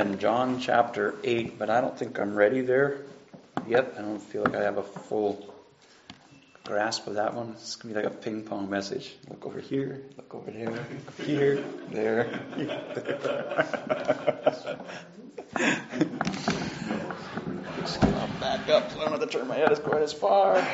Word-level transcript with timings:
in 0.00 0.18
John 0.18 0.60
chapter 0.60 1.14
8, 1.22 1.58
but 1.58 1.68
I 1.70 1.80
don't 1.80 1.98
think 1.98 2.18
I'm 2.18 2.34
ready 2.34 2.62
there 2.62 3.02
yet. 3.68 3.94
I 3.98 4.02
don't 4.02 4.20
feel 4.20 4.42
like 4.42 4.56
I 4.56 4.62
have 4.62 4.78
a 4.78 4.82
full 4.82 5.54
grasp 6.64 7.06
of 7.06 7.14
that 7.14 7.34
one. 7.34 7.50
It's 7.50 7.76
going 7.76 7.94
to 7.94 8.00
be 8.00 8.06
like 8.06 8.12
a 8.12 8.16
ping 8.16 8.42
pong 8.42 8.70
message. 8.70 9.14
Look 9.28 9.44
over 9.46 9.60
here, 9.60 10.02
look 10.16 10.34
over 10.34 10.50
there, 10.50 10.86
here, 11.24 11.64
there. 11.90 12.24
Just 17.78 18.00
gonna 18.00 18.30
back 18.40 18.68
up 18.68 18.90
I 18.92 18.94
don't 18.94 19.10
have 19.10 19.20
to 19.20 19.26
turn 19.26 19.48
my 19.48 19.56
head 19.56 19.72
as 19.72 19.78
quite 19.78 20.02
as 20.02 20.12
far. 20.12 20.66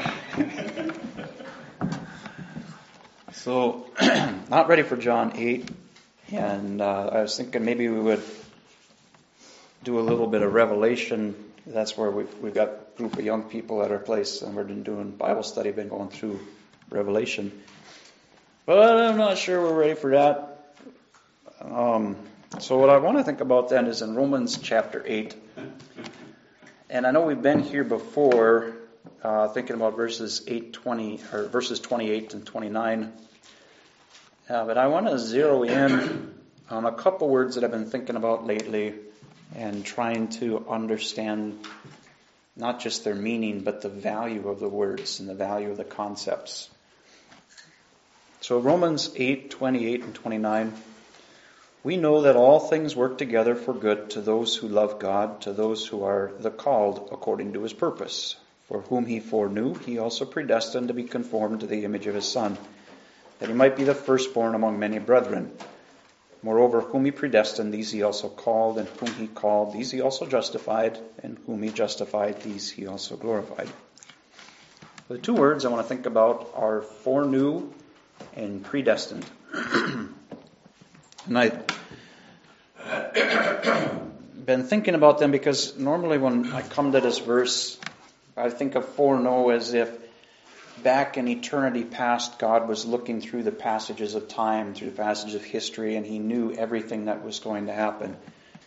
so, 3.32 3.86
not 4.50 4.68
ready 4.68 4.82
for 4.82 4.96
John 4.96 5.32
8. 5.36 5.68
And 6.32 6.80
uh, 6.80 7.11
I 7.12 7.22
was 7.22 7.36
thinking 7.36 7.64
maybe 7.64 7.88
we 7.88 8.00
would 8.00 8.22
do 9.87 10.00
a 10.00 10.03
little 10.03 10.27
bit 10.27 10.43
of 10.43 10.53
revelation. 10.53 11.36
That's 11.64 11.96
where 11.96 12.11
we've, 12.11 12.39
we've 12.39 12.53
got 12.53 12.68
a 12.68 12.99
group 12.99 13.17
of 13.17 13.25
young 13.25 13.44
people 13.44 13.85
at 13.85 13.93
our 13.93 14.00
place, 14.00 14.43
and 14.43 14.57
we're 14.57 14.64
been 14.64 14.82
doing 14.82 15.13
Bible 15.13 15.44
study, 15.44 15.71
been 15.71 15.89
going 15.89 16.08
through 16.08 16.40
Revelation. 16.90 17.53
But 18.67 18.80
I'm 18.80 19.17
not 19.17 19.39
sure 19.39 19.63
we're 19.63 19.79
ready 19.79 19.94
for 19.94 20.11
that. 20.11 20.75
Um, 21.61 22.17
so, 22.58 22.79
what 22.79 22.91
I 22.91 22.96
want 22.96 23.18
to 23.18 23.22
think 23.22 23.41
about 23.41 23.68
then 23.68 23.86
is 23.86 24.03
in 24.03 24.17
Romans 24.17 24.58
chapter 24.58 25.04
8. 25.07 25.36
And 26.91 27.07
I 27.07 27.13
know 27.13 27.22
we've 27.22 27.41
been 27.41 27.63
here 27.63 27.85
before, 27.85 28.75
uh, 29.22 29.46
thinking 29.49 29.77
about 29.77 29.94
verses 29.94 30.43
8, 30.49 30.72
20, 30.72 31.21
or 31.32 31.44
verses 31.44 31.79
28 31.79 32.34
and 32.34 32.44
29. 32.44 33.12
Uh, 34.48 34.64
but 34.64 34.78
I 34.78 34.89
want 34.89 35.06
to 35.06 35.16
zero 35.20 35.62
in 35.62 36.34
on 36.70 36.86
a 36.86 36.92
couple 36.92 37.28
words 37.28 37.55
that 37.55 37.62
I've 37.62 37.70
been 37.70 37.89
thinking 37.89 38.16
about 38.16 38.44
lately 38.44 39.05
and 39.55 39.84
trying 39.84 40.28
to 40.28 40.67
understand 40.69 41.59
not 42.56 42.81
just 42.81 43.05
their 43.05 43.14
meaning, 43.14 43.61
but 43.61 43.83
the 43.83 43.88
value 43.88 44.48
of 44.48 44.61
the 44.61 44.69
words 44.69 45.20
and 45.20 45.28
the 45.28 45.34
value 45.34 45.70
of 45.70 45.77
the 45.77 45.84
concepts. 45.84 46.70
So 48.41 48.58
Romans 48.58 49.11
8, 49.14 49.50
28 49.50 50.03
and 50.05 50.14
29. 50.14 50.72
We 51.84 51.97
know 51.97 52.22
that 52.22 52.36
all 52.36 52.58
things 52.58 52.97
work 52.97 53.19
together 53.19 53.55
for 53.55 53.72
good 53.72 54.11
to 54.11 54.20
those 54.20 54.56
who 54.56 54.69
love 54.69 54.98
God, 54.98 55.42
to 55.42 55.53
those 55.53 55.86
who 55.86 56.03
are 56.05 56.33
the 56.38 56.50
called 56.50 57.10
according 57.12 57.53
to 57.53 57.62
his 57.62 57.72
purpose. 57.72 58.36
For 58.69 58.81
whom 58.81 59.06
he 59.06 59.20
foreknew, 59.20 59.75
he 59.75 59.98
also 59.98 60.25
predestined 60.25 60.88
to 60.88 60.94
be 60.94 61.05
conformed 61.05 61.60
to 61.60 61.66
the 61.66 61.84
image 61.84 62.08
of 62.08 62.16
his 62.16 62.27
Son, 62.27 62.58
that 63.38 63.48
he 63.48 63.55
might 63.55 63.77
be 63.77 63.84
the 63.84 63.94
firstborn 63.94 64.56
among 64.56 64.81
many 64.81 64.98
brethren. 64.98 65.53
Moreover, 66.42 66.80
whom 66.80 67.04
he 67.04 67.10
predestined, 67.10 67.72
these 67.72 67.90
he 67.90 68.02
also 68.02 68.28
called, 68.28 68.78
and 68.78 68.88
whom 68.88 69.12
he 69.14 69.26
called, 69.26 69.72
these 69.72 69.90
he 69.90 70.00
also 70.00 70.26
justified, 70.26 70.98
and 71.22 71.38
whom 71.46 71.62
he 71.62 71.70
justified, 71.70 72.40
these 72.42 72.70
he 72.70 72.86
also 72.86 73.16
glorified. 73.16 73.68
The 75.08 75.18
two 75.18 75.34
words 75.34 75.64
I 75.64 75.68
want 75.68 75.82
to 75.82 75.88
think 75.88 76.06
about 76.06 76.50
are 76.54 76.82
foreknew 76.82 77.72
and 78.34 78.64
predestined. 78.64 79.24
and 79.54 80.14
I've 81.34 81.64
been 84.46 84.64
thinking 84.64 84.94
about 84.94 85.18
them 85.18 85.30
because 85.30 85.76
normally 85.76 86.18
when 86.18 86.52
I 86.52 86.62
come 86.62 86.92
to 86.92 87.00
this 87.00 87.18
verse, 87.18 87.78
I 88.36 88.50
think 88.50 88.74
of 88.74 88.86
foreknow 88.88 89.50
as 89.50 89.74
if 89.74 90.05
back 90.86 91.16
in 91.16 91.26
eternity 91.26 91.82
past, 91.82 92.38
God 92.38 92.68
was 92.68 92.86
looking 92.86 93.20
through 93.20 93.42
the 93.42 93.50
passages 93.50 94.14
of 94.14 94.28
time, 94.28 94.72
through 94.72 94.90
the 94.90 94.96
passages 94.96 95.34
of 95.34 95.42
history, 95.42 95.96
and 95.96 96.06
He 96.06 96.20
knew 96.20 96.52
everything 96.52 97.06
that 97.06 97.24
was 97.24 97.40
going 97.40 97.66
to 97.66 97.72
happen. 97.72 98.16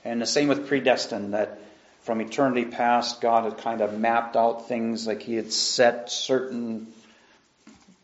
And 0.03 0.21
the 0.21 0.25
same 0.25 0.49
with 0.49 0.67
predestined, 0.67 1.33
that 1.33 1.61
from 2.01 2.19
eternity 2.19 2.65
past, 2.65 3.21
God 3.21 3.45
had 3.45 3.59
kind 3.59 3.79
of 3.79 3.97
mapped 3.97 4.35
out 4.35 4.67
things, 4.67 5.07
like 5.07 5.21
He 5.21 5.35
had 5.35 5.53
set 5.53 6.11
certain 6.11 6.87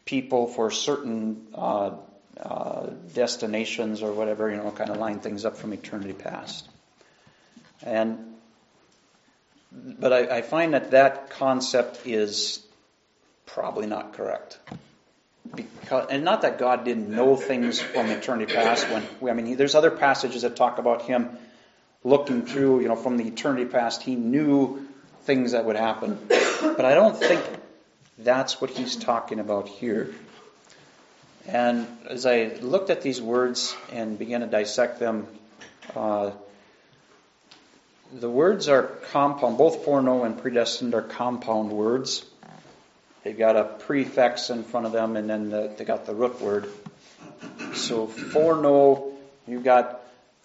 people 0.05 0.47
for 0.47 0.71
certain 0.71 1.47
uh, 1.53 1.91
uh, 2.39 2.91
destinations 3.13 4.01
or 4.01 4.13
whatever, 4.13 4.49
you 4.49 4.55
know, 4.55 4.71
kind 4.71 4.91
of 4.91 4.95
line 4.95 5.19
things 5.19 5.43
up 5.43 5.57
from 5.57 5.73
eternity 5.73 6.13
past. 6.13 6.65
And 7.83 8.33
but 9.73 10.13
I, 10.13 10.37
I 10.37 10.41
find 10.41 10.73
that 10.73 10.91
that 10.91 11.31
concept 11.31 12.07
is 12.07 12.64
probably 13.45 13.87
not 13.87 14.13
correct. 14.13 14.59
Because, 15.53 16.07
and 16.09 16.23
not 16.23 16.41
that 16.41 16.57
God 16.57 16.85
didn't 16.85 17.09
know 17.09 17.35
things 17.35 17.79
from 17.79 18.09
eternity 18.09 18.51
past. 18.53 18.87
When 18.89 19.03
I 19.29 19.33
mean, 19.33 19.55
there's 19.57 19.75
other 19.75 19.91
passages 19.91 20.41
that 20.41 20.55
talk 20.55 20.79
about 20.79 21.03
Him 21.03 21.29
looking 22.03 22.45
through, 22.45 22.81
you 22.81 22.87
know, 22.87 22.95
from 22.95 23.17
the 23.17 23.27
eternity 23.27 23.65
past. 23.65 24.01
He 24.01 24.15
knew 24.15 24.87
things 25.23 25.51
that 25.51 25.65
would 25.65 25.75
happen, 25.75 26.19
but 26.27 26.85
I 26.85 26.93
don't 26.93 27.17
think 27.17 27.43
that's 28.17 28.59
what 28.59 28.69
He's 28.69 28.95
talking 28.95 29.39
about 29.39 29.67
here. 29.67 30.13
And 31.47 31.87
as 32.09 32.25
I 32.25 32.57
looked 32.61 32.89
at 32.89 33.01
these 33.01 33.21
words 33.21 33.75
and 33.91 34.17
began 34.17 34.41
to 34.41 34.47
dissect 34.47 34.99
them, 34.99 35.27
uh, 35.95 36.31
the 38.11 38.29
words 38.29 38.67
are 38.67 38.83
compound. 38.83 39.57
Both 39.57 39.83
foreknow 39.85 40.23
and 40.23 40.37
predestined 40.39 40.95
are 40.95 41.01
compound 41.01 41.71
words. 41.71 42.25
They've 43.25 43.35
got 43.35 43.55
a 43.55 43.63
prefix 43.63 44.51
in 44.51 44.63
front 44.63 44.85
of 44.85 44.91
them, 44.91 45.17
and 45.17 45.27
then 45.27 45.49
the, 45.49 45.73
they 45.75 45.83
got 45.83 46.05
the 46.05 46.13
root 46.13 46.39
word. 46.39 46.69
So 47.73 48.05
foreknow, 48.05 49.13
you've 49.47 49.63
got 49.63 49.99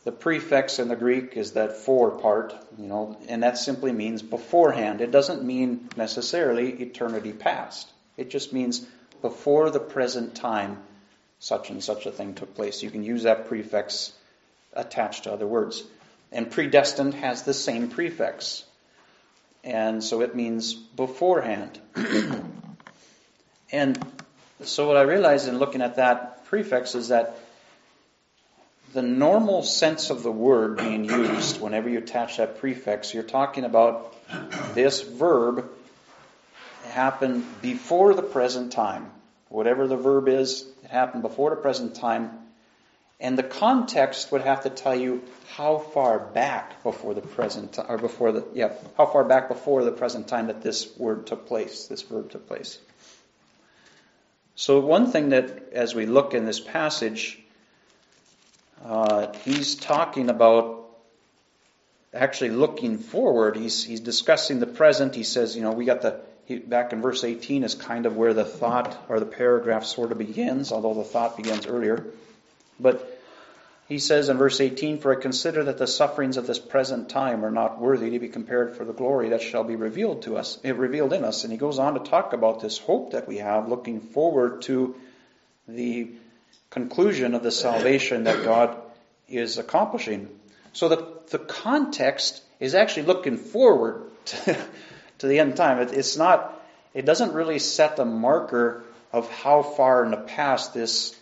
the 0.05 0.13
prefix 0.13 0.79
in 0.79 0.89
the 0.89 0.97
Greek 0.97 1.37
is 1.37 1.53
that 1.53 1.77
for 1.77 2.11
part, 2.11 2.55
you 2.79 2.87
know, 2.87 3.19
and 3.29 3.43
that 3.43 3.59
simply 3.59 3.93
means 3.93 4.23
beforehand. 4.23 5.03
It 5.03 5.11
doesn't 5.11 5.45
mean 5.45 5.91
necessarily 5.95 6.71
eternity 6.71 7.35
past. 7.35 7.87
It 8.17 8.31
just 8.31 8.55
means 8.55 8.87
before 9.21 9.69
the 9.69 9.79
present 9.79 10.35
time, 10.35 10.79
such 11.39 11.69
and 11.69 11.85
such 11.85 12.07
a 12.07 12.11
thing 12.11 12.33
took 12.33 12.55
place. 12.55 12.83
You 12.83 12.91
can 12.91 13.05
use 13.05 13.25
that 13.25 13.47
prefix 13.49 14.11
attached 14.73 15.25
to 15.25 15.35
other 15.35 15.47
words. 15.47 15.85
And 16.33 16.51
predestined 16.51 17.13
has 17.13 17.43
the 17.43 17.53
same 17.53 17.91
prefix. 17.91 18.65
And 19.63 20.03
so 20.03 20.23
it 20.23 20.35
means 20.35 20.73
beforehand. 20.73 21.79
And 23.73 24.05
so 24.63 24.89
what 24.89 24.97
I 24.97 25.03
realized 25.03 25.49
in 25.49 25.59
looking 25.59 25.83
at 25.83 25.97
that 25.97 26.45
prefix 26.47 26.95
is 26.95 27.09
that 27.09 27.39
the 28.93 29.03
normal 29.03 29.63
sense 29.63 30.11
of 30.11 30.23
the 30.23 30.33
word 30.33 30.77
being 30.77 31.05
used 31.05 31.61
whenever 31.61 31.89
you 31.89 31.99
attach 31.99 32.39
that 32.39 32.59
prefix, 32.59 33.15
you're 33.15 33.23
talking 33.23 33.65
about 33.65 34.15
this 34.75 35.01
verb 35.01 35.71
happened 36.89 37.45
before 37.63 38.15
the 38.15 38.23
present 38.23 38.73
time. 38.73 39.11
Whatever 39.49 39.87
the 39.87 39.97
verb 39.97 40.29
is, 40.29 40.67
it 40.83 40.91
happened 40.91 41.23
before 41.23 41.51
the 41.51 41.57
present 41.57 41.95
time. 41.95 42.31
And 43.21 43.39
the 43.39 43.43
context 43.43 44.33
would 44.33 44.41
have 44.41 44.63
to 44.63 44.71
tell 44.71 44.95
you 44.95 45.23
how 45.55 45.79
far 45.79 46.19
back 46.19 46.83
before 46.83 47.15
the 47.15 47.21
present 47.21 47.75
time, 47.75 47.87
or 47.89 47.99
before 47.99 48.33
the 48.33 48.47
yeah, 48.55 48.73
how 48.97 49.07
far 49.07 49.25
back 49.25 49.49
before 49.49 49.85
the 49.85 49.93
present 49.93 50.27
time 50.27 50.47
that 50.47 50.63
this 50.63 50.89
word 50.97 51.27
took 51.27 51.47
place, 51.47 51.87
this 51.87 52.03
verb 52.03 52.31
took 52.31 52.49
place. 52.49 52.79
So, 54.55 54.81
one 54.81 55.11
thing 55.11 55.31
that, 55.31 55.73
as 55.73 55.95
we 55.95 56.07
look 56.07 56.35
in 56.35 56.45
this 56.45 56.61
passage, 56.61 57.39
uh, 58.85 59.33
he's 59.45 59.75
talking 59.75 60.31
about 60.31 60.81
actually 62.13 62.51
looking 62.51 62.99
forward. 62.99 63.57
He's, 63.57 63.85
he's 63.85 64.01
discussing 64.01 64.61
the 64.61 64.67
present. 64.67 65.15
He 65.15 65.23
says, 65.23 65.57
you 65.57 65.63
know, 65.63 65.73
we 65.73 65.85
got 65.85 66.03
the, 66.03 66.21
he, 66.47 66.59
back 66.59 66.93
in 66.93 67.01
verse 67.01 67.23
18 67.25 67.65
is 67.65 67.75
kind 67.75 68.07
of 68.07 68.17
where 68.17 68.35
the 68.35 68.45
thought 68.45 68.97
or 69.09 69.21
the 69.21 69.27
paragraph 69.27 69.85
sort 69.85 70.13
of 70.13 70.19
begins, 70.19 70.73
although 70.73 70.95
the 70.95 71.05
thought 71.05 71.37
begins 71.37 71.67
earlier. 71.67 72.05
But 72.79 73.20
he 73.91 73.99
says 73.99 74.29
in 74.29 74.39
verse 74.39 74.61
18, 74.61 75.01
For 75.01 75.13
I 75.13 75.21
consider 75.21 75.65
that 75.65 75.77
the 75.77 75.89
sufferings 75.89 76.37
of 76.37 76.47
this 76.47 76.61
present 76.61 77.09
time 77.09 77.45
are 77.45 77.51
not 77.51 77.81
worthy 77.81 78.11
to 78.11 78.21
be 78.21 78.29
compared 78.29 78.77
for 78.77 78.85
the 78.85 78.93
glory 78.93 79.31
that 79.31 79.43
shall 79.43 79.65
be 79.65 79.75
revealed 79.75 80.23
to 80.23 80.37
us, 80.37 80.61
eh, 80.63 80.71
revealed 80.71 81.13
in 81.13 81.25
us. 81.25 81.43
And 81.43 81.53
he 81.53 81.59
goes 81.59 81.81
on 81.81 81.95
to 81.95 82.09
talk 82.09 82.33
about 82.33 82.61
this 82.61 82.79
hope 82.79 83.11
that 83.11 83.27
we 83.27 83.39
have, 83.39 83.69
looking 83.69 84.01
forward 84.01 84.63
to 84.63 84.95
the 85.67 86.13
conclusion 86.71 87.35
of 87.35 87.43
the 87.43 87.51
salvation 87.51 88.25
that 88.25 88.45
God 88.45 88.77
is 89.29 89.59
accomplishing. 89.59 90.29
So 90.73 90.89
the, 90.89 91.09
the 91.31 91.41
context 91.41 92.45
is 92.61 92.77
actually 92.77 93.07
looking 93.07 93.39
forward 93.39 94.05
to, 94.27 94.57
to 95.19 95.27
the 95.27 95.41
end 95.41 95.57
time. 95.57 95.81
It, 95.81 95.95
it's 95.95 96.17
not, 96.17 96.63
it 96.95 97.07
doesn't 97.07 97.33
really 97.33 97.59
set 97.59 97.99
a 97.99 98.05
marker 98.05 98.85
of 99.13 99.29
how 99.29 99.65
far 99.65 100.05
in 100.05 100.13
the 100.13 100.17
past 100.17 100.75
this, 100.75 101.13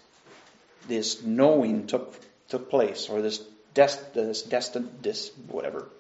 this 0.87 1.23
knowing 1.23 1.87
took 1.87 2.28
took 2.49 2.71
place, 2.71 3.09
or 3.09 3.23
this 3.23 3.39
dest, 3.75 4.15
this 4.15 4.43
destined, 4.43 4.91
this 5.03 5.31
whatever. 5.49 5.89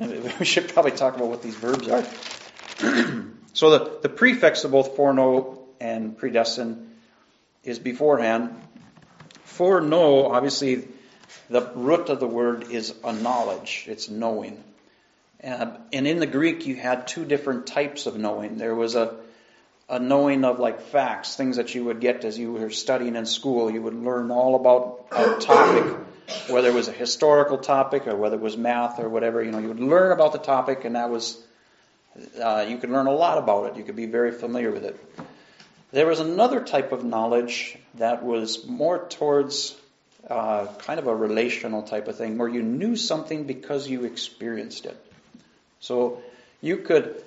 We 0.00 0.44
should 0.44 0.68
probably 0.68 0.92
talk 0.92 1.16
about 1.16 1.28
what 1.28 1.42
these 1.42 1.54
verbs 1.54 1.86
are. 1.88 2.04
so 3.52 3.70
the, 3.70 3.98
the 4.02 4.08
prefix 4.08 4.64
of 4.64 4.72
both 4.72 4.96
foreknow 4.96 5.58
and 5.80 6.16
predestined 6.16 6.90
is 7.62 7.78
beforehand. 7.78 8.60
Foreknow, 9.44 10.32
obviously, 10.32 10.88
the 11.50 11.70
root 11.74 12.08
of 12.08 12.20
the 12.20 12.26
word 12.26 12.70
is 12.70 12.94
a 13.04 13.12
knowledge. 13.12 13.84
It's 13.86 14.08
knowing. 14.08 14.62
Uh, 15.44 15.76
and 15.92 16.06
in 16.06 16.18
the 16.18 16.26
Greek, 16.26 16.66
you 16.66 16.76
had 16.76 17.06
two 17.06 17.24
different 17.24 17.66
types 17.66 18.06
of 18.06 18.16
knowing. 18.16 18.58
There 18.58 18.74
was 18.74 18.94
a, 18.94 19.14
a 19.92 19.98
knowing 19.98 20.44
of 20.44 20.58
like 20.58 20.80
facts, 20.80 21.36
things 21.36 21.56
that 21.56 21.74
you 21.74 21.84
would 21.84 22.00
get 22.00 22.24
as 22.24 22.38
you 22.38 22.52
were 22.54 22.70
studying 22.70 23.14
in 23.14 23.26
school. 23.26 23.70
You 23.70 23.82
would 23.82 23.94
learn 23.94 24.30
all 24.30 24.54
about 24.56 25.06
a 25.12 25.38
topic, 25.38 25.98
whether 26.48 26.68
it 26.68 26.74
was 26.74 26.88
a 26.88 26.92
historical 26.92 27.58
topic 27.58 28.06
or 28.06 28.16
whether 28.16 28.36
it 28.36 28.42
was 28.42 28.56
math 28.56 28.98
or 28.98 29.08
whatever. 29.10 29.44
You 29.44 29.52
know, 29.52 29.58
you 29.58 29.68
would 29.68 29.80
learn 29.80 30.10
about 30.10 30.32
the 30.32 30.38
topic, 30.38 30.86
and 30.86 30.96
that 30.96 31.10
was 31.10 31.40
uh, 32.42 32.64
you 32.66 32.78
could 32.78 32.88
learn 32.88 33.06
a 33.06 33.12
lot 33.12 33.36
about 33.36 33.66
it. 33.66 33.76
You 33.76 33.84
could 33.84 33.96
be 33.96 34.06
very 34.06 34.32
familiar 34.32 34.70
with 34.70 34.84
it. 34.84 34.98
There 35.92 36.06
was 36.06 36.20
another 36.20 36.64
type 36.64 36.92
of 36.92 37.04
knowledge 37.04 37.76
that 37.96 38.24
was 38.24 38.66
more 38.66 39.06
towards 39.08 39.76
uh, 40.28 40.68
kind 40.78 40.98
of 40.98 41.06
a 41.06 41.14
relational 41.14 41.82
type 41.82 42.08
of 42.08 42.16
thing, 42.16 42.38
where 42.38 42.48
you 42.48 42.62
knew 42.62 42.96
something 42.96 43.44
because 43.44 43.88
you 43.88 44.04
experienced 44.04 44.86
it. 44.86 44.96
So 45.80 46.22
you 46.62 46.78
could, 46.78 47.22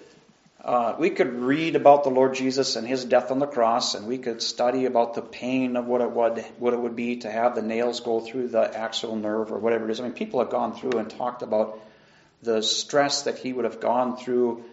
uh, 0.66 0.96
we 0.98 1.12
could 1.12 1.32
read 1.32 1.76
about 1.76 2.04
the 2.04 2.10
Lord 2.10 2.34
Jesus 2.34 2.76
and 2.76 2.88
His 2.88 3.06
death 3.06 3.30
on 3.30 3.38
the 3.38 3.46
cross, 3.46 3.94
and 3.94 4.08
we 4.08 4.18
could 4.18 4.42
study 4.42 4.86
about 4.86 5.14
the 5.14 5.22
pain 5.22 5.76
of 5.76 5.86
what 5.86 6.02
it 6.02 6.10
would 6.10 6.44
what 6.58 6.74
it 6.74 6.80
would 6.80 6.96
be 6.96 7.18
to 7.18 7.30
have 7.30 7.54
the 7.54 7.62
nails 7.62 8.00
go 8.00 8.20
through 8.20 8.48
the 8.48 8.76
axial 8.76 9.16
nerve 9.16 9.52
or 9.52 9.60
whatever 9.60 9.88
it 9.88 9.92
is. 9.92 10.00
I 10.00 10.04
mean, 10.04 10.14
people 10.14 10.40
have 10.40 10.50
gone 10.50 10.76
through 10.76 10.98
and 10.98 11.08
talked 11.08 11.44
about 11.44 11.80
the 12.42 12.64
stress 12.64 13.24
that 13.24 13.38
he 13.38 13.54
would 13.54 13.66
have 13.66 13.80
gone 13.80 14.18
through 14.18 14.64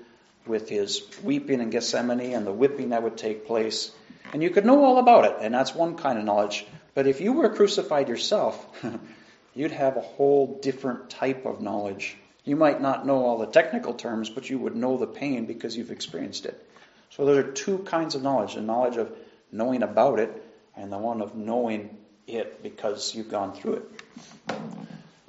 with 0.47 0.71
his 0.71 1.03
weeping 1.23 1.61
in 1.61 1.69
Gethsemane 1.69 2.33
and 2.33 2.47
the 2.47 2.53
whipping 2.53 2.89
that 2.89 3.03
would 3.03 3.19
take 3.19 3.47
place. 3.47 3.91
And 4.33 4.43
you 4.43 4.49
could 4.49 4.65
know 4.65 4.83
all 4.83 4.99
about 4.99 5.27
it, 5.27 5.37
and 5.43 5.53
that's 5.53 5.75
one 5.75 5.97
kind 5.97 6.19
of 6.19 6.25
knowledge. 6.25 6.67
But 6.95 7.07
if 7.07 7.21
you 7.21 7.35
were 7.35 7.51
crucified 7.51 8.09
yourself, 8.09 8.67
you'd 9.55 9.73
have 9.73 9.99
a 9.99 10.01
whole 10.01 10.59
different 10.63 11.11
type 11.11 11.45
of 11.45 11.61
knowledge. 11.61 12.17
You 12.45 12.57
might 12.57 12.81
not 12.81 13.07
know 13.07 13.25
all 13.25 13.39
the 13.39 13.47
technical 13.47 13.95
terms, 13.95 14.29
but 14.29 14.51
you 14.51 14.59
would 14.59 14.75
know 14.75 14.97
the 14.97 15.07
pain 15.07 15.47
because 15.47 15.77
you've 15.77 15.93
experienced 15.93 16.45
it. 16.45 16.69
So 17.11 17.25
those 17.25 17.39
are 17.39 17.53
two 17.53 17.79
kinds 17.79 18.15
of 18.15 18.23
knowledge 18.23 18.55
the 18.55 18.63
knowledge 18.63 18.97
of 18.97 19.13
knowing 19.53 19.83
about 19.83 20.19
it, 20.19 20.31
and 20.77 20.91
the 20.91 20.99
one 20.99 21.21
of 21.21 21.35
knowing 21.37 21.97
it 22.27 22.63
because 22.63 23.15
you've 23.15 23.31
gone 23.31 23.53
through 23.53 23.75
it. 23.75 24.57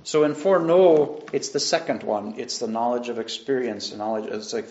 So 0.05 0.23
in 0.23 0.35
foreknow, 0.35 1.23
it's 1.31 1.49
the 1.49 1.59
second 1.59 2.03
one. 2.03 2.35
It's 2.37 2.59
the 2.59 2.67
knowledge 2.67 3.09
of 3.09 3.19
experience, 3.19 3.91
the 3.91 3.97
knowledge. 3.97 4.25
It's 4.25 4.53
like 4.53 4.67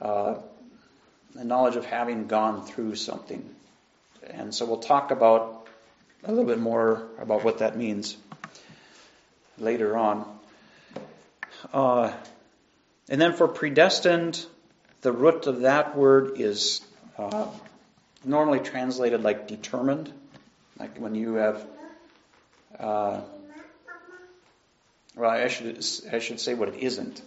uh, 0.00 0.36
the 1.34 1.44
knowledge 1.44 1.76
of 1.76 1.84
having 1.84 2.26
gone 2.26 2.64
through 2.64 2.94
something. 2.96 3.48
And 4.28 4.54
so 4.54 4.66
we'll 4.66 4.78
talk 4.78 5.10
about 5.10 5.66
a 6.24 6.30
little 6.30 6.44
bit 6.44 6.58
more 6.58 7.06
about 7.18 7.44
what 7.44 7.58
that 7.58 7.76
means 7.76 8.16
later 9.58 9.96
on. 9.96 10.35
Uh, 11.72 12.12
and 13.08 13.20
then 13.20 13.32
for 13.34 13.48
predestined, 13.48 14.44
the 15.02 15.12
root 15.12 15.46
of 15.46 15.60
that 15.60 15.96
word 15.96 16.40
is 16.40 16.80
uh, 17.18 17.46
normally 18.24 18.60
translated 18.60 19.22
like 19.22 19.48
determined, 19.48 20.12
like 20.78 20.98
when 20.98 21.14
you 21.14 21.34
have. 21.34 21.64
Uh, 22.78 23.20
well, 25.14 25.30
I 25.30 25.48
should 25.48 25.84
I 26.12 26.18
should 26.18 26.40
say 26.40 26.54
what 26.54 26.68
it 26.68 26.76
isn't. 26.76 27.22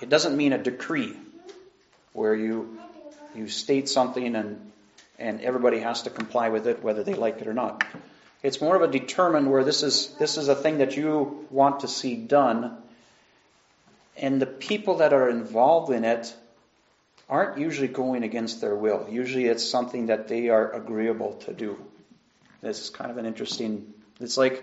It 0.00 0.08
doesn't 0.08 0.36
mean 0.36 0.52
a 0.52 0.58
decree 0.58 1.16
where 2.12 2.34
you 2.34 2.78
you 3.34 3.48
state 3.48 3.88
something 3.88 4.36
and 4.36 4.70
and 5.18 5.40
everybody 5.40 5.80
has 5.80 6.02
to 6.02 6.10
comply 6.10 6.50
with 6.50 6.66
it 6.66 6.82
whether 6.82 7.02
they 7.02 7.14
like 7.14 7.40
it 7.40 7.48
or 7.48 7.54
not. 7.54 7.84
It's 8.42 8.60
more 8.60 8.76
of 8.76 8.82
a 8.82 8.88
determined 8.88 9.50
where 9.50 9.64
this 9.64 9.82
is 9.82 10.14
this 10.18 10.36
is 10.36 10.48
a 10.48 10.54
thing 10.54 10.78
that 10.78 10.96
you 10.96 11.46
want 11.50 11.80
to 11.80 11.88
see 11.88 12.14
done 12.14 12.76
and 14.16 14.40
the 14.40 14.46
people 14.46 14.98
that 14.98 15.12
are 15.12 15.28
involved 15.28 15.92
in 15.92 16.04
it 16.04 16.34
aren't 17.28 17.58
usually 17.58 17.88
going 17.88 18.22
against 18.22 18.60
their 18.60 18.74
will. 18.74 19.06
Usually 19.10 19.46
it's 19.46 19.68
something 19.68 20.06
that 20.06 20.28
they 20.28 20.48
are 20.50 20.72
agreeable 20.72 21.34
to 21.46 21.52
do. 21.52 21.76
This 22.60 22.80
is 22.80 22.90
kind 22.90 23.10
of 23.10 23.18
an 23.18 23.26
interesting 23.26 23.92
it's 24.20 24.36
like 24.36 24.62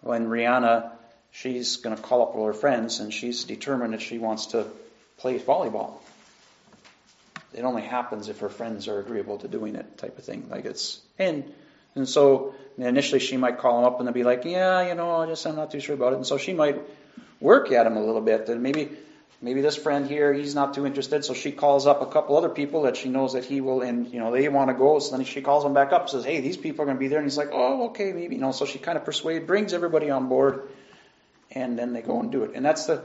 when 0.00 0.28
Rihanna 0.28 0.90
she's 1.30 1.76
going 1.76 1.94
to 1.94 2.00
call 2.00 2.22
up 2.22 2.34
all 2.34 2.46
her 2.46 2.54
friends 2.54 3.00
and 3.00 3.12
she's 3.12 3.44
determined 3.44 3.92
that 3.92 4.00
she 4.00 4.18
wants 4.18 4.46
to 4.46 4.66
play 5.18 5.38
volleyball 5.38 5.98
it 7.56 7.64
only 7.64 7.82
happens 7.82 8.28
if 8.28 8.40
her 8.40 8.48
friends 8.50 8.86
are 8.86 9.00
agreeable 9.00 9.38
to 9.38 9.48
doing 9.48 9.76
it, 9.76 9.98
type 9.98 10.18
of 10.18 10.24
thing. 10.24 10.48
Like 10.50 10.66
it's 10.66 11.00
and 11.18 11.52
and 11.94 12.08
so 12.08 12.54
initially 12.76 13.18
she 13.18 13.38
might 13.38 13.58
call 13.58 13.80
them 13.80 13.92
up 13.92 13.98
and 13.98 14.06
they'll 14.06 14.14
be 14.14 14.24
like, 14.24 14.44
yeah, 14.44 14.86
you 14.86 14.94
know, 14.94 15.16
I 15.16 15.26
just 15.26 15.46
I'm 15.46 15.56
not 15.56 15.70
too 15.70 15.80
sure 15.80 15.94
about 15.94 16.12
it. 16.12 16.16
And 16.16 16.26
so 16.26 16.36
she 16.36 16.52
might 16.52 16.78
work 17.40 17.72
at 17.72 17.86
him 17.86 17.96
a 17.96 18.04
little 18.04 18.20
bit. 18.20 18.48
And 18.48 18.62
maybe 18.62 18.90
maybe 19.40 19.60
this 19.60 19.76
friend 19.76 20.06
here 20.06 20.32
he's 20.32 20.54
not 20.54 20.74
too 20.74 20.86
interested, 20.86 21.24
so 21.24 21.34
she 21.34 21.52
calls 21.52 21.86
up 21.86 22.02
a 22.02 22.06
couple 22.06 22.36
other 22.36 22.48
people 22.48 22.82
that 22.82 22.96
she 22.96 23.08
knows 23.08 23.34
that 23.34 23.44
he 23.44 23.60
will, 23.60 23.82
and 23.82 24.12
you 24.12 24.18
know 24.18 24.32
they 24.32 24.48
want 24.48 24.70
to 24.70 24.74
go. 24.74 24.98
So 24.98 25.16
then 25.16 25.24
she 25.24 25.42
calls 25.42 25.62
them 25.62 25.74
back 25.74 25.92
up, 25.92 26.08
says, 26.08 26.24
hey, 26.24 26.40
these 26.40 26.56
people 26.56 26.82
are 26.82 26.86
going 26.86 26.96
to 26.96 27.00
be 27.00 27.08
there, 27.08 27.18
and 27.18 27.26
he's 27.26 27.36
like, 27.36 27.50
oh, 27.52 27.86
okay, 27.88 28.12
maybe, 28.12 28.36
you 28.36 28.40
know. 28.40 28.52
So 28.52 28.64
she 28.64 28.78
kind 28.78 28.96
of 28.96 29.04
persuades, 29.04 29.46
brings 29.46 29.72
everybody 29.72 30.10
on 30.10 30.28
board, 30.28 30.68
and 31.50 31.78
then 31.78 31.92
they 31.92 32.02
go 32.02 32.20
and 32.20 32.32
do 32.32 32.44
it. 32.44 32.52
And 32.54 32.64
that's 32.64 32.86
the. 32.86 33.02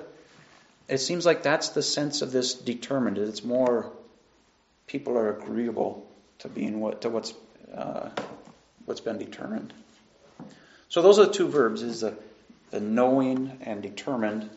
It 0.88 0.98
seems 0.98 1.26
like 1.26 1.44
that's 1.44 1.70
the 1.70 1.82
sense 1.82 2.22
of 2.22 2.32
this 2.32 2.54
determined. 2.54 3.18
It's 3.18 3.44
more 3.44 3.92
people 4.88 5.18
are 5.18 5.38
agreeable 5.38 6.06
to 6.40 6.50
being 6.50 6.82
what 6.82 7.02
to 7.02 7.10
what's 7.10 7.34
uh, 7.74 8.10
what's 8.86 9.00
been 9.00 9.18
determined. 9.18 9.74
So 10.90 11.02
those 11.02 11.20
are 11.20 11.28
the 11.28 11.34
two 11.34 11.48
verbs: 11.48 11.82
is 11.82 12.02
the 12.02 12.18
the 12.72 12.80
knowing 12.80 13.60
and 13.62 13.82
determined. 13.82 14.50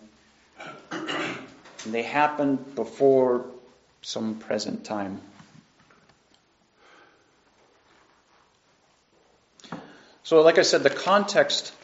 And 0.91 1.93
they 1.93 2.03
happen 2.03 2.57
before 2.57 3.45
some 4.03 4.37
present 4.37 4.85
time. 4.85 5.21
So, 10.23 10.41
like 10.41 10.59
I 10.59 10.63
said, 10.63 10.83
the 10.83 10.91
context 10.91 11.75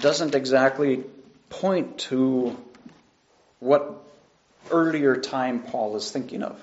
doesn't 0.00 0.34
exactly 0.34 1.04
point 1.50 1.98
to 1.98 2.56
what 3.60 4.02
earlier 4.70 5.16
time 5.16 5.62
Paul 5.62 5.96
is 5.96 6.10
thinking 6.10 6.42
of. 6.42 6.58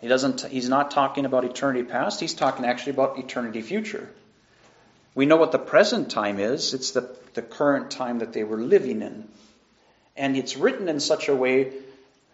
He 0.00 0.08
doesn't, 0.08 0.42
he's 0.42 0.68
not 0.68 0.90
talking 0.90 1.24
about 1.24 1.44
eternity 1.44 1.84
past, 1.84 2.20
he's 2.20 2.34
talking 2.34 2.64
actually 2.64 2.92
about 2.92 3.18
eternity 3.18 3.62
future. 3.62 4.10
We 5.14 5.26
know 5.26 5.36
what 5.36 5.52
the 5.52 5.58
present 5.58 6.10
time 6.10 6.38
is. 6.38 6.74
It's 6.74 6.90
the, 6.90 7.08
the 7.34 7.42
current 7.42 7.90
time 7.90 8.18
that 8.18 8.32
they 8.32 8.44
were 8.44 8.58
living 8.58 9.02
in. 9.02 9.28
And 10.16 10.36
it's 10.36 10.56
written 10.56 10.88
in 10.88 11.00
such 11.00 11.28
a 11.28 11.34
way 11.34 11.72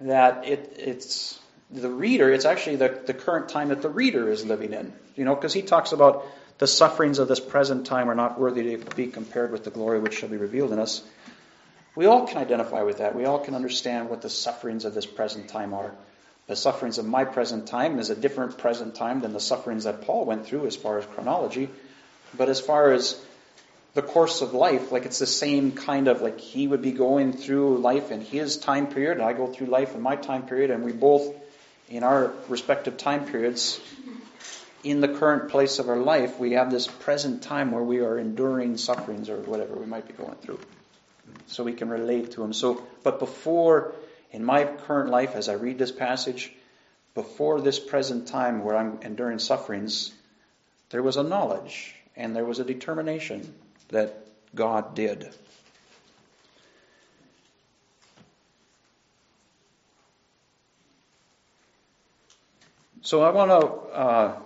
that 0.00 0.46
it, 0.46 0.74
it's 0.78 1.38
the 1.70 1.90
reader, 1.90 2.32
it's 2.32 2.44
actually 2.44 2.76
the, 2.76 3.00
the 3.06 3.14
current 3.14 3.48
time 3.48 3.68
that 3.68 3.82
the 3.82 3.88
reader 3.88 4.30
is 4.30 4.44
living 4.44 4.72
in. 4.72 4.92
You 5.14 5.24
know, 5.24 5.34
because 5.34 5.52
he 5.52 5.62
talks 5.62 5.92
about 5.92 6.26
the 6.58 6.66
sufferings 6.66 7.18
of 7.18 7.28
this 7.28 7.40
present 7.40 7.86
time 7.86 8.10
are 8.10 8.14
not 8.14 8.38
worthy 8.38 8.76
to 8.76 8.96
be 8.96 9.06
compared 9.06 9.52
with 9.52 9.64
the 9.64 9.70
glory 9.70 9.98
which 9.98 10.18
shall 10.18 10.28
be 10.28 10.36
revealed 10.36 10.72
in 10.72 10.78
us. 10.78 11.02
We 11.94 12.06
all 12.06 12.26
can 12.26 12.38
identify 12.38 12.82
with 12.82 12.98
that. 12.98 13.14
We 13.14 13.24
all 13.24 13.38
can 13.38 13.54
understand 13.54 14.08
what 14.08 14.22
the 14.22 14.30
sufferings 14.30 14.84
of 14.84 14.94
this 14.94 15.06
present 15.06 15.48
time 15.48 15.74
are 15.74 15.92
the 16.50 16.56
sufferings 16.56 16.98
of 16.98 17.06
my 17.06 17.24
present 17.24 17.68
time 17.68 18.00
is 18.00 18.10
a 18.10 18.16
different 18.16 18.58
present 18.58 18.96
time 18.96 19.20
than 19.20 19.32
the 19.32 19.38
sufferings 19.38 19.84
that 19.84 20.02
Paul 20.02 20.24
went 20.24 20.46
through 20.46 20.66
as 20.66 20.74
far 20.74 20.98
as 20.98 21.06
chronology. 21.06 21.70
But 22.36 22.48
as 22.48 22.60
far 22.60 22.92
as 22.92 23.20
the 23.94 24.02
course 24.02 24.40
of 24.40 24.54
life, 24.54 24.92
like 24.92 25.04
it's 25.04 25.18
the 25.18 25.26
same 25.26 25.72
kind 25.72 26.08
of 26.08 26.22
like 26.22 26.40
he 26.40 26.66
would 26.66 26.82
be 26.82 26.92
going 26.92 27.32
through 27.32 27.78
life 27.78 28.10
in 28.10 28.20
his 28.20 28.56
time 28.56 28.86
period, 28.86 29.18
and 29.18 29.22
I 29.22 29.32
go 29.32 29.46
through 29.48 29.66
life 29.66 29.94
in 29.94 30.00
my 30.00 30.16
time 30.16 30.46
period, 30.46 30.70
and 30.70 30.84
we 30.84 30.92
both, 30.92 31.34
in 31.88 32.04
our 32.04 32.32
respective 32.48 32.96
time 32.96 33.26
periods, 33.26 33.80
in 34.84 35.00
the 35.00 35.08
current 35.08 35.50
place 35.50 35.78
of 35.78 35.88
our 35.88 35.98
life, 35.98 36.38
we 36.38 36.52
have 36.52 36.70
this 36.70 36.86
present 36.86 37.42
time 37.42 37.72
where 37.72 37.82
we 37.82 38.00
are 38.00 38.18
enduring 38.18 38.76
sufferings 38.76 39.28
or 39.28 39.36
whatever 39.38 39.74
we 39.74 39.86
might 39.86 40.06
be 40.06 40.14
going 40.14 40.36
through. 40.36 40.60
So 41.48 41.64
we 41.64 41.72
can 41.72 41.88
relate 41.88 42.32
to 42.32 42.44
him. 42.44 42.52
So, 42.52 42.82
but 43.02 43.18
before 43.18 43.92
in 44.30 44.44
my 44.44 44.64
current 44.64 45.10
life, 45.10 45.34
as 45.34 45.48
I 45.48 45.54
read 45.54 45.78
this 45.78 45.92
passage, 45.92 46.52
before 47.14 47.60
this 47.60 47.78
present 47.78 48.28
time 48.28 48.62
where 48.62 48.76
I'm 48.76 49.00
enduring 49.02 49.40
sufferings, 49.40 50.12
there 50.90 51.02
was 51.02 51.16
a 51.16 51.22
knowledge 51.22 51.94
and 52.16 52.34
there 52.34 52.44
was 52.44 52.58
a 52.58 52.64
determination 52.64 53.54
that 53.88 54.26
God 54.54 54.94
did. 54.94 55.28
So 63.02 63.22
I 63.22 63.30
want 63.30 63.50
to 63.50 63.66
uh, 63.96 64.38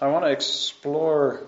I 0.00 0.06
want 0.08 0.24
to 0.24 0.30
explore 0.30 1.42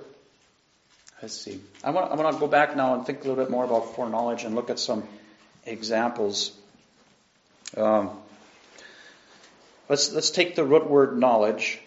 Let's 1.24 1.40
see. 1.40 1.58
I 1.82 1.88
want, 1.88 2.12
I 2.12 2.16
want 2.16 2.36
to 2.36 2.38
go 2.38 2.46
back 2.46 2.76
now 2.76 2.92
and 2.92 3.06
think 3.06 3.24
a 3.24 3.28
little 3.28 3.42
bit 3.42 3.50
more 3.50 3.64
about 3.64 3.94
foreknowledge 3.94 4.44
and 4.44 4.54
look 4.54 4.68
at 4.68 4.78
some 4.78 5.04
examples. 5.64 6.52
Um, 7.74 8.10
let's 9.88 10.12
let's 10.12 10.30
take 10.30 10.54
the 10.54 10.64
root 10.64 10.88
word 10.88 11.18
knowledge 11.18 11.80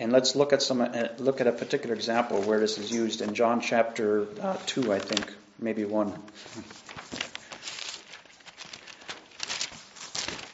And 0.00 0.12
let's 0.12 0.36
look 0.36 0.52
at 0.52 0.62
some 0.62 0.80
uh, 0.80 1.08
look 1.18 1.40
at 1.40 1.46
a 1.48 1.52
particular 1.52 1.94
example 1.94 2.40
where 2.42 2.60
this 2.60 2.78
is 2.78 2.90
used 2.90 3.20
in 3.20 3.34
John 3.34 3.60
chapter 3.60 4.28
uh, 4.40 4.56
two, 4.64 4.92
I 4.92 5.00
think, 5.00 5.34
maybe 5.58 5.84
one. 5.84 6.12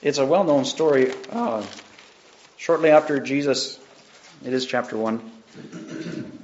It's 0.01 0.19
a 0.19 0.27
well-known 0.27 0.65
story. 0.65 1.13
Uh, 1.31 1.65
shortly 2.57 2.91
after 2.91 3.21
Jesus, 3.21 3.79
it 4.45 4.53
is 4.53 4.65
chapter 4.67 4.97
one, 4.97 5.31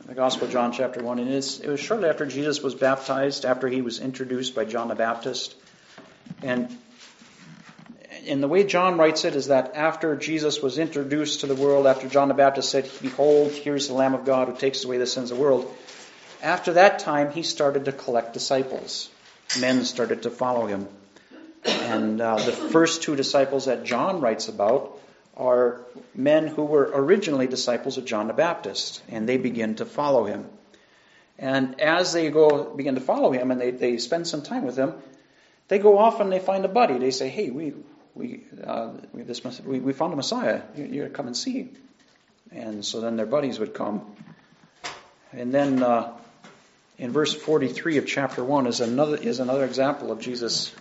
the 0.06 0.14
Gospel 0.14 0.46
of 0.46 0.52
John, 0.52 0.72
chapter 0.72 1.02
one, 1.02 1.18
and 1.18 1.28
it, 1.28 1.34
is, 1.34 1.60
it 1.60 1.68
was 1.68 1.80
shortly 1.80 2.08
after 2.08 2.26
Jesus 2.26 2.62
was 2.62 2.74
baptized, 2.74 3.44
after 3.44 3.68
he 3.68 3.82
was 3.82 3.98
introduced 3.98 4.54
by 4.54 4.64
John 4.64 4.88
the 4.88 4.94
Baptist, 4.94 5.54
and 6.42 6.74
and 8.30 8.42
the 8.42 8.48
way 8.48 8.62
John 8.62 8.96
writes 8.96 9.24
it 9.24 9.34
is 9.34 9.48
that 9.48 9.74
after 9.74 10.14
Jesus 10.14 10.62
was 10.62 10.78
introduced 10.78 11.40
to 11.40 11.46
the 11.46 11.56
world, 11.56 11.86
after 11.86 12.08
John 12.08 12.28
the 12.28 12.34
Baptist 12.34 12.70
said, 12.70 12.88
Behold, 13.02 13.50
here's 13.50 13.88
the 13.88 13.94
Lamb 13.94 14.14
of 14.14 14.24
God 14.24 14.48
who 14.48 14.56
takes 14.56 14.84
away 14.84 14.98
the 14.98 15.06
sins 15.06 15.30
of 15.30 15.36
the 15.36 15.42
world, 15.42 15.74
after 16.40 16.74
that 16.74 17.00
time 17.00 17.32
he 17.32 17.42
started 17.42 17.86
to 17.86 17.92
collect 17.92 18.32
disciples. 18.32 19.10
Men 19.58 19.84
started 19.84 20.22
to 20.22 20.30
follow 20.30 20.66
him. 20.66 20.86
And 21.64 22.20
uh, 22.20 22.36
the 22.36 22.52
first 22.52 23.02
two 23.02 23.16
disciples 23.16 23.64
that 23.64 23.84
John 23.84 24.20
writes 24.20 24.48
about 24.48 24.98
are 25.36 25.80
men 26.14 26.46
who 26.46 26.62
were 26.62 26.88
originally 26.94 27.48
disciples 27.48 27.98
of 27.98 28.04
John 28.04 28.28
the 28.28 28.32
Baptist, 28.32 29.02
and 29.08 29.28
they 29.28 29.38
begin 29.38 29.74
to 29.76 29.84
follow 29.84 30.24
him. 30.24 30.46
And 31.36 31.80
as 31.80 32.12
they 32.12 32.30
go 32.30 32.74
begin 32.74 32.94
to 32.94 33.00
follow 33.00 33.32
him 33.32 33.50
and 33.50 33.60
they, 33.60 33.70
they 33.70 33.98
spend 33.98 34.28
some 34.28 34.42
time 34.42 34.64
with 34.64 34.76
him, 34.76 34.94
they 35.68 35.78
go 35.78 35.98
off 35.98 36.20
and 36.20 36.30
they 36.30 36.38
find 36.38 36.64
a 36.64 36.68
buddy. 36.68 36.98
They 36.98 37.10
say, 37.10 37.28
Hey, 37.28 37.50
we, 37.50 37.72
we, 38.14 38.42
uh, 38.64 38.92
this, 39.14 39.42
we, 39.60 39.78
we 39.78 39.92
found 39.92 40.12
a 40.12 40.16
Messiah. 40.16 40.62
You, 40.76 40.84
you 40.84 41.08
come 41.08 41.26
and 41.26 41.36
see. 41.36 41.70
And 42.52 42.84
so 42.84 43.00
then 43.00 43.16
their 43.16 43.26
buddies 43.26 43.58
would 43.58 43.74
come. 43.74 44.04
And 45.32 45.54
then 45.54 45.82
uh, 45.82 46.12
in 46.98 47.12
verse 47.12 47.32
43 47.32 47.98
of 47.98 48.06
chapter 48.06 48.42
1 48.42 48.66
is 48.66 48.80
another, 48.80 49.16
is 49.16 49.40
another 49.40 49.64
example 49.64 50.10
of 50.10 50.20
Jesus 50.20 50.74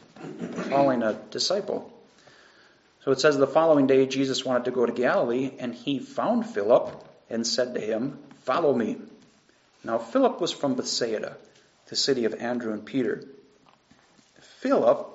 calling 0.69 1.03
a 1.03 1.13
disciple. 1.31 1.93
So 3.05 3.12
it 3.12 3.19
says 3.19 3.38
the 3.38 3.48
following 3.48 3.88
day 3.88 4.05
Jesus 4.07 4.43
wanted 4.43 4.65
to 4.65 4.71
go 4.71 4.86
to 4.86 4.91
Galilee, 4.91 5.51
and 5.59 5.74
he 5.74 6.00
found 6.00 6.50
Philip 6.50 6.91
and 7.29 7.45
said 7.45 7.75
to 7.75 7.79
him, 7.79 8.19
Follow 8.43 8.74
me. 8.74 8.98
Now 9.83 9.98
Philip 9.98 10.41
was 10.41 10.51
from 10.51 10.75
Bethsaida, 10.75 11.38
the 11.88 11.95
city 11.95 12.25
of 12.25 12.33
Andrew 12.33 12.74
and 12.74 12.83
Peter. 12.83 13.24
Philip 14.59 15.07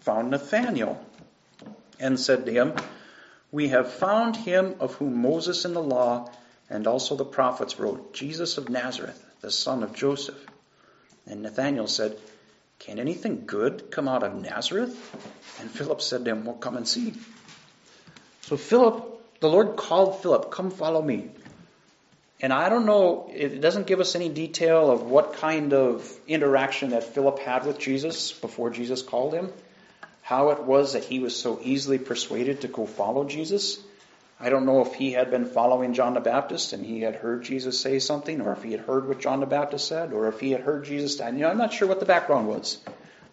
found 0.00 0.30
Nathanael 0.30 1.02
and 2.00 2.18
said 2.18 2.46
to 2.46 2.52
him, 2.52 2.74
We 3.52 3.68
have 3.68 3.92
found 3.92 4.36
him 4.36 4.76
of 4.80 4.94
whom 4.94 5.20
Moses 5.22 5.64
in 5.64 5.74
the 5.74 5.82
law 5.82 6.30
and 6.70 6.86
also 6.86 7.16
the 7.16 7.24
prophets 7.24 7.78
wrote, 7.78 8.14
Jesus 8.14 8.58
of 8.58 8.68
Nazareth, 8.68 9.22
the 9.40 9.50
son 9.50 9.82
of 9.82 9.94
Joseph. 9.94 10.38
And 11.26 11.42
Nathanael 11.42 11.86
said, 11.86 12.18
Can 12.78 12.98
anything 12.98 13.44
good 13.46 13.90
come 13.90 14.08
out 14.08 14.22
of 14.22 14.34
Nazareth? 14.34 14.94
And 15.60 15.70
Philip 15.70 16.00
said 16.00 16.24
to 16.24 16.30
him, 16.30 16.44
Well, 16.44 16.56
come 16.56 16.76
and 16.76 16.88
see. 16.88 17.14
So 18.42 18.56
Philip, 18.56 19.40
the 19.40 19.48
Lord 19.48 19.76
called 19.76 20.22
Philip, 20.22 20.50
Come 20.50 20.70
follow 20.70 21.02
me. 21.02 21.30
And 22.40 22.52
I 22.52 22.68
don't 22.68 22.84
know, 22.84 23.30
it 23.32 23.60
doesn't 23.60 23.86
give 23.86 24.00
us 24.00 24.16
any 24.16 24.28
detail 24.28 24.90
of 24.90 25.02
what 25.02 25.34
kind 25.34 25.72
of 25.72 26.10
interaction 26.26 26.90
that 26.90 27.04
Philip 27.04 27.38
had 27.38 27.64
with 27.64 27.78
Jesus 27.78 28.32
before 28.32 28.70
Jesus 28.70 29.02
called 29.02 29.32
him 29.32 29.50
how 30.24 30.48
it 30.50 30.62
was 30.62 30.94
that 30.94 31.04
he 31.04 31.18
was 31.18 31.36
so 31.36 31.60
easily 31.62 31.98
persuaded 31.98 32.62
to 32.62 32.68
go 32.68 32.86
follow 32.86 33.24
Jesus. 33.24 33.78
I 34.40 34.48
don't 34.48 34.64
know 34.64 34.80
if 34.80 34.94
he 34.94 35.12
had 35.12 35.30
been 35.30 35.44
following 35.44 35.92
John 35.92 36.14
the 36.14 36.20
Baptist 36.20 36.72
and 36.72 36.84
he 36.84 37.02
had 37.02 37.14
heard 37.14 37.44
Jesus 37.44 37.78
say 37.78 37.98
something, 37.98 38.40
or 38.40 38.52
if 38.52 38.62
he 38.62 38.72
had 38.72 38.80
heard 38.80 39.06
what 39.06 39.20
John 39.20 39.40
the 39.40 39.46
Baptist 39.46 39.86
said, 39.86 40.14
or 40.14 40.28
if 40.28 40.40
he 40.40 40.52
had 40.52 40.62
heard 40.62 40.86
Jesus. 40.86 41.20
You 41.20 41.32
know, 41.32 41.50
I'm 41.50 41.58
not 41.58 41.74
sure 41.74 41.86
what 41.86 42.00
the 42.00 42.06
background 42.06 42.48
was. 42.48 42.78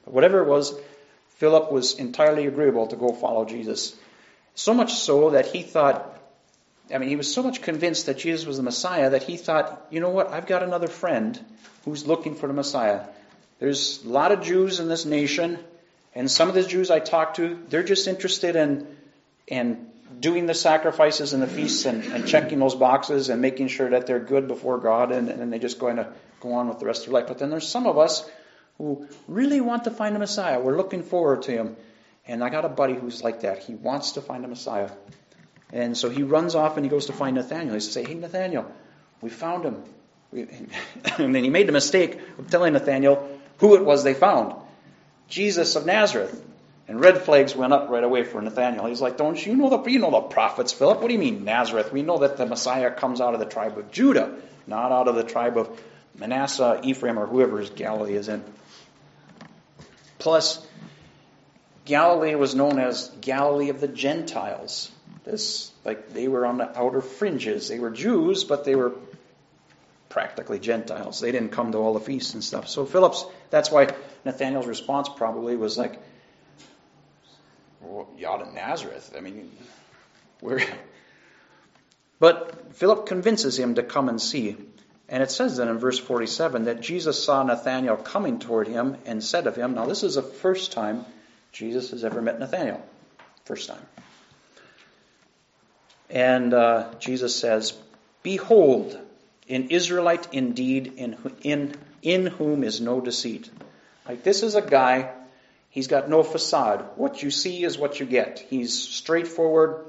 But 0.04 0.14
whatever 0.14 0.42
it 0.42 0.50
was, 0.50 0.78
Philip 1.38 1.72
was 1.72 1.98
entirely 1.98 2.46
agreeable 2.46 2.88
to 2.88 2.98
go 2.98 3.14
follow 3.14 3.46
Jesus. 3.46 3.96
So 4.56 4.74
much 4.74 4.94
so 4.96 5.30
that 5.30 5.46
he 5.46 5.64
thought, 5.64 6.20
I 6.94 6.98
mean, 6.98 7.08
he 7.08 7.16
was 7.16 7.34
so 7.34 7.42
much 7.42 7.62
convinced 7.62 8.08
that 8.08 8.18
Jesus 8.18 8.46
was 8.46 8.58
the 8.58 8.64
Messiah 8.64 9.12
that 9.12 9.24
he 9.24 9.38
thought, 9.38 9.88
you 9.92 10.02
know 10.02 10.10
what, 10.10 10.30
I've 10.30 10.46
got 10.46 10.62
another 10.62 10.90
friend 10.90 11.40
who's 11.86 12.06
looking 12.06 12.36
for 12.36 12.48
the 12.48 12.54
Messiah. 12.54 13.06
There's 13.60 14.04
a 14.04 14.10
lot 14.10 14.34
of 14.34 14.44
Jews 14.44 14.82
in 14.82 14.90
this 14.90 15.06
nation. 15.06 15.58
And 16.14 16.30
some 16.30 16.50
of 16.50 16.56
the 16.56 16.64
Jews 16.64 16.92
I 16.92 17.00
talk 17.00 17.36
to, 17.36 17.60
they're 17.70 17.84
just 17.84 18.08
interested 18.08 18.56
in, 18.56 18.88
in 19.48 19.88
doing 20.20 20.46
the 20.46 20.54
sacrifices 20.54 21.34
and 21.34 21.42
the 21.42 21.48
feasts 21.48 21.86
and, 21.86 22.04
and 22.04 22.28
checking 22.28 22.60
those 22.60 22.76
boxes 22.76 23.30
and 23.30 23.42
making 23.42 23.70
sure 23.70 23.90
that 23.90 24.08
they're 24.08 24.20
good 24.20 24.48
before 24.48 24.78
God 24.78 25.12
and, 25.12 25.30
and 25.30 25.52
they 25.52 25.60
just 25.60 25.80
going 25.80 25.96
to 25.96 26.12
go 26.42 26.54
on 26.54 26.68
with 26.68 26.80
the 26.80 26.86
rest 26.86 27.02
of 27.02 27.12
their 27.12 27.22
life. 27.22 27.28
But 27.28 27.40
then 27.40 27.50
there's 27.50 27.68
some 27.68 27.88
of 27.88 27.98
us 27.98 28.30
who 28.78 29.08
really 29.28 29.62
want 29.62 29.86
to 29.86 29.92
find 29.92 30.16
a 30.16 30.20
Messiah. 30.20 30.60
We're 30.60 30.78
looking 30.78 31.04
forward 31.04 31.44
to 31.44 31.52
him. 31.52 31.76
And 32.28 32.44
I 32.44 32.50
got 32.50 32.66
a 32.66 32.70
buddy 32.70 32.94
who's 32.94 33.24
like 33.24 33.42
that. 33.42 33.60
He 33.60 33.74
wants 33.74 34.14
to 34.14 34.22
find 34.22 34.44
a 34.46 34.48
Messiah. 34.48 34.92
And 35.72 35.98
so 35.98 36.10
he 36.10 36.24
runs 36.24 36.56
off 36.56 36.78
and 36.78 36.86
he 36.86 36.90
goes 36.90 37.06
to 37.06 37.14
find 37.14 37.36
Nathaniel. 37.36 37.74
He 37.74 37.80
says, 37.80 38.06
Hey, 38.06 38.14
Nathaniel, 38.14 38.72
we 39.22 39.30
found 39.30 39.64
him. 39.64 39.84
and 40.34 41.36
then 41.36 41.44
he 41.44 41.50
made 41.50 41.68
the 41.68 41.74
mistake 41.74 42.20
of 42.38 42.50
telling 42.50 42.74
Nathaniel 42.74 43.40
who 43.58 43.76
it 43.76 43.86
was 43.86 44.04
they 44.04 44.14
found. 44.14 44.56
Jesus 45.32 45.76
of 45.76 45.86
Nazareth. 45.88 46.46
And 46.88 47.00
red 47.00 47.20
flags 47.20 47.56
went 47.56 47.72
up 47.72 47.90
right 47.90 48.04
away 48.04 48.24
for 48.24 48.42
Nathaniel. 48.42 48.86
He's 48.86 49.02
like, 49.02 49.16
Don't 49.16 49.44
you 49.44 49.56
know 49.56 49.70
the 49.70 49.90
you 49.90 50.00
know 50.00 50.12
the 50.12 50.22
prophets, 50.22 50.74
Philip? 50.74 51.00
What 51.00 51.08
do 51.08 51.14
you 51.14 51.20
mean 51.20 51.46
Nazareth? 51.46 51.92
We 51.94 52.02
know 52.02 52.20
that 52.20 52.36
the 52.36 52.46
Messiah 52.46 52.92
comes 52.92 53.22
out 53.22 53.34
of 53.34 53.40
the 53.40 53.46
tribe 53.46 53.78
of 53.78 53.92
Judah, 53.92 54.36
not 54.68 54.92
out 54.92 55.08
of 55.08 55.16
the 55.16 55.24
tribe 55.24 55.58
of 55.58 55.82
Manasseh, 56.18 56.82
Ephraim, 56.84 57.18
or 57.18 57.26
whoever 57.26 57.60
his 57.60 57.70
Galilee 57.70 58.16
is 58.16 58.28
in. 58.28 58.44
Plus, 60.20 60.66
Galilee 61.86 62.36
was 62.36 62.54
known 62.54 62.78
as 62.78 63.10
Galilee 63.22 63.70
of 63.70 63.80
the 63.80 63.88
Gentiles. 63.88 64.92
This 65.24 65.72
like 65.86 66.14
they 66.14 66.28
were 66.28 66.46
on 66.46 66.58
the 66.58 66.78
outer 66.78 67.02
fringes. 67.02 67.70
They 67.70 67.80
were 67.80 67.92
Jews, 67.92 68.44
but 68.44 68.66
they 68.66 68.76
were 68.76 68.92
practically 70.12 70.60
Gentiles. 70.60 71.20
They 71.20 71.32
didn't 71.32 71.50
come 71.50 71.72
to 71.72 71.80
all 71.80 71.94
the 71.94 72.00
feasts 72.00 72.34
and 72.36 72.44
stuff. 72.44 72.68
So 72.68 72.86
Philip's, 72.86 73.26
that's 73.50 73.72
why 73.72 73.88
Nathaniel's 74.24 74.68
response 74.68 75.10
probably 75.10 75.56
was 75.56 75.78
like, 75.78 76.00
well, 77.82 78.08
out 78.28 78.54
Nazareth. 78.54 79.14
I 79.18 79.22
mean, 79.22 79.52
where? 80.40 80.62
But 82.20 82.76
Philip 82.76 83.08
convinces 83.08 83.58
him 83.58 83.74
to 83.76 83.82
come 83.82 84.08
and 84.08 84.22
see. 84.22 84.56
And 85.10 85.24
it 85.24 85.32
says 85.32 85.58
then 85.58 85.70
in 85.70 85.80
verse 85.80 85.98
47 85.98 86.66
that 86.66 86.80
Jesus 86.80 87.24
saw 87.24 87.42
Nathanael 87.42 87.98
coming 87.98 88.38
toward 88.38 88.68
him 88.68 88.96
and 89.08 89.24
said 89.24 89.48
of 89.48 89.56
him, 89.56 89.74
now 89.74 89.88
this 89.88 90.04
is 90.04 90.14
the 90.14 90.22
first 90.22 90.72
time 90.72 91.04
Jesus 91.52 91.90
has 91.90 92.06
ever 92.06 92.22
met 92.22 92.40
Nathanael. 92.40 92.86
First 93.46 93.70
time. 93.70 93.82
And 96.12 96.54
uh, 96.54 96.94
Jesus 97.00 97.36
says, 97.36 97.74
Behold, 98.22 99.00
an 99.52 99.70
Israelite 99.70 100.34
indeed, 100.34 100.94
in, 100.98 101.18
in, 101.42 101.76
in 102.02 102.26
whom 102.28 102.64
is 102.64 102.82
no 102.82 103.02
deceit. 103.02 103.50
Like 104.08 104.24
this 104.24 104.44
is 104.44 104.56
a 104.56 104.62
guy, 104.62 105.12
he's 105.70 105.88
got 105.88 106.10
no 106.10 106.24
facade. 106.24 106.86
What 106.96 107.22
you 107.22 107.32
see 107.32 107.64
is 107.64 107.78
what 107.78 108.00
you 108.00 108.06
get. 108.06 108.40
He's 108.40 108.78
straightforward. 108.78 109.86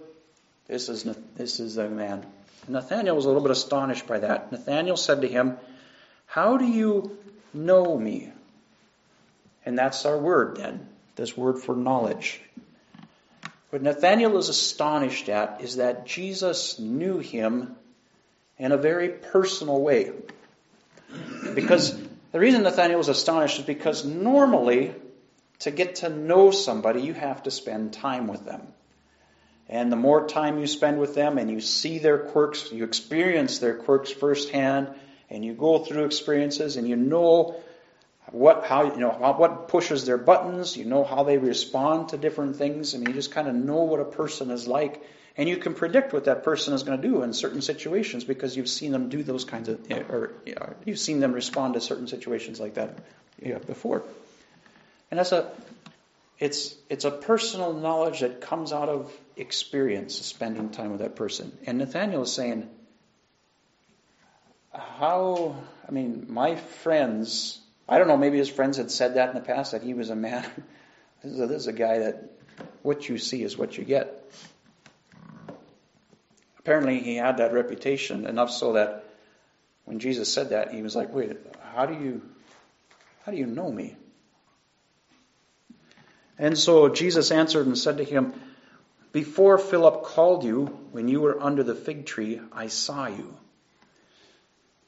This 0.66 0.88
is, 0.88 1.04
this 1.36 1.60
is 1.60 1.76
the 1.76 1.88
man. 1.88 2.24
Nathanael 2.68 3.16
was 3.16 3.24
a 3.24 3.28
little 3.28 3.42
bit 3.42 3.50
astonished 3.50 4.06
by 4.06 4.20
that. 4.20 4.52
Nathanael 4.52 4.96
said 4.96 5.22
to 5.22 5.28
him, 5.28 5.56
How 6.26 6.56
do 6.56 6.66
you 6.66 7.16
know 7.52 7.96
me? 7.98 8.30
And 9.64 9.78
that's 9.78 10.04
our 10.06 10.18
word 10.18 10.56
then, 10.56 10.86
this 11.16 11.36
word 11.36 11.58
for 11.58 11.74
knowledge. 11.74 12.40
What 13.70 13.82
Nathanael 13.82 14.36
is 14.38 14.48
astonished 14.48 15.28
at 15.28 15.62
is 15.62 15.76
that 15.76 16.06
Jesus 16.06 16.78
knew 16.78 17.18
him 17.18 17.74
in 18.58 18.72
a 18.72 18.76
very 18.76 19.08
personal 19.08 19.80
way. 19.80 20.12
Because 21.54 21.96
the 22.32 22.38
reason 22.38 22.62
Nathaniel 22.62 22.98
was 22.98 23.08
astonished 23.08 23.58
is 23.58 23.64
because 23.64 24.04
normally, 24.04 24.94
to 25.60 25.70
get 25.70 25.96
to 25.96 26.08
know 26.08 26.50
somebody, 26.50 27.02
you 27.02 27.14
have 27.14 27.42
to 27.44 27.50
spend 27.50 27.92
time 27.92 28.26
with 28.26 28.44
them. 28.44 28.62
And 29.68 29.90
the 29.90 29.96
more 29.96 30.26
time 30.26 30.58
you 30.58 30.66
spend 30.66 30.98
with 30.98 31.14
them 31.14 31.38
and 31.38 31.50
you 31.50 31.60
see 31.60 31.98
their 31.98 32.18
quirks, 32.18 32.70
you 32.72 32.84
experience 32.84 33.58
their 33.58 33.74
quirks 33.74 34.10
firsthand, 34.10 34.88
and 35.30 35.44
you 35.44 35.54
go 35.54 35.78
through 35.78 36.04
experiences 36.04 36.76
and 36.76 36.86
you 36.86 36.96
know 36.96 37.56
what 38.30 38.64
how 38.64 38.84
you 38.84 38.98
know 38.98 39.10
what 39.10 39.68
pushes 39.68 40.04
their 40.04 40.18
buttons, 40.18 40.76
you 40.76 40.84
know 40.84 41.04
how 41.04 41.24
they 41.24 41.38
respond 41.38 42.10
to 42.10 42.18
different 42.18 42.56
things, 42.56 42.94
I 42.94 42.98
mean 42.98 43.08
you 43.08 43.14
just 43.14 43.32
kind 43.32 43.48
of 43.48 43.54
know 43.54 43.84
what 43.84 44.00
a 44.00 44.04
person 44.04 44.50
is 44.50 44.66
like 44.66 45.02
and 45.36 45.48
you 45.48 45.56
can 45.56 45.74
predict 45.74 46.12
what 46.12 46.24
that 46.26 46.44
person 46.44 46.74
is 46.74 46.82
going 46.82 47.00
to 47.00 47.08
do 47.08 47.22
in 47.22 47.32
certain 47.32 47.62
situations 47.62 48.24
because 48.24 48.56
you've 48.56 48.68
seen 48.68 48.92
them 48.92 49.08
do 49.08 49.22
those 49.22 49.44
kinds 49.44 49.68
of, 49.68 49.80
or 50.10 50.32
you've 50.84 50.98
seen 50.98 51.20
them 51.20 51.32
respond 51.32 51.74
to 51.74 51.80
certain 51.80 52.06
situations 52.06 52.60
like 52.60 52.74
that 52.74 52.98
you 53.40 53.54
know, 53.54 53.58
before. 53.60 54.02
And 55.10 55.18
that's 55.18 55.32
a, 55.32 55.50
it's, 56.38 56.74
it's 56.90 57.04
a 57.04 57.10
personal 57.10 57.72
knowledge 57.72 58.20
that 58.20 58.40
comes 58.40 58.72
out 58.72 58.88
of 58.88 59.12
experience, 59.36 60.20
spending 60.20 60.70
time 60.70 60.90
with 60.90 61.00
that 61.00 61.16
person. 61.16 61.56
And 61.66 61.78
Nathaniel 61.78 62.22
is 62.22 62.32
saying, 62.32 62.68
how, 64.72 65.56
I 65.86 65.92
mean, 65.92 66.26
my 66.28 66.56
friends, 66.56 67.58
I 67.88 67.98
don't 67.98 68.08
know, 68.08 68.16
maybe 68.16 68.38
his 68.38 68.48
friends 68.48 68.76
had 68.76 68.90
said 68.90 69.14
that 69.14 69.30
in 69.30 69.34
the 69.34 69.40
past, 69.40 69.72
that 69.72 69.82
he 69.82 69.94
was 69.94 70.10
a 70.10 70.16
man. 70.16 70.44
this, 71.22 71.32
is 71.32 71.40
a, 71.40 71.46
this 71.46 71.62
is 71.62 71.66
a 71.68 71.72
guy 71.72 72.00
that 72.00 72.30
what 72.82 73.08
you 73.08 73.18
see 73.18 73.42
is 73.42 73.56
what 73.56 73.78
you 73.78 73.84
get. 73.84 74.30
Apparently, 76.62 77.00
he 77.00 77.16
had 77.16 77.38
that 77.38 77.52
reputation 77.52 78.26
enough 78.26 78.50
so 78.50 78.74
that 78.74 79.04
when 79.84 79.98
Jesus 79.98 80.32
said 80.32 80.50
that, 80.50 80.72
he 80.72 80.82
was 80.82 80.94
like, 80.94 81.12
"Wait, 81.12 81.36
how 81.74 81.86
do 81.86 81.94
you, 81.94 82.22
how 83.24 83.32
do 83.32 83.38
you 83.38 83.46
know 83.46 83.70
me?" 83.70 83.96
And 86.38 86.58
so 86.58 86.88
Jesus 86.88 87.30
answered 87.30 87.66
and 87.66 87.78
said 87.78 87.98
to 87.98 88.04
him, 88.04 88.32
Before 89.12 89.58
Philip 89.58 90.02
called 90.02 90.44
you, 90.44 90.66
when 90.90 91.08
you 91.08 91.20
were 91.20 91.40
under 91.40 91.62
the 91.62 91.74
fig 91.74 92.06
tree, 92.06 92.40
I 92.52 92.66
saw 92.66 93.06
you. 93.06 93.36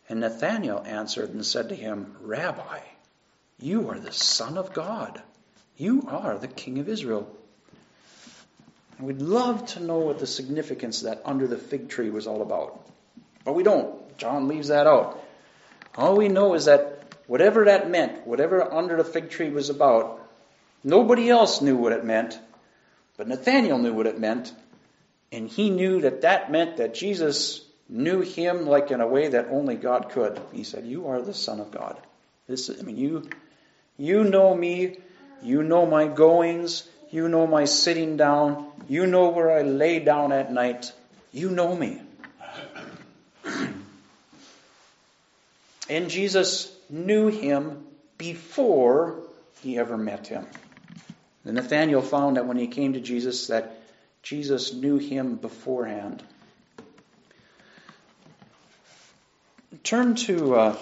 And 0.09 0.21
Nathanael 0.21 0.83
answered 0.85 1.31
and 1.31 1.47
said 1.47 1.69
to 1.69 1.75
him, 1.75 2.16
Rabbi, 2.21 2.81
you 3.61 3.90
are 3.90 3.99
the 3.99 4.12
Son 4.12 4.59
of 4.59 4.73
God. 4.73 5.23
You 5.76 6.07
are 6.09 6.38
the 6.38 6.49
King 6.49 6.78
of 6.78 6.88
Israel. 6.88 7.31
We'd 9.07 9.23
love 9.23 9.67
to 9.67 9.81
know 9.81 9.99
what 9.99 10.19
the 10.19 10.27
significance 10.27 11.03
that 11.03 11.23
under 11.25 11.47
the 11.47 11.59
fig 11.59 11.89
tree 11.89 12.11
was 12.11 12.27
all 12.27 12.43
about. 12.43 12.81
But 13.45 13.55
we 13.55 13.63
don't. 13.63 14.17
John 14.17 14.49
leaves 14.49 14.69
that 14.69 14.87
out. 14.87 15.23
All 15.97 16.17
we 16.17 16.29
know 16.29 16.55
is 16.55 16.65
that 16.65 17.15
whatever 17.27 17.67
that 17.67 17.91
meant, 17.91 18.27
whatever 18.27 18.73
under 18.73 18.97
the 18.97 19.05
fig 19.05 19.31
tree 19.31 19.51
was 19.51 19.71
about, 19.71 20.21
nobody 20.83 21.31
else 21.31 21.61
knew 21.61 21.77
what 21.77 21.93
it 21.93 22.05
meant, 22.05 22.39
but 23.17 23.29
Nathaniel 23.29 23.79
knew 23.79 23.93
what 23.93 24.07
it 24.07 24.19
meant, 24.19 24.53
and 25.31 25.49
he 25.49 25.71
knew 25.71 26.01
that 26.01 26.23
that 26.23 26.51
meant 26.51 26.79
that 26.79 26.95
Jesus 26.95 27.65
knew 27.89 28.23
him 28.23 28.67
like 28.67 28.91
in 28.91 29.01
a 29.01 29.07
way 29.07 29.29
that 29.29 29.49
only 29.51 29.77
God 29.77 30.11
could. 30.11 30.41
He 30.53 30.65
said, 30.65 30.85
"You 30.85 31.09
are 31.09 31.21
the 31.21 31.35
Son 31.35 31.61
of 31.61 31.71
God." 31.71 31.97
This, 32.47 32.71
I 32.71 32.83
mean, 32.83 32.97
you, 32.97 33.29
you 33.97 34.25
know 34.25 34.55
me, 34.55 34.99
you 35.43 35.63
know 35.63 35.87
my 35.87 36.07
goings, 36.07 36.89
you 37.11 37.29
know 37.29 37.47
my 37.47 37.65
sitting 37.65 38.17
down, 38.17 38.67
you 38.89 39.07
know 39.07 39.31
where 39.31 39.51
I 39.51 39.63
lay 39.63 40.01
down 40.01 40.33
at 40.33 40.53
night. 40.53 40.93
You 41.33 41.51
know 41.51 41.75
me. 41.75 42.01
and 45.89 46.09
Jesus 46.09 46.75
knew 46.89 47.29
him 47.29 47.85
before 48.19 49.17
he 49.63 49.79
ever 49.79 49.97
met 49.97 50.27
him. 50.27 50.47
And 51.45 51.55
Nathanael 51.55 52.03
found 52.03 52.37
that 52.37 52.47
when 52.47 52.57
he 52.57 52.67
came 52.67 52.95
to 52.95 53.01
Jesus, 53.01 53.49
that 53.49 53.79
Jesus 54.23 54.73
knew 54.73 54.99
him 54.99 55.37
beforehand. 55.37 56.23
Turn 59.83 60.15
to 60.15 60.55
uh, 60.55 60.77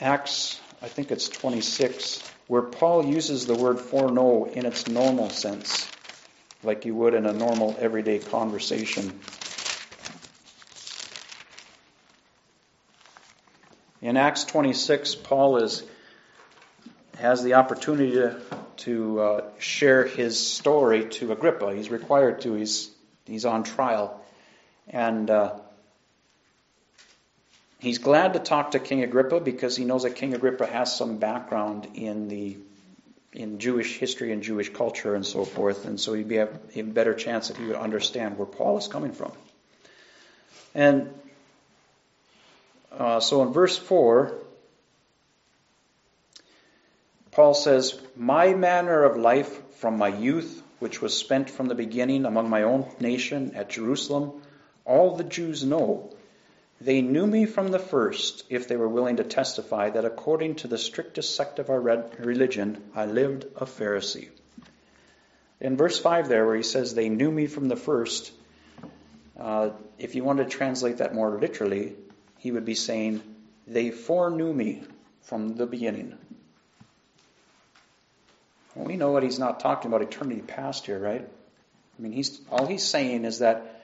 Acts, 0.00 0.60
I 0.82 0.88
think 0.88 1.10
it's 1.10 1.28
26, 1.28 2.22
where 2.48 2.62
Paul 2.62 3.04
uses 3.04 3.46
the 3.46 3.54
word 3.54 3.78
foreknow 3.78 4.46
in 4.46 4.66
its 4.66 4.88
normal 4.88 5.30
sense, 5.30 5.88
like 6.64 6.84
you 6.86 6.94
would 6.94 7.14
in 7.14 7.26
a 7.26 7.32
normal 7.32 7.76
everyday 7.78 8.18
conversation. 8.18 9.20
In 14.00 14.16
Acts 14.16 14.44
26, 14.44 15.14
Paul 15.16 15.58
is 15.58 15.82
has 17.18 17.42
the 17.42 17.54
opportunity 17.54 18.12
to, 18.12 18.40
to 18.76 19.20
uh, 19.20 19.44
share 19.58 20.06
his 20.06 20.38
story 20.38 21.06
to 21.06 21.32
Agrippa. 21.32 21.74
He's 21.74 21.90
required 21.90 22.40
to. 22.42 22.54
He's 22.54 22.90
he's 23.26 23.44
on 23.44 23.64
trial, 23.64 24.24
and 24.88 25.28
uh, 25.28 25.58
He's 27.80 27.98
glad 27.98 28.32
to 28.32 28.40
talk 28.40 28.72
to 28.72 28.80
King 28.80 29.04
Agrippa 29.04 29.40
because 29.40 29.76
he 29.76 29.84
knows 29.84 30.02
that 30.02 30.16
King 30.16 30.34
Agrippa 30.34 30.66
has 30.66 30.96
some 30.96 31.18
background 31.18 31.86
in 31.94 32.28
the 32.28 32.56
in 33.32 33.58
Jewish 33.60 33.98
history 33.98 34.32
and 34.32 34.42
Jewish 34.42 34.72
culture 34.72 35.14
and 35.14 35.24
so 35.24 35.44
forth, 35.44 35.84
and 35.84 36.00
so 36.00 36.14
he'd 36.14 36.28
be 36.28 36.38
a, 36.38 36.48
a 36.74 36.82
better 36.82 37.14
chance 37.14 37.48
that 37.48 37.56
he 37.56 37.66
would 37.66 37.76
understand 37.76 38.38
where 38.38 38.46
Paul 38.46 38.78
is 38.78 38.88
coming 38.88 39.12
from. 39.12 39.32
And 40.74 41.12
uh, 42.90 43.20
so 43.20 43.42
in 43.42 43.52
verse 43.52 43.76
4, 43.76 44.34
Paul 47.30 47.54
says, 47.54 48.00
My 48.16 48.54
manner 48.54 49.04
of 49.04 49.16
life 49.16 49.76
from 49.76 49.98
my 49.98 50.08
youth, 50.08 50.62
which 50.80 51.00
was 51.00 51.16
spent 51.16 51.50
from 51.50 51.68
the 51.68 51.74
beginning 51.74 52.24
among 52.24 52.48
my 52.48 52.62
own 52.62 52.90
nation 52.98 53.52
at 53.54 53.70
Jerusalem, 53.70 54.32
all 54.84 55.14
the 55.16 55.24
Jews 55.24 55.62
know 55.62 56.12
they 56.80 57.02
knew 57.02 57.26
me 57.26 57.46
from 57.46 57.68
the 57.68 57.78
first, 57.78 58.44
if 58.48 58.68
they 58.68 58.76
were 58.76 58.88
willing 58.88 59.16
to 59.16 59.24
testify 59.24 59.90
that 59.90 60.04
according 60.04 60.56
to 60.56 60.68
the 60.68 60.78
strictest 60.78 61.34
sect 61.34 61.58
of 61.58 61.70
our 61.70 61.80
religion, 61.80 62.82
I 62.94 63.06
lived 63.06 63.44
a 63.56 63.66
Pharisee. 63.66 64.28
In 65.60 65.76
verse 65.76 65.98
5 65.98 66.28
there, 66.28 66.46
where 66.46 66.54
he 66.54 66.62
says, 66.62 66.94
They 66.94 67.08
knew 67.08 67.32
me 67.32 67.48
from 67.48 67.66
the 67.66 67.76
first, 67.76 68.30
uh, 69.38 69.70
if 69.98 70.14
you 70.14 70.22
want 70.22 70.38
to 70.38 70.44
translate 70.44 70.98
that 70.98 71.14
more 71.14 71.36
literally, 71.36 71.96
he 72.38 72.52
would 72.52 72.64
be 72.64 72.76
saying, 72.76 73.22
They 73.66 73.90
foreknew 73.90 74.52
me 74.52 74.84
from 75.22 75.56
the 75.56 75.66
beginning. 75.66 76.16
Well, 78.76 78.86
we 78.86 78.96
know 78.96 79.14
that 79.14 79.24
he's 79.24 79.40
not 79.40 79.58
talking 79.58 79.90
about 79.90 80.02
eternity 80.02 80.42
past 80.42 80.86
here, 80.86 81.00
right? 81.00 81.28
I 81.98 82.02
mean, 82.02 82.12
he's 82.12 82.40
all 82.50 82.66
he's 82.66 82.84
saying 82.84 83.24
is 83.24 83.40
that 83.40 83.77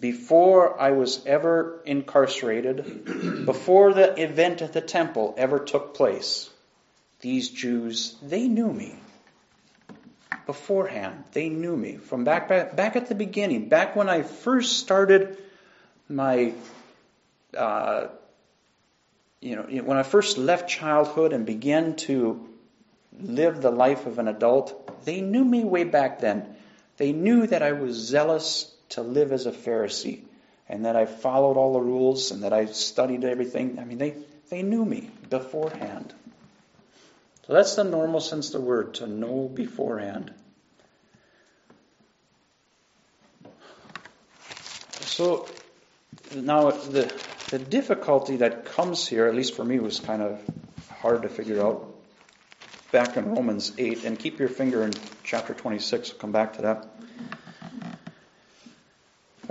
before 0.00 0.80
I 0.80 0.92
was 0.92 1.24
ever 1.26 1.80
incarcerated, 1.84 3.44
before 3.46 3.92
the 3.92 4.20
event 4.20 4.62
at 4.62 4.72
the 4.72 4.80
temple 4.80 5.34
ever 5.36 5.58
took 5.58 5.94
place, 5.94 6.50
these 7.20 7.50
Jews, 7.50 8.16
they 8.22 8.48
knew 8.48 8.72
me. 8.72 8.94
Beforehand, 10.46 11.24
they 11.32 11.48
knew 11.48 11.76
me. 11.76 11.96
From 11.96 12.24
back, 12.24 12.48
back, 12.48 12.74
back 12.74 12.96
at 12.96 13.08
the 13.08 13.14
beginning, 13.14 13.68
back 13.68 13.94
when 13.94 14.08
I 14.08 14.22
first 14.22 14.78
started 14.78 15.38
my, 16.08 16.52
uh, 17.56 18.08
you 19.40 19.56
know, 19.56 19.62
when 19.84 19.96
I 19.96 20.02
first 20.02 20.36
left 20.36 20.68
childhood 20.68 21.32
and 21.32 21.46
began 21.46 21.96
to 22.08 22.48
live 23.20 23.62
the 23.62 23.70
life 23.70 24.06
of 24.06 24.18
an 24.18 24.26
adult, 24.26 25.04
they 25.04 25.20
knew 25.20 25.44
me 25.44 25.64
way 25.64 25.84
back 25.84 26.20
then. 26.20 26.56
They 26.96 27.12
knew 27.12 27.46
that 27.46 27.62
I 27.62 27.72
was 27.72 27.96
zealous 27.96 28.74
to 28.92 29.02
live 29.02 29.32
as 29.32 29.46
a 29.46 29.52
Pharisee 29.52 30.22
and 30.68 30.84
that 30.84 30.96
I 30.96 31.06
followed 31.06 31.56
all 31.56 31.74
the 31.74 31.80
rules 31.80 32.30
and 32.30 32.42
that 32.44 32.52
I 32.52 32.66
studied 32.66 33.24
everything. 33.24 33.78
I 33.78 33.84
mean, 33.84 33.98
they, 33.98 34.14
they 34.50 34.62
knew 34.62 34.84
me 34.84 35.10
beforehand. 35.28 36.12
So 37.46 37.54
that's 37.54 37.74
the 37.74 37.84
normal 37.84 38.20
sense 38.20 38.54
of 38.54 38.60
the 38.60 38.66
word, 38.66 38.94
to 38.94 39.06
know 39.06 39.50
beforehand. 39.52 40.32
So 45.00 45.46
now 46.34 46.70
the, 46.70 47.12
the 47.50 47.58
difficulty 47.58 48.36
that 48.36 48.64
comes 48.64 49.06
here, 49.06 49.26
at 49.26 49.34
least 49.34 49.54
for 49.56 49.64
me, 49.64 49.78
was 49.78 50.00
kind 50.00 50.22
of 50.22 50.40
hard 51.00 51.22
to 51.22 51.28
figure 51.28 51.62
out 51.62 51.94
back 52.92 53.16
in 53.16 53.34
Romans 53.34 53.72
8, 53.76 54.04
and 54.04 54.18
keep 54.18 54.38
your 54.38 54.48
finger 54.48 54.82
in 54.84 54.92
chapter 55.24 55.54
26, 55.54 56.12
we'll 56.12 56.18
come 56.18 56.32
back 56.32 56.54
to 56.54 56.62
that 56.62 56.86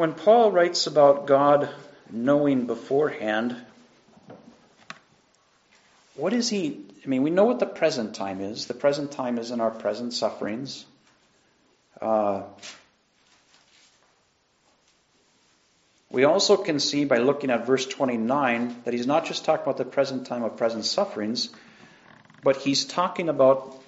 when 0.01 0.15
Paul 0.15 0.51
writes 0.51 0.87
about 0.87 1.27
God 1.27 1.69
knowing 2.09 2.65
beforehand, 2.65 3.55
what 6.15 6.33
is 6.33 6.49
he? 6.49 6.79
I 7.05 7.07
mean, 7.07 7.21
we 7.21 7.29
know 7.29 7.43
what 7.43 7.59
the 7.59 7.67
present 7.67 8.15
time 8.15 8.41
is. 8.41 8.65
The 8.65 8.73
present 8.73 9.11
time 9.11 9.37
is 9.37 9.51
in 9.51 9.61
our 9.61 9.69
present 9.69 10.15
sufferings. 10.15 10.85
Uh, 12.01 12.41
we 16.09 16.23
also 16.23 16.57
can 16.57 16.79
see 16.79 17.05
by 17.05 17.19
looking 17.19 17.51
at 17.51 17.67
verse 17.67 17.85
29 17.85 18.81
that 18.85 18.95
he's 18.95 19.05
not 19.05 19.25
just 19.25 19.45
talking 19.45 19.61
about 19.61 19.77
the 19.77 19.85
present 19.85 20.25
time 20.25 20.41
of 20.41 20.57
present 20.57 20.85
sufferings, 20.85 21.49
but 22.43 22.55
he's 22.55 22.85
talking 22.85 23.29
about 23.29 23.79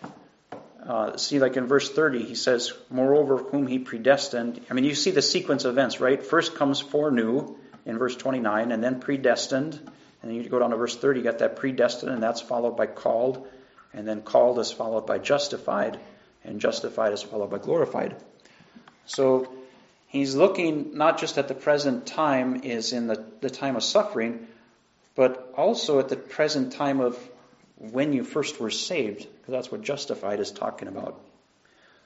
uh, 0.85 1.15
see, 1.17 1.39
like 1.39 1.55
in 1.55 1.65
verse 1.65 1.89
30, 1.89 2.23
he 2.25 2.35
says, 2.35 2.73
Moreover, 2.89 3.37
whom 3.37 3.67
he 3.67 3.79
predestined. 3.79 4.59
I 4.69 4.73
mean, 4.73 4.83
you 4.83 4.95
see 4.95 5.11
the 5.11 5.21
sequence 5.21 5.63
of 5.63 5.71
events, 5.71 5.99
right? 5.99 6.23
First 6.23 6.55
comes 6.55 6.81
foreknew 6.81 7.55
in 7.85 7.97
verse 7.97 8.15
29, 8.15 8.71
and 8.71 8.83
then 8.83 8.99
predestined. 8.99 9.79
And 10.21 10.31
then 10.31 10.41
you 10.41 10.49
go 10.49 10.59
down 10.59 10.71
to 10.71 10.77
verse 10.77 10.95
30, 10.95 11.19
you 11.19 11.23
got 11.23 11.39
that 11.39 11.55
predestined, 11.55 12.11
and 12.11 12.21
that's 12.21 12.41
followed 12.41 12.75
by 12.75 12.87
called. 12.87 13.47
And 13.93 14.07
then 14.07 14.21
called 14.21 14.59
is 14.59 14.71
followed 14.71 15.05
by 15.05 15.19
justified, 15.19 15.99
and 16.43 16.59
justified 16.59 17.13
is 17.13 17.21
followed 17.21 17.51
by 17.51 17.59
glorified. 17.59 18.15
So 19.05 19.53
he's 20.07 20.35
looking 20.35 20.97
not 20.97 21.17
just 21.17 21.37
at 21.37 21.47
the 21.47 21.53
present 21.53 22.05
time 22.05 22.61
is 22.63 22.91
in 22.91 23.07
the, 23.07 23.23
the 23.39 23.49
time 23.49 23.75
of 23.77 23.83
suffering, 23.83 24.47
but 25.15 25.53
also 25.55 25.99
at 25.99 26.09
the 26.09 26.17
present 26.17 26.73
time 26.73 26.99
of 26.99 27.17
when 27.91 28.13
you 28.13 28.23
first 28.23 28.59
were 28.59 28.69
saved, 28.69 29.19
because 29.19 29.51
that's 29.51 29.71
what 29.71 29.81
justified 29.81 30.39
is 30.39 30.51
talking 30.51 30.87
about. 30.87 31.19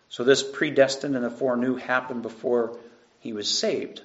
So 0.09 0.23
this 0.23 0.43
predestined 0.43 1.15
and 1.15 1.23
the 1.23 1.29
foreknew 1.29 1.75
happened 1.75 2.23
before 2.23 2.77
he 3.19 3.33
was 3.33 3.49
saved. 3.49 4.01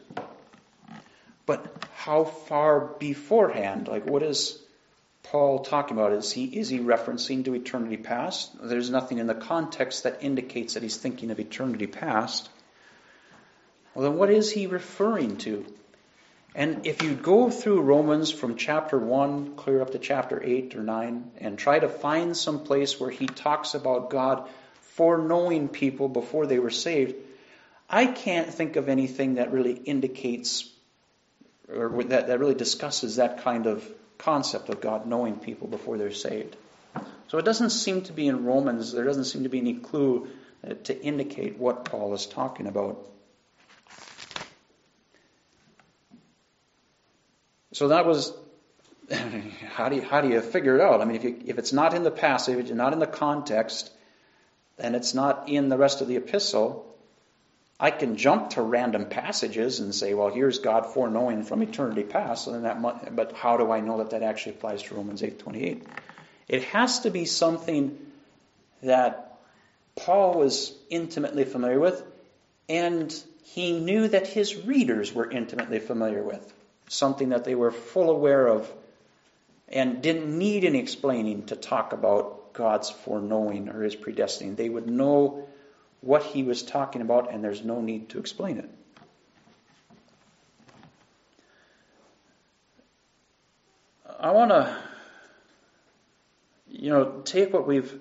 But 1.46 1.86
how 1.94 2.24
far 2.24 2.80
beforehand? 2.80 3.88
Like, 3.88 4.06
what 4.06 4.22
is 4.22 4.58
Paul 5.22 5.60
talking 5.60 5.96
about? 5.96 6.12
Is 6.12 6.30
he, 6.32 6.44
is 6.44 6.68
he 6.68 6.78
referencing 6.78 7.44
to 7.44 7.54
eternity 7.54 7.96
past? 7.96 8.50
There's 8.60 8.90
nothing 8.90 9.18
in 9.18 9.26
the 9.26 9.34
context 9.34 10.02
that 10.02 10.22
indicates 10.22 10.74
that 10.74 10.82
he's 10.82 10.96
thinking 10.96 11.30
of 11.30 11.40
eternity 11.40 11.86
past. 11.86 12.48
Well, 13.94 14.04
then 14.04 14.18
what 14.18 14.30
is 14.30 14.52
he 14.52 14.66
referring 14.66 15.36
to? 15.38 15.64
And 16.54 16.86
if 16.86 17.02
you 17.02 17.14
go 17.14 17.48
through 17.50 17.80
Romans 17.80 18.30
from 18.30 18.56
chapter 18.56 18.98
1 18.98 19.56
clear 19.56 19.80
up 19.80 19.92
to 19.92 19.98
chapter 19.98 20.42
8 20.42 20.76
or 20.76 20.82
9 20.82 21.30
and 21.38 21.58
try 21.58 21.78
to 21.78 21.88
find 21.88 22.36
some 22.36 22.64
place 22.64 23.00
where 23.00 23.10
he 23.10 23.26
talks 23.26 23.74
about 23.74 24.10
God 24.10 24.48
foreknowing 24.80 25.68
people 25.68 26.08
before 26.08 26.46
they 26.46 26.58
were 26.58 26.70
saved, 26.70 27.14
I 27.88 28.06
can't 28.06 28.52
think 28.52 28.76
of 28.76 28.88
anything 28.88 29.36
that 29.36 29.52
really 29.52 29.72
indicates 29.72 30.68
or 31.68 32.02
that, 32.04 32.26
that 32.26 32.38
really 32.38 32.54
discusses 32.54 33.16
that 33.16 33.42
kind 33.42 33.66
of 33.66 33.86
concept 34.18 34.68
of 34.68 34.80
God 34.80 35.06
knowing 35.06 35.36
people 35.36 35.68
before 35.68 35.96
they're 35.96 36.12
saved. 36.12 36.56
So 37.28 37.38
it 37.38 37.44
doesn't 37.44 37.70
seem 37.70 38.02
to 38.02 38.12
be 38.12 38.26
in 38.28 38.44
Romans, 38.44 38.92
there 38.92 39.04
doesn't 39.04 39.24
seem 39.24 39.44
to 39.44 39.48
be 39.48 39.58
any 39.58 39.74
clue 39.74 40.28
to 40.84 41.02
indicate 41.02 41.58
what 41.58 41.86
Paul 41.86 42.12
is 42.14 42.26
talking 42.26 42.66
about. 42.66 43.06
So 47.72 47.88
that 47.88 48.06
was 48.06 48.32
how 49.64 49.88
do 49.88 49.96
you, 49.96 50.02
how 50.02 50.20
do 50.20 50.28
you 50.28 50.40
figure 50.40 50.76
it 50.76 50.80
out? 50.80 51.00
I 51.00 51.04
mean, 51.04 51.16
if, 51.16 51.24
you, 51.24 51.42
if 51.46 51.58
it's 51.58 51.72
not 51.72 51.94
in 51.94 52.02
the 52.02 52.10
passage, 52.10 52.58
it's 52.58 52.70
not 52.70 52.92
in 52.92 52.98
the 52.98 53.06
context, 53.06 53.90
and 54.78 54.94
it's 54.96 55.14
not 55.14 55.48
in 55.48 55.68
the 55.68 55.76
rest 55.76 56.00
of 56.00 56.08
the 56.08 56.16
epistle, 56.16 56.86
I 57.78 57.90
can 57.90 58.16
jump 58.16 58.50
to 58.50 58.62
random 58.62 59.06
passages 59.06 59.80
and 59.80 59.94
say, 59.94 60.14
well, 60.14 60.30
here's 60.30 60.60
God 60.60 60.86
foreknowing 60.86 61.42
from 61.42 61.62
eternity 61.62 62.04
past. 62.04 62.46
And 62.46 62.64
that, 62.64 63.16
but 63.16 63.32
how 63.32 63.56
do 63.56 63.72
I 63.72 63.80
know 63.80 63.98
that 63.98 64.10
that 64.10 64.22
actually 64.22 64.52
applies 64.52 64.82
to 64.84 64.94
Romans 64.94 65.20
8:28? 65.22 65.82
It 66.48 66.64
has 66.64 67.00
to 67.00 67.10
be 67.10 67.24
something 67.24 67.98
that 68.82 69.38
Paul 69.96 70.34
was 70.34 70.72
intimately 70.90 71.44
familiar 71.44 71.80
with, 71.80 72.02
and 72.68 73.12
he 73.44 73.80
knew 73.80 74.08
that 74.08 74.26
his 74.26 74.64
readers 74.64 75.12
were 75.12 75.30
intimately 75.30 75.78
familiar 75.78 76.22
with. 76.22 76.52
Something 76.92 77.30
that 77.30 77.44
they 77.44 77.54
were 77.54 77.70
full 77.70 78.10
aware 78.10 78.46
of 78.46 78.70
and 79.66 80.02
didn't 80.02 80.38
need 80.38 80.62
any 80.64 80.78
explaining 80.78 81.46
to 81.46 81.56
talk 81.56 81.94
about 81.94 82.52
God's 82.52 82.90
foreknowing 82.90 83.70
or 83.70 83.82
his 83.82 83.96
predestining. 83.96 84.56
They 84.56 84.68
would 84.68 84.86
know 84.86 85.48
what 86.02 86.22
he 86.22 86.42
was 86.42 86.62
talking 86.62 87.00
about, 87.00 87.32
and 87.32 87.42
there's 87.42 87.64
no 87.64 87.80
need 87.80 88.10
to 88.10 88.18
explain 88.18 88.58
it. 88.58 88.68
I 94.20 94.32
want 94.32 94.50
to, 94.50 94.76
you 96.68 96.90
know, 96.90 97.22
take 97.24 97.54
what 97.54 97.66
we've, 97.66 97.98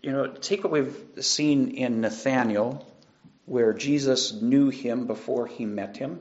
you 0.00 0.12
know, 0.12 0.28
take 0.28 0.64
what 0.64 0.72
we've 0.72 0.96
seen 1.20 1.72
in 1.72 2.00
Nathaniel, 2.00 2.90
where 3.44 3.74
Jesus 3.74 4.32
knew 4.32 4.70
him 4.70 5.06
before 5.06 5.46
he 5.46 5.66
met 5.66 5.98
him, 5.98 6.20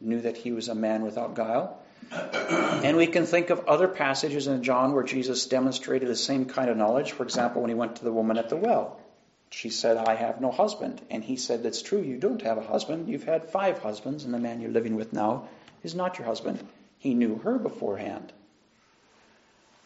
knew 0.00 0.20
that 0.20 0.36
he 0.36 0.52
was 0.52 0.68
a 0.68 0.74
man 0.74 1.02
without 1.02 1.34
guile. 1.34 1.80
And 2.10 2.96
we 2.96 3.06
can 3.06 3.26
think 3.26 3.50
of 3.50 3.66
other 3.66 3.88
passages 3.88 4.46
in 4.46 4.62
John 4.62 4.92
where 4.92 5.04
Jesus 5.04 5.46
demonstrated 5.46 6.08
the 6.08 6.16
same 6.16 6.46
kind 6.46 6.70
of 6.70 6.76
knowledge. 6.76 7.12
For 7.12 7.22
example, 7.22 7.62
when 7.62 7.68
he 7.68 7.74
went 7.74 7.96
to 7.96 8.04
the 8.04 8.12
woman 8.12 8.38
at 8.38 8.48
the 8.48 8.56
well. 8.56 9.00
She 9.50 9.70
said, 9.70 9.96
I 9.96 10.14
have 10.14 10.40
no 10.40 10.50
husband. 10.50 11.00
And 11.10 11.24
he 11.24 11.36
said, 11.36 11.62
That's 11.62 11.82
true, 11.82 12.02
you 12.02 12.16
don't 12.16 12.42
have 12.42 12.58
a 12.58 12.62
husband. 12.62 13.08
You've 13.08 13.24
had 13.24 13.50
five 13.50 13.78
husbands, 13.78 14.24
and 14.24 14.32
the 14.32 14.38
man 14.38 14.60
you're 14.60 14.70
living 14.70 14.94
with 14.96 15.12
now 15.12 15.48
is 15.82 15.94
not 15.94 16.18
your 16.18 16.26
husband. 16.26 16.66
He 16.98 17.14
knew 17.14 17.38
her 17.38 17.58
beforehand. 17.58 18.32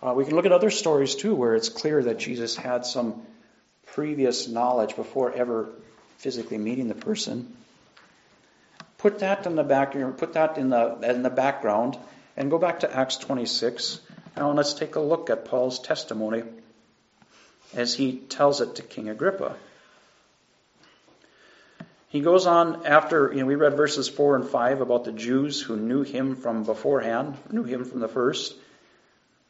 Uh, 0.03 0.15
we 0.15 0.25
can 0.25 0.35
look 0.35 0.47
at 0.47 0.53
other 0.53 0.71
stories 0.71 1.15
too 1.15 1.35
where 1.35 1.55
it's 1.55 1.69
clear 1.69 2.03
that 2.03 2.19
Jesus 2.19 2.57
had 2.57 2.85
some 2.85 3.23
previous 3.87 4.49
knowledge 4.49 4.97
before 4.97 5.33
ever 5.33 5.69
physically 6.19 6.59
meeting 6.59 6.89
the 6.89 6.95
person. 6.95 7.55
Put 9.03 9.19
that 9.19 9.47
in 9.47 9.57
the 9.57 9.65
back, 9.65 9.97
put 10.17 10.35
that 10.35 10.59
in 10.59 10.71
the 10.71 10.97
in 11.03 11.25
the 11.25 11.31
background, 11.31 11.99
and 12.37 12.53
go 12.53 12.57
back 12.57 12.81
to 12.81 12.97
Acts 12.97 13.17
26. 13.17 14.01
Now 14.37 14.53
let's 14.53 14.75
take 14.75 14.95
a 14.95 15.01
look 15.01 15.29
at 15.29 15.45
Paul's 15.45 15.81
testimony 15.81 16.45
as 17.75 17.95
he 17.95 18.13
tells 18.13 18.61
it 18.61 18.77
to 18.77 18.83
King 18.83 19.09
Agrippa. 19.09 19.57
He 22.11 22.21
goes 22.21 22.47
on 22.47 22.87
after, 22.87 23.33
you 23.33 23.41
know, 23.41 23.47
we 23.47 23.57
read 23.57 23.77
verses 23.77 24.09
4 24.09 24.37
and 24.37 24.49
5 24.49 24.81
about 24.81 25.03
the 25.03 25.13
Jews 25.13 25.61
who 25.61 25.77
knew 25.77 26.03
him 26.03 26.37
from 26.37 26.63
beforehand, 26.63 27.37
knew 27.51 27.65
him 27.65 27.85
from 27.85 27.99
the 27.99 28.09
first. 28.09 28.55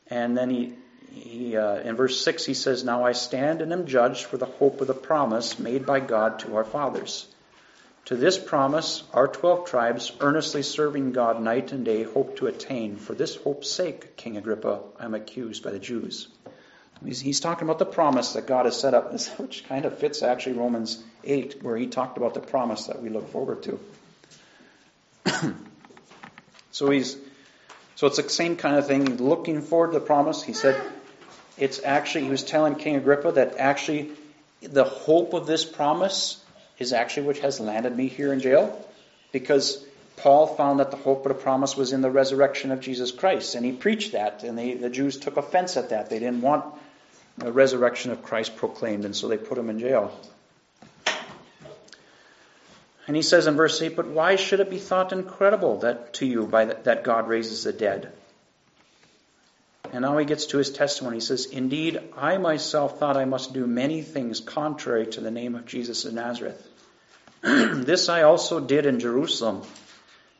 And 0.08 0.34
then 0.34 0.48
he, 0.48 0.72
he 1.12 1.56
uh, 1.58 1.80
in 1.80 1.96
verse 1.96 2.24
6, 2.24 2.46
he 2.46 2.54
says, 2.54 2.84
Now 2.84 3.04
I 3.04 3.12
stand 3.12 3.60
and 3.60 3.70
am 3.70 3.86
judged 3.86 4.24
for 4.24 4.38
the 4.38 4.46
hope 4.46 4.80
of 4.80 4.86
the 4.86 4.94
promise 4.94 5.58
made 5.58 5.84
by 5.84 6.00
God 6.00 6.38
to 6.38 6.56
our 6.56 6.64
fathers. 6.64 7.26
To 8.06 8.16
this 8.16 8.36
promise, 8.36 9.04
our 9.12 9.28
twelve 9.28 9.68
tribes, 9.68 10.10
earnestly 10.20 10.62
serving 10.62 11.12
God 11.12 11.40
night 11.40 11.70
and 11.70 11.84
day, 11.84 12.02
hope 12.02 12.36
to 12.38 12.48
attain. 12.48 12.96
For 12.96 13.14
this 13.14 13.36
hope's 13.36 13.70
sake, 13.70 14.16
King 14.16 14.36
Agrippa, 14.36 14.80
I 14.98 15.04
am 15.04 15.14
accused 15.14 15.62
by 15.62 15.70
the 15.70 15.78
Jews. 15.78 16.26
He's, 17.04 17.20
he's 17.20 17.40
talking 17.40 17.64
about 17.66 17.78
the 17.78 17.86
promise 17.86 18.32
that 18.32 18.46
God 18.46 18.64
has 18.64 18.78
set 18.78 18.94
up, 18.94 19.12
which 19.38 19.64
kind 19.68 19.84
of 19.84 19.98
fits 19.98 20.22
actually 20.22 20.54
Romans 20.54 21.02
8, 21.24 21.62
where 21.62 21.76
he 21.76 21.86
talked 21.86 22.16
about 22.16 22.34
the 22.34 22.40
promise 22.40 22.86
that 22.86 23.00
we 23.00 23.08
look 23.08 23.30
forward 23.30 23.62
to. 23.64 23.80
so 26.72 26.90
he's 26.90 27.16
so 27.94 28.08
it's 28.08 28.16
the 28.16 28.28
same 28.28 28.56
kind 28.56 28.76
of 28.76 28.86
thing. 28.88 29.18
Looking 29.18 29.62
forward 29.62 29.92
to 29.92 30.00
the 30.00 30.04
promise. 30.04 30.42
He 30.42 30.54
said 30.54 30.80
it's 31.56 31.80
actually 31.84 32.24
he 32.24 32.30
was 32.30 32.42
telling 32.42 32.74
King 32.74 32.96
Agrippa 32.96 33.32
that 33.32 33.58
actually 33.58 34.10
the 34.60 34.84
hope 34.84 35.34
of 35.34 35.46
this 35.46 35.64
promise 35.64 36.41
is 36.78 36.92
actually 36.92 37.26
what 37.26 37.38
has 37.38 37.60
landed 37.60 37.96
me 37.96 38.08
here 38.08 38.32
in 38.32 38.40
jail. 38.40 38.86
Because 39.30 39.84
Paul 40.16 40.46
found 40.46 40.80
that 40.80 40.90
the 40.90 40.96
hope 40.96 41.24
of 41.26 41.36
the 41.36 41.42
promise 41.42 41.76
was 41.76 41.92
in 41.92 42.00
the 42.00 42.10
resurrection 42.10 42.70
of 42.70 42.80
Jesus 42.80 43.10
Christ, 43.10 43.54
and 43.54 43.64
he 43.64 43.72
preached 43.72 44.12
that, 44.12 44.44
and 44.44 44.56
they, 44.58 44.74
the 44.74 44.90
Jews 44.90 45.16
took 45.16 45.36
offense 45.36 45.76
at 45.76 45.90
that. 45.90 46.10
They 46.10 46.18
didn't 46.18 46.42
want 46.42 46.64
the 47.38 47.52
resurrection 47.52 48.10
of 48.12 48.22
Christ 48.22 48.56
proclaimed, 48.56 49.04
and 49.04 49.16
so 49.16 49.28
they 49.28 49.38
put 49.38 49.58
him 49.58 49.70
in 49.70 49.78
jail. 49.78 50.12
And 53.06 53.16
he 53.16 53.22
says 53.22 53.46
in 53.46 53.56
verse 53.56 53.80
8, 53.82 53.96
But 53.96 54.06
why 54.06 54.36
should 54.36 54.60
it 54.60 54.70
be 54.70 54.78
thought 54.78 55.12
incredible 55.12 55.80
that 55.80 56.14
to 56.14 56.26
you 56.26 56.46
by 56.46 56.66
the, 56.66 56.78
that 56.84 57.02
God 57.02 57.26
raises 57.26 57.64
the 57.64 57.72
dead? 57.72 58.12
And 59.92 60.02
now 60.02 60.16
he 60.16 60.24
gets 60.24 60.46
to 60.46 60.58
his 60.58 60.70
testimony. 60.70 61.16
He 61.16 61.20
says, 61.20 61.46
Indeed, 61.46 62.00
I 62.16 62.38
myself 62.38 62.98
thought 62.98 63.16
I 63.16 63.26
must 63.26 63.52
do 63.52 63.66
many 63.66 64.02
things 64.02 64.40
contrary 64.40 65.06
to 65.08 65.20
the 65.20 65.30
name 65.30 65.54
of 65.54 65.66
Jesus 65.66 66.04
of 66.04 66.14
Nazareth. 66.14 66.66
this 67.42 68.08
I 68.08 68.22
also 68.22 68.58
did 68.58 68.86
in 68.86 69.00
Jerusalem. 69.00 69.62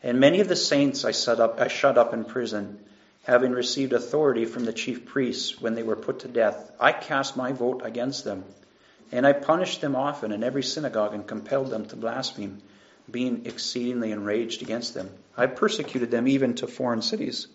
And 0.02 0.18
many 0.18 0.40
of 0.40 0.48
the 0.48 0.56
saints 0.56 1.04
I 1.04 1.12
set 1.12 1.38
up 1.38 1.60
I 1.60 1.68
shut 1.68 1.98
up 1.98 2.12
in 2.14 2.24
prison 2.24 2.78
having 3.24 3.52
received 3.52 3.92
authority 3.92 4.44
from 4.44 4.64
the 4.64 4.72
chief 4.72 5.06
priests 5.06 5.60
when 5.60 5.74
they 5.74 5.82
were 5.82 5.96
put 5.96 6.20
to 6.20 6.28
death, 6.28 6.72
I 6.80 6.92
cast 6.92 7.36
my 7.36 7.52
vote 7.52 7.82
against 7.84 8.24
them. 8.24 8.44
And 9.12 9.26
I 9.26 9.32
punished 9.32 9.80
them 9.80 9.94
often 9.94 10.32
in 10.32 10.42
every 10.42 10.62
synagogue 10.62 11.14
and 11.14 11.26
compelled 11.26 11.70
them 11.70 11.86
to 11.86 11.96
blaspheme, 11.96 12.58
being 13.10 13.46
exceedingly 13.46 14.10
enraged 14.10 14.62
against 14.62 14.94
them. 14.94 15.10
I 15.36 15.46
persecuted 15.46 16.10
them 16.10 16.26
even 16.26 16.54
to 16.56 16.66
foreign 16.66 17.02
cities. 17.02 17.46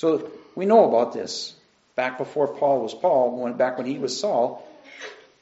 So 0.00 0.30
we 0.54 0.64
know 0.64 0.88
about 0.88 1.12
this. 1.12 1.54
Back 1.94 2.16
before 2.16 2.48
Paul 2.48 2.80
was 2.80 2.94
Paul, 2.94 3.36
when, 3.36 3.52
back 3.58 3.76
when 3.76 3.86
he 3.86 3.98
was 3.98 4.18
Saul, 4.18 4.66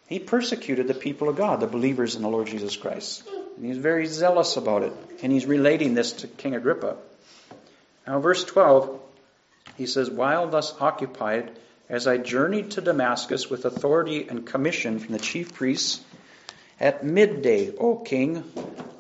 he 0.09 0.19
persecuted 0.19 0.89
the 0.89 0.95
people 0.95 1.29
of 1.29 1.37
God, 1.37 1.61
the 1.61 1.69
believers 1.69 2.17
in 2.17 2.23
the 2.23 2.29
Lord 2.29 2.49
Jesus 2.49 2.77
Christ. 2.77 3.23
And 3.57 3.65
he's 3.65 3.79
very 3.79 4.07
zealous 4.07 4.57
about 4.57 4.83
it. 4.83 4.93
And 5.23 5.31
he's 5.31 5.47
relating 5.47 5.95
this 5.95 6.11
to 6.11 6.27
King 6.27 6.57
Agrippa. 6.57 6.97
Now, 8.05 8.19
verse 8.19 8.43
12 8.43 9.01
he 9.77 9.87
says, 9.87 10.11
While 10.11 10.49
thus 10.49 10.75
occupied, 10.81 11.53
as 11.89 12.09
I 12.09 12.17
journeyed 12.17 12.73
to 12.73 12.81
Damascus 12.81 13.49
with 13.49 13.65
authority 13.65 14.27
and 14.29 14.45
commission 14.45 14.99
from 14.99 15.13
the 15.13 15.21
chief 15.21 15.55
priests, 15.55 16.01
at 16.81 17.05
midday, 17.05 17.75
O 17.77 17.97
king, 17.97 18.45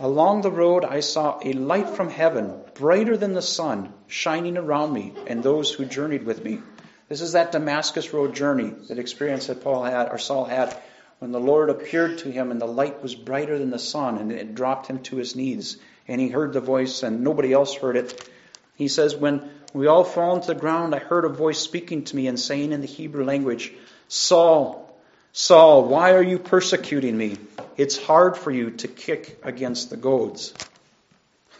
along 0.00 0.42
the 0.42 0.50
road 0.50 0.84
I 0.84 1.00
saw 1.00 1.38
a 1.42 1.52
light 1.52 1.90
from 1.90 2.10
heaven, 2.10 2.60
brighter 2.74 3.16
than 3.16 3.34
the 3.34 3.42
sun, 3.42 3.92
shining 4.06 4.56
around 4.56 4.92
me 4.92 5.12
and 5.26 5.42
those 5.42 5.72
who 5.72 5.84
journeyed 5.84 6.24
with 6.24 6.44
me. 6.44 6.60
This 7.08 7.20
is 7.20 7.32
that 7.32 7.52
Damascus 7.52 8.12
road 8.12 8.34
journey, 8.34 8.72
that 8.88 8.98
experience 8.98 9.46
that 9.46 9.62
Paul 9.62 9.84
had, 9.84 10.08
or 10.10 10.18
Saul 10.18 10.44
had, 10.44 10.76
when 11.18 11.32
the 11.32 11.40
Lord 11.40 11.70
appeared 11.70 12.18
to 12.18 12.30
him 12.30 12.50
and 12.50 12.60
the 12.60 12.66
light 12.66 13.02
was 13.02 13.14
brighter 13.14 13.58
than 13.58 13.70
the 13.70 13.78
sun 13.78 14.18
and 14.18 14.30
it 14.30 14.54
dropped 14.54 14.86
him 14.86 15.00
to 15.04 15.16
his 15.16 15.34
knees. 15.34 15.78
And 16.06 16.20
he 16.20 16.28
heard 16.28 16.52
the 16.52 16.60
voice 16.60 17.02
and 17.02 17.22
nobody 17.22 17.52
else 17.52 17.74
heard 17.74 17.96
it. 17.96 18.30
He 18.76 18.88
says, 18.88 19.16
when 19.16 19.50
we 19.74 19.86
all 19.86 20.04
fall 20.04 20.40
to 20.40 20.46
the 20.46 20.58
ground. 20.58 20.94
I 20.94 20.98
heard 20.98 21.24
a 21.24 21.28
voice 21.28 21.58
speaking 21.58 22.04
to 22.04 22.16
me 22.16 22.26
and 22.26 22.38
saying 22.38 22.72
in 22.72 22.80
the 22.80 22.86
Hebrew 22.86 23.24
language, 23.24 23.72
Saul, 24.08 24.87
Saul, 25.32 25.84
why 25.84 26.12
are 26.12 26.22
you 26.22 26.38
persecuting 26.38 27.16
me? 27.16 27.36
It's 27.76 27.96
hard 27.96 28.36
for 28.36 28.50
you 28.50 28.70
to 28.72 28.88
kick 28.88 29.38
against 29.44 29.90
the 29.90 29.96
goads. 29.96 30.52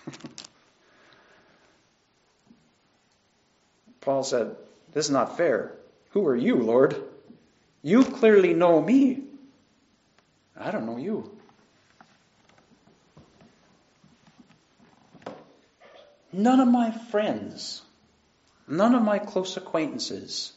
Paul 4.01 4.23
said, 4.25 4.57
This 4.93 5.05
is 5.07 5.11
not 5.11 5.37
fair. 5.37 5.75
Who 6.11 6.27
are 6.27 6.37
you, 6.37 6.57
Lord? 6.57 6.97
You 7.83 8.05
clearly 8.05 8.55
know 8.55 8.81
me. 8.83 9.23
I 10.59 10.71
don't 10.71 10.87
know 10.87 10.97
you. 10.97 11.31
None 16.33 16.61
of 16.61 16.69
my 16.69 16.91
friends, 16.91 17.83
none 18.67 18.95
of 18.95 19.03
my 19.03 19.19
close 19.19 19.57
acquaintances 19.57 20.53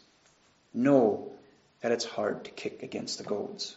know 0.74 1.31
that 1.82 1.92
it's 1.92 2.06
hard 2.06 2.46
to 2.46 2.52
kick 2.52 2.84
against 2.84 3.18
the 3.18 3.24
goads. 3.24 3.76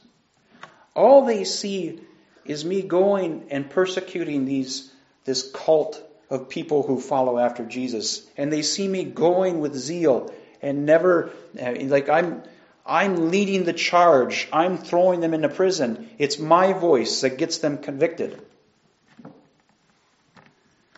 All 0.94 1.24
they 1.24 1.44
see 1.44 2.00
is 2.44 2.64
me 2.64 2.82
going 2.82 3.46
and 3.50 3.68
persecuting 3.68 4.44
these, 4.44 4.92
this 5.24 5.50
cult 5.52 6.00
of 6.30 6.48
people 6.48 6.82
who 6.82 7.00
follow 7.00 7.38
after 7.38 7.64
Jesus. 7.64 8.26
And 8.36 8.52
they 8.52 8.62
see 8.62 8.86
me 8.86 9.04
going 9.04 9.60
with 9.60 9.74
zeal 9.74 10.32
and 10.62 10.86
never, 10.86 11.30
uh, 11.60 11.74
like 11.82 12.08
I'm, 12.08 12.42
I'm 12.86 13.30
leading 13.30 13.64
the 13.64 13.72
charge. 13.72 14.48
I'm 14.52 14.78
throwing 14.78 15.20
them 15.20 15.34
into 15.34 15.48
prison. 15.48 16.08
It's 16.18 16.38
my 16.38 16.72
voice 16.72 17.22
that 17.22 17.38
gets 17.38 17.58
them 17.58 17.78
convicted. 17.78 18.40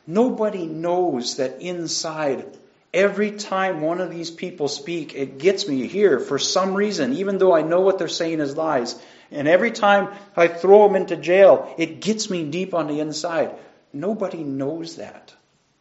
Nobody 0.07 0.67
knows 0.67 1.37
that 1.37 1.61
inside, 1.61 2.57
every 2.93 3.33
time 3.33 3.81
one 3.81 4.01
of 4.01 4.11
these 4.11 4.31
people 4.31 4.69
speak, 4.69 5.15
it 5.15 5.39
gets 5.39 5.69
me 5.69 5.87
here 5.87 6.19
for 6.21 6.39
some 6.39 6.75
reason, 6.75 7.15
even 7.15 7.39
though 7.39 7.55
I 7.55 7.63
know 7.63 7.81
what 7.81 7.99
they're 7.99 8.09
saying 8.09 8.41
is 8.41 8.57
lies. 8.57 9.01
And 9.31 9.49
every 9.49 9.73
time 9.73 10.15
I 10.37 10.49
throw 10.49 10.87
them 10.87 10.97
into 10.97 11.17
jail, 11.17 11.75
it 11.79 12.01
gets 12.01 12.31
me 12.31 12.45
deep 12.45 12.75
on 12.75 12.87
the 12.87 13.01
inside. 13.01 13.57
Nobody 13.93 14.45
knows 14.45 14.97
that. 14.97 15.35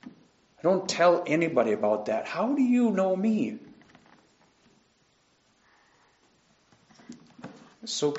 I 0.06 0.62
don't 0.64 0.88
tell 0.90 1.24
anybody 1.28 1.74
about 1.74 2.08
that. 2.08 2.26
How 2.28 2.54
do 2.54 2.62
you 2.62 2.92
know 2.92 3.16
me? 3.16 3.60
So, 7.86 8.16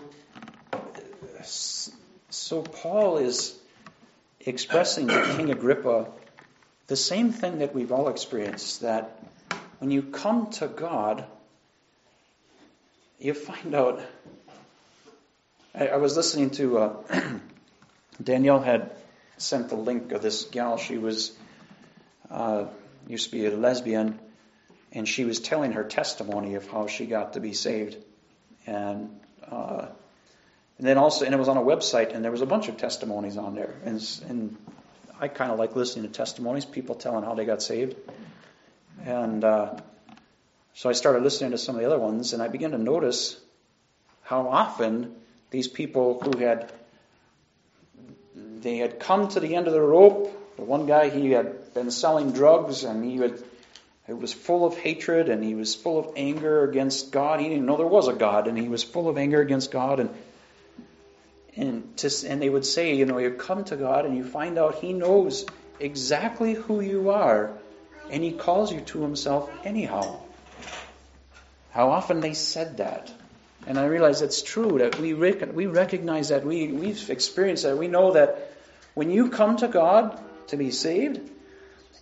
so 1.42 2.62
Paul 2.62 3.18
is 3.18 3.58
expressing 4.38 5.08
to 5.08 5.34
King 5.36 5.50
Agrippa 5.50 6.06
the 6.86 6.96
same 6.96 7.32
thing 7.32 7.58
that 7.58 7.74
we've 7.74 7.92
all 7.92 8.08
experienced 8.08 8.82
that 8.82 9.22
when 9.78 9.90
you 9.90 10.02
come 10.02 10.50
to 10.52 10.68
God, 10.68 11.24
you 13.18 13.34
find 13.34 13.74
out. 13.74 14.00
I, 15.74 15.88
I 15.88 15.96
was 15.96 16.16
listening 16.16 16.50
to 16.50 16.78
uh, 16.78 17.22
Danielle 18.22 18.60
had 18.60 18.92
sent 19.36 19.68
the 19.68 19.76
link 19.76 20.12
of 20.12 20.22
this 20.22 20.44
gal. 20.44 20.78
She 20.78 20.96
was 20.96 21.36
uh, 22.30 22.66
used 23.06 23.26
to 23.26 23.32
be 23.32 23.46
a 23.46 23.50
lesbian, 23.50 24.18
and 24.92 25.08
she 25.08 25.24
was 25.24 25.40
telling 25.40 25.72
her 25.72 25.84
testimony 25.84 26.54
of 26.54 26.70
how 26.70 26.86
she 26.86 27.06
got 27.06 27.34
to 27.34 27.40
be 27.40 27.52
saved, 27.52 27.96
and 28.66 29.20
uh, 29.46 29.86
and 30.78 30.86
then 30.86 30.98
also, 30.98 31.24
and 31.24 31.34
it 31.34 31.38
was 31.38 31.48
on 31.48 31.56
a 31.56 31.62
website, 31.62 32.14
and 32.14 32.22
there 32.22 32.32
was 32.32 32.42
a 32.42 32.46
bunch 32.46 32.68
of 32.68 32.76
testimonies 32.76 33.38
on 33.38 33.54
there. 33.54 33.74
And, 33.84 34.02
and 34.28 34.56
I 35.18 35.28
kind 35.28 35.50
of 35.50 35.58
like 35.58 35.74
listening 35.74 36.06
to 36.06 36.12
testimonies, 36.12 36.66
people 36.66 36.94
telling 36.94 37.24
how 37.24 37.34
they 37.34 37.46
got 37.46 37.62
saved. 37.62 37.96
And 39.04 39.42
uh, 39.44 39.76
so 40.74 40.90
I 40.90 40.92
started 40.92 41.22
listening 41.22 41.52
to 41.52 41.58
some 41.58 41.74
of 41.74 41.80
the 41.80 41.86
other 41.86 41.98
ones, 41.98 42.34
and 42.34 42.42
I 42.42 42.48
began 42.48 42.72
to 42.72 42.78
notice 42.78 43.38
how 44.22 44.48
often 44.48 45.14
these 45.50 45.68
people 45.68 46.20
who 46.20 46.38
had 46.38 46.70
they 48.34 48.76
had 48.76 49.00
come 49.00 49.28
to 49.28 49.40
the 49.40 49.54
end 49.54 49.68
of 49.68 49.72
the 49.72 49.80
rope. 49.80 50.32
The 50.56 50.64
one 50.64 50.86
guy 50.86 51.08
he 51.08 51.30
had 51.30 51.72
been 51.72 51.90
selling 51.90 52.32
drugs, 52.32 52.84
and 52.84 53.04
he 53.04 53.16
had 53.16 53.42
it 54.08 54.18
was 54.18 54.32
full 54.32 54.64
of 54.64 54.76
hatred, 54.76 55.28
and 55.28 55.42
he 55.42 55.54
was 55.54 55.74
full 55.74 55.98
of 55.98 56.10
anger 56.16 56.62
against 56.68 57.10
God. 57.10 57.40
He 57.40 57.48
didn't 57.48 57.64
know 57.64 57.76
there 57.76 57.86
was 57.86 58.08
a 58.08 58.12
God, 58.12 58.48
and 58.48 58.58
he 58.58 58.68
was 58.68 58.82
full 58.82 59.08
of 59.08 59.16
anger 59.16 59.40
against 59.40 59.70
God, 59.70 59.98
and 59.98 60.10
and, 61.56 61.96
to, 61.98 62.10
and 62.28 62.40
they 62.40 62.48
would 62.48 62.66
say, 62.66 62.94
you 62.94 63.06
know, 63.06 63.18
you 63.18 63.30
come 63.30 63.64
to 63.64 63.76
God 63.76 64.04
and 64.04 64.16
you 64.16 64.24
find 64.24 64.58
out 64.58 64.76
He 64.76 64.92
knows 64.92 65.46
exactly 65.80 66.54
who 66.54 66.80
you 66.80 67.10
are, 67.10 67.50
and 68.10 68.22
He 68.22 68.32
calls 68.32 68.72
you 68.72 68.80
to 68.80 69.02
Himself 69.02 69.50
anyhow. 69.64 70.20
How 71.70 71.90
often 71.90 72.20
they 72.20 72.34
said 72.34 72.78
that. 72.78 73.12
And 73.66 73.78
I 73.78 73.86
realize 73.86 74.22
it's 74.22 74.42
true 74.42 74.78
that 74.78 74.98
we, 75.00 75.12
rec- 75.12 75.54
we 75.54 75.66
recognize 75.66 76.28
that, 76.28 76.44
we, 76.44 76.68
we've 76.68 77.10
experienced 77.10 77.64
that. 77.64 77.76
We 77.76 77.88
know 77.88 78.12
that 78.12 78.52
when 78.94 79.10
you 79.10 79.30
come 79.30 79.56
to 79.58 79.68
God 79.68 80.18
to 80.48 80.56
be 80.56 80.70
saved, 80.70 81.20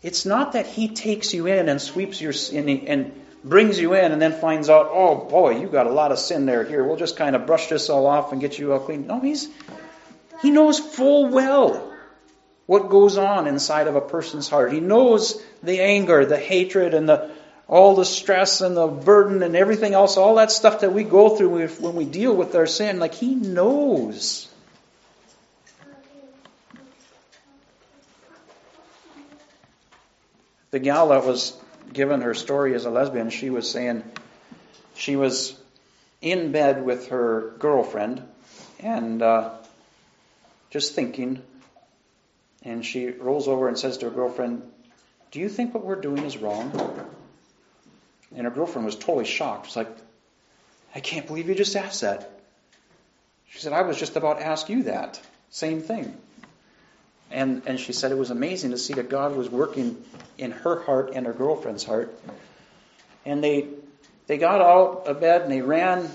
it's 0.03 0.27
not 0.27 0.53
that 0.53 0.67
He 0.67 0.89
takes 0.89 1.33
you 1.33 1.47
in 1.47 1.69
and 1.69 1.81
sweeps 1.81 2.21
your 2.21 2.33
sin 2.33 2.69
and 2.69 3.24
brings 3.45 3.79
you 3.79 3.95
in 3.95 4.11
and 4.11 4.21
then 4.21 4.33
finds 4.33 4.71
out, 4.71 4.89
oh 4.91 5.17
boy, 5.17 5.61
you 5.61 5.69
got 5.69 5.87
a 5.87 5.93
lot 5.93 6.11
of 6.11 6.19
sin 6.19 6.47
there. 6.47 6.65
Here, 6.65 6.83
we'll 6.83 6.97
just 6.97 7.17
kind 7.17 7.37
of 7.37 7.47
brush 7.47 7.69
this 7.69 7.91
all 7.91 8.07
off 8.07 8.33
and 8.33 8.41
get 8.41 8.59
you 8.59 8.73
all 8.73 8.81
clean. 8.81 9.07
No, 9.07 9.21
he's 9.21 9.49
he 10.43 10.51
knows 10.51 10.79
full 10.79 11.29
well 11.29 11.93
what 12.67 12.89
goes 12.89 13.19
on 13.19 13.47
inside 13.47 13.87
of 13.87 13.97
a 13.97 14.01
person's 14.01 14.49
heart. 14.49 14.73
He 14.73 14.81
knows 14.81 15.41
the 15.63 15.81
anger, 15.81 16.25
the 16.25 16.39
hatred, 16.39 16.95
and 16.95 17.09
the 17.09 17.31
all 17.67 17.95
the 17.95 18.05
stress 18.05 18.61
and 18.61 18.77
the 18.77 18.87
burden 18.87 19.43
and 19.43 19.57
everything 19.57 19.95
else, 19.95 20.17
all 20.17 20.35
that 20.37 20.51
stuff 20.51 20.81
that 20.81 20.93
we 20.93 21.03
go 21.03 21.37
through 21.37 21.67
when 21.69 21.95
we 21.95 22.05
deal 22.05 22.35
with 22.35 22.55
our 22.55 22.67
sin. 22.67 22.99
Like 22.99 23.15
he 23.15 23.35
knows. 23.35 24.49
The 30.71 30.79
gal 30.81 31.09
that 31.09 31.25
was 31.25 31.57
given 31.93 32.21
her 32.23 32.35
story 32.35 32.75
as 32.75 32.85
a 32.85 32.91
lesbian, 32.91 33.31
she 33.31 33.51
was 33.51 33.71
saying 33.71 34.05
she 34.95 35.17
was 35.17 35.59
in 36.21 36.53
bed 36.53 36.85
with 36.85 37.09
her 37.09 37.55
girlfriend 37.59 38.23
and 38.81 39.23
uh, 39.23 39.51
just 40.71 40.95
thinking, 40.95 41.43
and 42.63 42.85
she 42.85 43.09
rolls 43.09 43.49
over 43.49 43.69
and 43.69 43.79
says 43.79 43.99
to 43.99 44.07
her 44.07 44.11
girlfriend, 44.11 44.63
Do 45.31 45.41
you 45.41 45.49
think 45.49 45.75
what 45.75 45.85
we're 45.85 46.01
doing 46.01 46.25
is 46.25 46.39
wrong? 46.39 46.73
And 48.35 48.45
her 48.45 48.51
girlfriend 48.51 48.87
was 48.87 48.97
totally 48.97 49.25
shocked. 49.25 49.67
She's 49.67 49.77
like, 49.77 49.97
I 50.95 51.01
can't 51.01 51.27
believe 51.27 51.49
you 51.49 51.55
just 51.55 51.77
asked 51.77 52.01
that. 52.01 52.31
She 53.49 53.61
said, 53.61 53.73
I 53.73 53.83
was 53.83 53.97
just 53.97 54.17
about 54.17 54.39
to 54.39 54.47
ask 54.47 54.69
you 54.69 54.85
that. 54.85 55.21
Same 55.51 55.81
thing. 55.81 56.17
And, 57.35 57.63
and 57.67 57.81
she 57.81 57.93
said 57.93 58.13
it 58.13 58.19
was 58.19 58.31
amazing 58.31 58.71
to 58.71 58.79
see 58.79 58.95
that 58.95 59.11
God 59.11 59.35
was 59.35 59.51
working 59.51 60.01
in 60.39 60.53
her 60.53 60.81
heart 60.83 61.11
and 61.15 61.27
her 61.27 61.33
girlfriend's 61.33 61.83
heart. 61.83 62.17
And 63.27 63.43
they, 63.43 63.67
they 64.29 64.39
got 64.39 64.61
out 64.61 65.09
of 65.09 65.21
bed 65.21 65.43
and 65.43 65.51
they 65.51 65.61
ran 65.61 66.09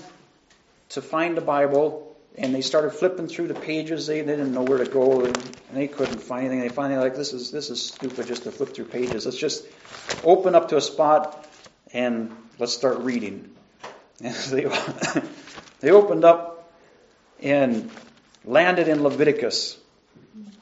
to 0.90 1.02
find 1.02 1.36
the 1.36 1.42
Bible 1.42 2.16
and 2.38 2.54
they 2.54 2.62
started 2.62 2.92
flipping 2.92 3.28
through 3.28 3.48
the 3.48 3.54
pages. 3.54 4.06
They, 4.06 4.22
they 4.22 4.34
didn't 4.34 4.54
know 4.54 4.62
where 4.62 4.78
to 4.78 4.90
go 4.90 5.26
and, 5.26 5.36
and 5.36 5.74
they 5.74 5.88
couldn't 5.88 6.22
find 6.22 6.46
anything. 6.46 6.60
They 6.60 6.70
finally 6.70 6.98
like 6.98 7.14
this 7.14 7.34
is 7.34 7.50
this 7.50 7.68
is 7.68 7.84
stupid 7.84 8.26
just 8.26 8.44
to 8.44 8.50
flip 8.50 8.74
through 8.74 8.86
pages. 8.86 9.26
Let's 9.26 9.36
just 9.36 9.66
open 10.24 10.54
up 10.54 10.70
to 10.70 10.78
a 10.78 10.80
spot 10.80 11.46
and 11.92 12.34
let's 12.58 12.72
start 12.72 12.98
reading. 13.00 13.50
And 14.22 14.34
they 14.34 14.64
they 15.80 15.90
opened 15.90 16.24
up 16.26 16.72
and 17.42 17.90
landed 18.44 18.88
in 18.88 19.02
Leviticus. 19.02 19.78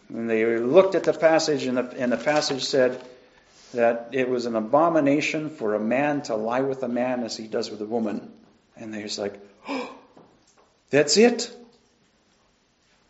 And 0.09 0.29
they 0.29 0.45
looked 0.57 0.95
at 0.95 1.05
the 1.05 1.13
passage, 1.13 1.65
and 1.65 1.77
the, 1.77 1.91
and 1.99 2.11
the 2.11 2.17
passage 2.17 2.65
said 2.65 3.03
that 3.75 4.11
it 4.13 4.29
was 4.29 4.47
an 4.47 4.57
abomination 4.57 5.51
for 5.51 5.75
a 5.75 5.81
man 5.81 6.23
to 6.23 6.35
lie 6.35 6.61
with 6.63 6.83
a 6.83 6.89
man 6.89 7.23
as 7.25 7.37
he 7.37 7.47
does 7.47 7.71
with 7.71 7.81
a 7.81 7.87
woman. 7.87 8.33
And 8.77 8.95
they're 8.95 9.03
just 9.03 9.19
like, 9.19 9.39
oh, 9.69 9.91
that's 10.91 11.17
it. 11.17 11.55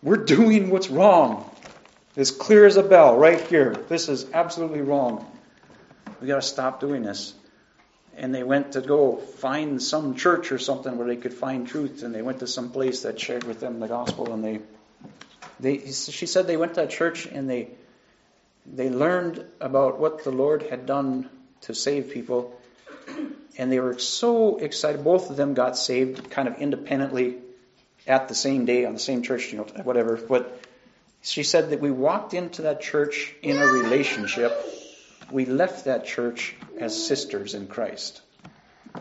We're 0.02 0.16
doing 0.16 0.70
what's 0.70 0.90
wrong. 0.90 1.48
As 2.16 2.32
clear 2.32 2.66
as 2.66 2.76
a 2.76 2.82
bell, 2.82 3.16
right 3.16 3.40
here. 3.40 3.74
This 3.88 4.08
is 4.08 4.26
absolutely 4.32 4.80
wrong. 4.80 5.24
We 6.20 6.26
got 6.26 6.36
to 6.36 6.42
stop 6.42 6.80
doing 6.80 7.02
this. 7.02 7.32
And 8.16 8.34
they 8.34 8.42
went 8.42 8.72
to 8.72 8.80
go 8.80 9.16
find 9.16 9.80
some 9.80 10.16
church 10.16 10.50
or 10.50 10.58
something 10.58 10.98
where 10.98 11.06
they 11.06 11.16
could 11.16 11.34
find 11.34 11.68
truth, 11.68 12.02
and 12.02 12.12
they 12.12 12.22
went 12.22 12.40
to 12.40 12.48
some 12.48 12.70
place 12.70 13.02
that 13.02 13.20
shared 13.20 13.44
with 13.44 13.60
them 13.60 13.78
the 13.78 13.86
gospel, 13.86 14.32
and 14.32 14.44
they 14.44 14.58
they, 15.60 15.78
she 15.90 16.26
said 16.26 16.46
they 16.46 16.56
went 16.56 16.74
to 16.74 16.84
a 16.84 16.86
church 16.86 17.26
and 17.26 17.48
they, 17.48 17.68
they 18.66 18.90
learned 18.90 19.44
about 19.60 19.98
what 19.98 20.24
the 20.24 20.30
Lord 20.30 20.62
had 20.62 20.86
done 20.86 21.28
to 21.62 21.74
save 21.74 22.10
people. 22.10 22.58
And 23.56 23.72
they 23.72 23.80
were 23.80 23.98
so 23.98 24.58
excited. 24.58 25.02
Both 25.02 25.30
of 25.30 25.36
them 25.36 25.54
got 25.54 25.76
saved 25.76 26.30
kind 26.30 26.46
of 26.46 26.58
independently 26.58 27.38
at 28.06 28.28
the 28.28 28.34
same 28.34 28.64
day 28.64 28.84
on 28.84 28.94
the 28.94 29.00
same 29.00 29.22
church, 29.22 29.52
you 29.52 29.58
know, 29.58 29.64
whatever. 29.82 30.16
But 30.16 30.60
she 31.22 31.42
said 31.42 31.70
that 31.70 31.80
we 31.80 31.90
walked 31.90 32.34
into 32.34 32.62
that 32.62 32.80
church 32.80 33.34
in 33.42 33.56
a 33.56 33.66
relationship. 33.66 34.52
We 35.30 35.44
left 35.44 35.86
that 35.86 36.06
church 36.06 36.54
as 36.78 37.06
sisters 37.06 37.54
in 37.54 37.66
Christ 37.66 38.22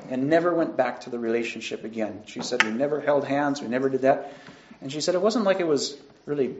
and 0.09 0.29
never 0.29 0.53
went 0.53 0.75
back 0.75 1.01
to 1.01 1.09
the 1.09 1.19
relationship 1.19 1.83
again. 1.83 2.23
She 2.25 2.41
said 2.41 2.63
we 2.63 2.71
never 2.71 2.99
held 2.99 3.25
hands, 3.25 3.61
we 3.61 3.67
never 3.67 3.89
did 3.89 4.01
that. 4.01 4.33
And 4.81 4.91
she 4.91 5.01
said 5.01 5.15
it 5.15 5.21
wasn't 5.21 5.45
like 5.45 5.59
it 5.59 5.67
was 5.67 5.97
really 6.27 6.55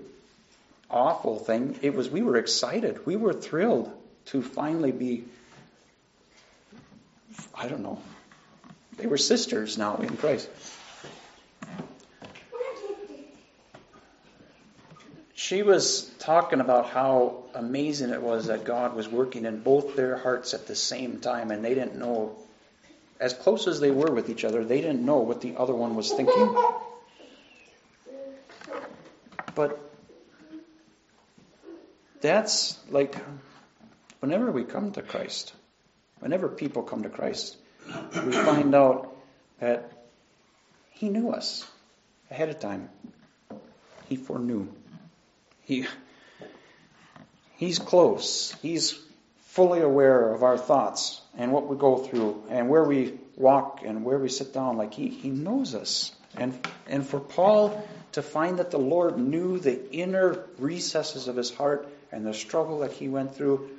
awful 0.89 1.38
thing. 1.38 1.77
It 1.84 1.93
was 1.93 2.10
we 2.10 2.23
were 2.23 2.38
excited. 2.38 3.06
We 3.06 3.15
were 3.15 3.34
thrilled 3.34 3.91
to 4.27 4.41
finally 4.41 4.91
be 4.91 5.25
I 7.53 7.67
don't 7.67 7.84
know. 7.84 8.01
They 8.97 9.06
were 9.06 9.17
sisters 9.17 9.77
now 9.77 9.97
in 9.97 10.17
Christ. 10.17 10.49
She 15.36 15.62
was 15.63 16.10
talking 16.19 16.60
about 16.60 16.89
how 16.89 17.43
amazing 17.53 18.10
it 18.10 18.21
was 18.21 18.47
that 18.47 18.63
God 18.65 18.95
was 18.95 19.08
working 19.08 19.45
in 19.45 19.62
both 19.62 19.95
their 19.95 20.17
hearts 20.17 20.53
at 20.53 20.67
the 20.67 20.75
same 20.75 21.19
time, 21.19 21.51
and 21.51 21.63
they 21.63 21.73
didn't 21.73 21.95
know, 21.95 22.36
as 23.19 23.34
close 23.34 23.67
as 23.67 23.80
they 23.80 23.91
were 23.91 24.12
with 24.12 24.30
each 24.30 24.43
other, 24.43 24.65
they 24.65 24.82
didn't 24.82 25.06
know 25.06 25.19
what 25.19 25.41
the 25.41 25.56
other 25.56 25.73
one 25.73 25.95
was 25.95 26.12
thinking. 26.12 26.56
But 29.58 29.80
that's 32.22 32.78
like 32.91 33.15
whenever 34.20 34.52
we 34.52 34.63
come 34.63 34.91
to 34.91 35.02
Christ, 35.02 35.52
whenever 36.20 36.48
people 36.48 36.84
come 36.84 37.02
to 37.02 37.10
Christ, 37.10 37.58
we 37.88 38.34
find 38.34 38.76
out 38.76 39.17
that 39.60 39.91
He 40.91 41.10
knew 41.10 41.32
us 41.32 41.65
ahead 42.30 42.50
of 42.50 42.60
time. 42.60 42.89
He 44.08 44.15
foreknew. 44.15 44.67
He, 45.63 45.88
he's 47.56 47.80
close. 47.80 48.56
He's 48.62 48.96
fully 49.48 49.82
aware 49.82 50.34
of 50.34 50.43
our 50.43 50.60
thoughts 50.60 51.20
and 51.36 51.52
what 51.52 51.65
we 51.65 51.78
go 51.78 51.98
through 51.98 52.43
and 52.50 52.70
where 52.70 52.84
we 52.84 53.17
walk 53.36 53.82
and 53.84 54.06
where 54.06 54.20
we 54.20 54.30
sit 54.30 54.54
down. 54.54 54.78
Like 54.78 54.93
he, 54.93 55.10
he 55.10 55.32
knows 55.32 55.74
us. 55.74 56.12
And, 56.38 56.58
and 56.88 57.06
for 57.06 57.19
Paul 57.19 57.88
to 58.13 58.21
find 58.21 58.60
that 58.60 58.71
the 58.71 58.80
Lord 58.80 59.17
knew 59.17 59.60
the 59.60 59.91
inner 59.91 60.43
recesses 60.58 61.28
of 61.28 61.36
his 61.36 61.54
heart 61.54 61.88
and 62.12 62.26
the 62.26 62.34
struggle 62.34 62.80
that 62.80 62.93
he 62.93 63.10
went 63.10 63.36
through 63.36 63.69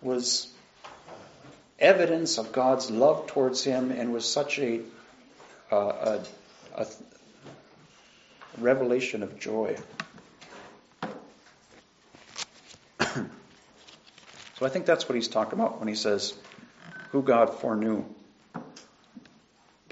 was 0.00 0.48
evidence 1.78 2.38
of 2.38 2.52
God's 2.52 2.90
love 2.90 3.26
towards 3.26 3.62
him 3.62 3.90
and 3.90 4.12
was 4.12 4.30
such 4.30 4.58
a, 4.58 4.80
uh, 5.70 6.18
a, 6.76 6.82
a 6.82 6.86
revelation 8.58 9.22
of 9.22 9.38
joy. 9.38 9.76
so 13.00 13.26
I 14.62 14.68
think 14.68 14.86
that's 14.86 15.08
what 15.08 15.14
he's 15.14 15.28
talking 15.28 15.58
about 15.58 15.78
when 15.78 15.88
he 15.88 15.94
says, 15.94 16.34
who 17.10 17.22
God 17.22 17.54
foreknew 17.60 18.04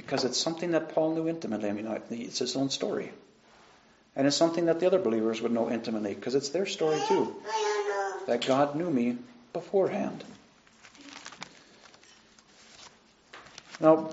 because 0.08 0.24
it's 0.24 0.38
something 0.38 0.70
that 0.70 0.94
Paul 0.94 1.14
knew 1.14 1.28
intimately. 1.28 1.68
I 1.68 1.72
mean, 1.74 2.00
it's 2.08 2.38
his 2.38 2.56
own 2.56 2.70
story. 2.70 3.12
And 4.16 4.26
it's 4.26 4.36
something 4.36 4.64
that 4.64 4.80
the 4.80 4.86
other 4.86 4.98
believers 4.98 5.42
would 5.42 5.52
know 5.52 5.70
intimately 5.70 6.14
because 6.14 6.34
it's 6.34 6.48
their 6.48 6.64
story 6.64 6.98
too. 7.08 7.36
That 8.26 8.46
God 8.46 8.74
knew 8.74 8.88
me 8.88 9.18
beforehand. 9.52 10.24
Now, 13.80 14.08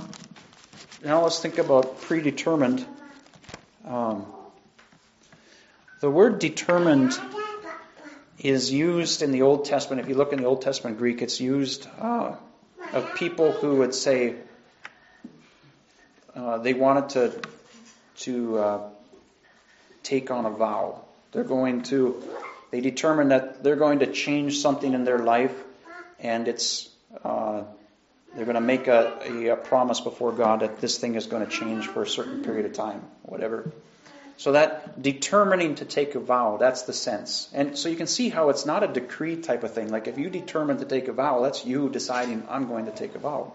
now 1.02 1.24
let's 1.24 1.40
think 1.40 1.60
about 1.60 2.02
predetermined. 2.02 2.86
Um, 3.86 4.26
the 6.02 6.12
word 6.12 6.40
determined 6.40 7.18
is 8.38 8.70
used 8.70 9.22
in 9.22 9.32
the 9.32 9.44
Old 9.44 9.64
Testament. 9.64 10.02
If 10.02 10.10
you 10.10 10.16
look 10.16 10.34
in 10.34 10.40
the 10.42 10.46
Old 10.46 10.62
Testament 10.62 10.98
Greek, 10.98 11.22
it's 11.22 11.40
used 11.40 11.88
uh, 11.98 12.36
of 12.92 13.16
people 13.16 13.54
who 13.54 13.78
would 13.78 13.96
say, 13.96 14.36
uh, 16.36 16.58
they 16.58 16.74
wanted 16.74 17.10
to 17.10 17.41
to 18.17 18.58
uh, 18.58 18.89
take 20.04 20.32
on 20.32 20.45
a 20.45 20.52
vow. 20.52 21.02
They're 21.32 21.43
going 21.43 21.84
to 21.84 22.24
they 22.71 22.82
determine 22.82 23.30
that 23.30 23.63
they're 23.63 23.76
going 23.76 24.00
to 24.00 24.12
change 24.12 24.60
something 24.60 24.93
in 24.93 25.04
their 25.04 25.19
life, 25.19 25.56
and 26.19 26.48
it's 26.48 26.89
uh, 27.24 27.63
they're 28.36 28.45
going 28.45 28.56
to 28.56 28.62
make 28.62 28.88
a, 28.88 29.17
a, 29.26 29.48
a, 29.50 29.56
promise 29.56 30.02
before 30.02 30.34
God 30.34 30.60
that 30.60 30.82
this 30.82 30.98
thing 30.98 31.15
is 31.15 31.28
going 31.28 31.45
to 31.45 31.52
change 31.52 31.88
for 31.88 32.04
a 32.04 32.08
certain 32.08 32.43
period 32.43 32.65
of 32.65 32.74
time, 32.74 33.02
whatever. 33.24 33.71
So 34.38 34.52
that 34.52 35.02
determining 35.02 35.76
to 35.76 35.86
take 35.86 36.15
a 36.15 36.19
vow, 36.19 36.58
that's 36.58 36.82
the 36.82 36.91
sense. 36.91 37.50
And 37.54 37.78
so 37.78 37.88
you 37.88 37.95
can 37.95 38.08
see 38.08 38.28
how 38.28 38.50
it's 38.50 38.65
not 38.65 38.84
a 38.84 38.88
decree 38.88 39.38
type 39.38 39.63
of 39.63 39.74
thing. 39.74 39.89
Like 39.89 40.08
if 40.08 40.17
you 40.17 40.30
determine 40.30 40.80
to 40.80 40.86
take 40.86 41.08
a 41.08 41.13
vow, 41.13 41.41
that's 41.43 41.65
you 41.65 41.88
deciding 41.89 42.43
I'm 42.50 42.67
going 42.67 42.88
to 42.88 42.91
take 42.91 43.15
a 43.15 43.19
vow. 43.19 43.54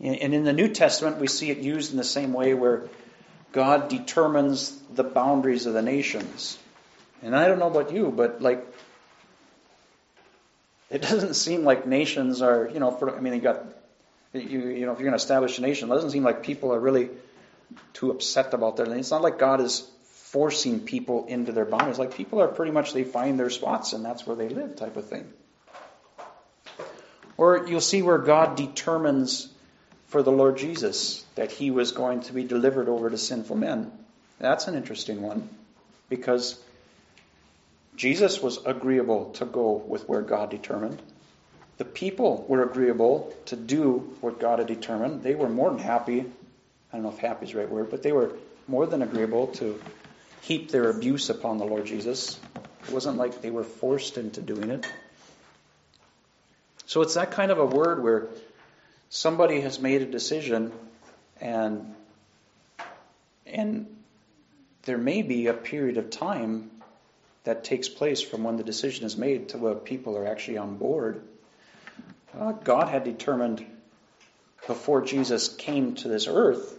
And 0.00 0.32
in 0.32 0.44
the 0.44 0.52
New 0.52 0.68
Testament, 0.68 1.18
we 1.18 1.26
see 1.26 1.50
it 1.50 1.58
used 1.58 1.90
in 1.90 1.96
the 1.96 2.04
same 2.04 2.32
way 2.32 2.54
where 2.54 2.88
God 3.52 3.88
determines 3.88 4.70
the 4.94 5.02
boundaries 5.02 5.66
of 5.66 5.74
the 5.74 5.82
nations. 5.82 6.56
And 7.22 7.34
I 7.34 7.48
don't 7.48 7.58
know 7.58 7.66
about 7.66 7.92
you, 7.92 8.12
but 8.14 8.40
like, 8.40 8.64
it 10.90 11.02
doesn't 11.10 11.34
seem 11.34 11.64
like 11.64 11.86
nations 11.86 12.42
are, 12.42 12.70
you 12.72 12.78
know, 12.78 12.92
for, 12.92 13.16
I 13.16 13.20
mean, 13.20 13.34
you 13.34 13.40
got, 13.40 13.64
you, 14.32 14.40
you 14.40 14.86
know, 14.86 14.92
if 14.92 14.98
you're 14.98 15.08
going 15.08 15.10
to 15.10 15.16
establish 15.16 15.58
a 15.58 15.62
nation, 15.62 15.90
it 15.90 15.94
doesn't 15.94 16.10
seem 16.10 16.22
like 16.22 16.44
people 16.44 16.72
are 16.72 16.80
really 16.80 17.10
too 17.92 18.10
upset 18.10 18.54
about 18.54 18.76
that. 18.76 18.88
It's 18.88 19.10
not 19.10 19.22
like 19.22 19.38
God 19.38 19.60
is 19.60 19.88
forcing 20.04 20.80
people 20.80 21.26
into 21.26 21.52
their 21.52 21.64
boundaries. 21.64 21.98
Like 21.98 22.14
people 22.14 22.40
are 22.40 22.48
pretty 22.48 22.70
much, 22.70 22.92
they 22.92 23.04
find 23.04 23.38
their 23.38 23.50
spots 23.50 23.94
and 23.94 24.04
that's 24.04 24.26
where 24.26 24.36
they 24.36 24.48
live 24.48 24.76
type 24.76 24.96
of 24.96 25.08
thing. 25.08 25.32
Or 27.36 27.66
you'll 27.66 27.80
see 27.80 28.02
where 28.02 28.18
God 28.18 28.56
determines 28.56 29.48
for 30.08 30.22
the 30.22 30.32
Lord 30.32 30.58
Jesus 30.58 31.24
that 31.36 31.52
he 31.52 31.70
was 31.70 31.92
going 31.92 32.22
to 32.22 32.32
be 32.32 32.44
delivered 32.44 32.88
over 32.88 33.08
to 33.08 33.18
sinful 33.18 33.56
men. 33.56 33.92
That's 34.38 34.66
an 34.66 34.74
interesting 34.74 35.22
one 35.22 35.48
because 36.08 36.60
Jesus 37.96 38.40
was 38.40 38.58
agreeable 38.64 39.30
to 39.32 39.44
go 39.44 39.72
with 39.72 40.08
where 40.08 40.22
God 40.22 40.50
determined. 40.50 41.00
The 41.76 41.84
people 41.84 42.44
were 42.48 42.62
agreeable 42.62 43.32
to 43.46 43.56
do 43.56 44.16
what 44.20 44.40
God 44.40 44.58
had 44.58 44.68
determined. 44.68 45.22
They 45.22 45.34
were 45.34 45.48
more 45.48 45.70
than 45.70 45.78
happy. 45.78 46.20
I 46.20 46.96
don't 46.96 47.02
know 47.02 47.10
if 47.10 47.18
happy 47.18 47.46
is 47.46 47.52
the 47.52 47.58
right 47.58 47.68
word, 47.68 47.90
but 47.90 48.02
they 48.02 48.12
were 48.12 48.32
more 48.66 48.86
than 48.86 49.02
agreeable 49.02 49.48
to 49.48 49.80
heap 50.42 50.70
their 50.70 50.90
abuse 50.90 51.28
upon 51.30 51.58
the 51.58 51.64
Lord 51.64 51.84
Jesus. 51.86 52.38
It 52.86 52.92
wasn't 52.92 53.18
like 53.18 53.42
they 53.42 53.50
were 53.50 53.64
forced 53.64 54.16
into 54.16 54.40
doing 54.40 54.70
it. 54.70 54.86
So 56.86 57.02
it's 57.02 57.14
that 57.14 57.32
kind 57.32 57.50
of 57.50 57.58
a 57.58 57.66
word 57.66 58.02
where 58.02 58.28
somebody 59.08 59.60
has 59.60 59.80
made 59.80 60.02
a 60.02 60.06
decision 60.06 60.72
and 61.40 61.94
and 63.46 63.86
there 64.82 64.98
may 64.98 65.22
be 65.22 65.46
a 65.46 65.54
period 65.54 65.96
of 65.96 66.10
time 66.10 66.70
that 67.44 67.64
takes 67.64 67.88
place 67.88 68.20
from 68.20 68.44
when 68.44 68.56
the 68.56 68.62
decision 68.62 69.06
is 69.06 69.16
made 69.16 69.50
to 69.50 69.58
where 69.58 69.74
people 69.74 70.16
are 70.16 70.26
actually 70.26 70.58
on 70.58 70.76
board. 70.76 71.22
Uh, 72.38 72.52
God 72.52 72.88
had 72.88 73.04
determined 73.04 73.64
before 74.66 75.02
Jesus 75.02 75.48
came 75.48 75.94
to 75.96 76.08
this 76.08 76.26
earth 76.26 76.76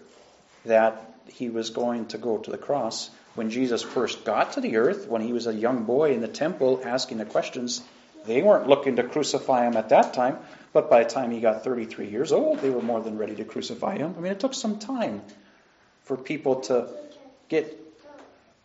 that 0.66 1.20
he 1.28 1.50
was 1.50 1.72
going 1.72 2.06
to 2.08 2.18
go 2.18 2.38
to 2.38 2.52
the 2.52 2.58
cross. 2.58 3.10
When 3.36 3.50
Jesus 3.50 3.82
first 3.82 4.26
got 4.26 4.54
to 4.54 4.62
the 4.62 4.78
earth, 4.78 5.08
when 5.08 5.22
he 5.22 5.34
was 5.34 5.48
a 5.48 5.54
young 5.54 5.86
boy 5.86 6.14
in 6.14 6.22
the 6.22 6.28
temple 6.28 6.82
asking 6.84 7.18
the 7.18 7.26
questions, 7.26 7.82
they 8.30 8.42
weren't 8.42 8.68
looking 8.68 8.98
to 8.98 9.04
crucify 9.04 9.66
him 9.66 9.76
at 9.76 9.90
that 9.90 10.14
time. 10.14 10.38
But 10.72 10.90
by 10.90 11.04
the 11.04 11.10
time 11.10 11.32
he 11.32 11.40
got 11.40 11.64
33 11.64 12.10
years 12.10 12.32
old, 12.32 12.60
they 12.60 12.70
were 12.70 12.82
more 12.82 13.02
than 13.02 13.18
ready 13.18 13.36
to 13.36 13.44
crucify 13.44 13.98
him. 13.98 14.14
I 14.18 14.22
mean, 14.22 14.32
it 14.32 14.40
took 14.40 14.54
some 14.54 14.78
time 14.78 15.24
for 16.04 16.16
people 16.16 16.62
to 16.62 16.88
get 17.48 17.76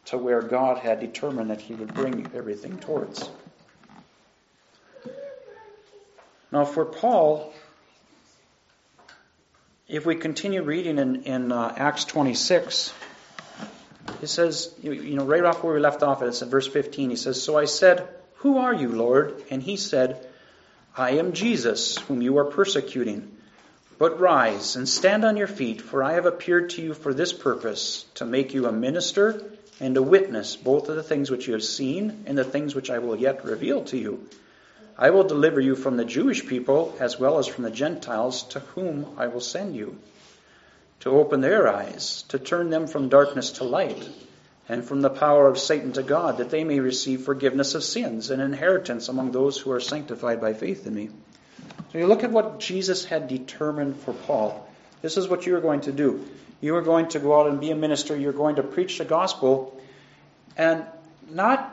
to 0.06 0.18
where 0.18 0.42
God 0.42 0.78
had 0.78 1.00
determined 1.00 1.50
that 1.50 1.62
he 1.62 1.74
would 1.74 1.94
bring 1.94 2.30
everything 2.34 2.78
towards. 2.78 3.28
Now, 6.52 6.66
for 6.66 6.84
Paul, 6.84 7.52
if 9.88 10.04
we 10.04 10.14
continue 10.14 10.62
reading 10.62 10.98
in, 10.98 11.22
in 11.24 11.52
uh, 11.52 11.74
Acts 11.76 12.04
26, 12.04 12.92
he 14.20 14.26
says, 14.26 14.74
you, 14.82 14.92
you 14.92 15.16
know, 15.16 15.24
right 15.24 15.44
off 15.44 15.64
where 15.64 15.74
we 15.74 15.80
left 15.80 16.02
off, 16.02 16.22
it's 16.22 16.42
in 16.42 16.50
verse 16.50 16.66
15. 16.66 17.10
He 17.10 17.16
says, 17.16 17.42
So 17.42 17.58
I 17.58 17.64
said, 17.64 18.06
Who 18.44 18.58
are 18.58 18.74
you, 18.74 18.90
Lord? 18.90 19.42
And 19.50 19.62
he 19.62 19.78
said, 19.78 20.22
I 20.94 21.12
am 21.12 21.32
Jesus, 21.32 21.96
whom 21.96 22.20
you 22.20 22.36
are 22.36 22.44
persecuting. 22.44 23.34
But 23.98 24.20
rise 24.20 24.76
and 24.76 24.86
stand 24.86 25.24
on 25.24 25.38
your 25.38 25.46
feet, 25.46 25.80
for 25.80 26.02
I 26.02 26.12
have 26.12 26.26
appeared 26.26 26.68
to 26.70 26.82
you 26.82 26.92
for 26.92 27.14
this 27.14 27.32
purpose, 27.32 28.04
to 28.16 28.26
make 28.26 28.52
you 28.52 28.66
a 28.66 28.72
minister 28.72 29.42
and 29.80 29.96
a 29.96 30.02
witness 30.02 30.56
both 30.56 30.90
of 30.90 30.96
the 30.96 31.02
things 31.02 31.30
which 31.30 31.46
you 31.46 31.54
have 31.54 31.64
seen 31.64 32.24
and 32.26 32.36
the 32.36 32.44
things 32.44 32.74
which 32.74 32.90
I 32.90 32.98
will 32.98 33.16
yet 33.16 33.46
reveal 33.46 33.82
to 33.84 33.96
you. 33.96 34.28
I 34.98 35.08
will 35.08 35.24
deliver 35.24 35.58
you 35.58 35.74
from 35.74 35.96
the 35.96 36.04
Jewish 36.04 36.46
people 36.46 36.94
as 37.00 37.18
well 37.18 37.38
as 37.38 37.46
from 37.46 37.64
the 37.64 37.70
Gentiles, 37.70 38.42
to 38.48 38.60
whom 38.60 39.14
I 39.16 39.28
will 39.28 39.40
send 39.40 39.74
you, 39.74 39.96
to 41.00 41.12
open 41.12 41.40
their 41.40 41.66
eyes, 41.66 42.24
to 42.28 42.38
turn 42.38 42.68
them 42.68 42.88
from 42.88 43.08
darkness 43.08 43.52
to 43.52 43.64
light 43.64 44.06
and 44.68 44.84
from 44.84 45.02
the 45.02 45.10
power 45.10 45.46
of 45.46 45.58
Satan 45.58 45.92
to 45.92 46.02
God, 46.02 46.38
that 46.38 46.50
they 46.50 46.64
may 46.64 46.80
receive 46.80 47.22
forgiveness 47.22 47.74
of 47.74 47.84
sins 47.84 48.30
and 48.30 48.40
inheritance 48.40 49.08
among 49.08 49.32
those 49.32 49.58
who 49.58 49.70
are 49.72 49.80
sanctified 49.80 50.40
by 50.40 50.54
faith 50.54 50.86
in 50.86 50.94
me. 50.94 51.10
So 51.92 51.98
you 51.98 52.06
look 52.06 52.24
at 52.24 52.30
what 52.30 52.60
Jesus 52.60 53.04
had 53.04 53.28
determined 53.28 53.96
for 53.98 54.14
Paul. 54.14 54.68
This 55.02 55.16
is 55.16 55.28
what 55.28 55.46
you 55.46 55.56
are 55.56 55.60
going 55.60 55.82
to 55.82 55.92
do. 55.92 56.26
You 56.60 56.76
are 56.76 56.82
going 56.82 57.08
to 57.08 57.18
go 57.18 57.38
out 57.38 57.46
and 57.48 57.60
be 57.60 57.70
a 57.70 57.76
minister. 57.76 58.16
You're 58.16 58.32
going 58.32 58.56
to 58.56 58.62
preach 58.62 58.98
the 58.98 59.04
gospel. 59.04 59.78
And 60.56 60.84
not 61.30 61.70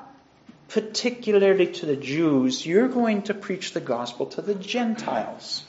particularly 0.68 1.68
to 1.68 1.86
the 1.86 1.96
Jews, 1.96 2.66
you're 2.66 2.90
going 2.90 3.24
to 3.24 3.34
preach 3.34 3.74
the 3.74 3.80
gospel 3.80 4.26
to 4.28 4.42
the 4.42 4.56
Gentiles. 4.56 5.64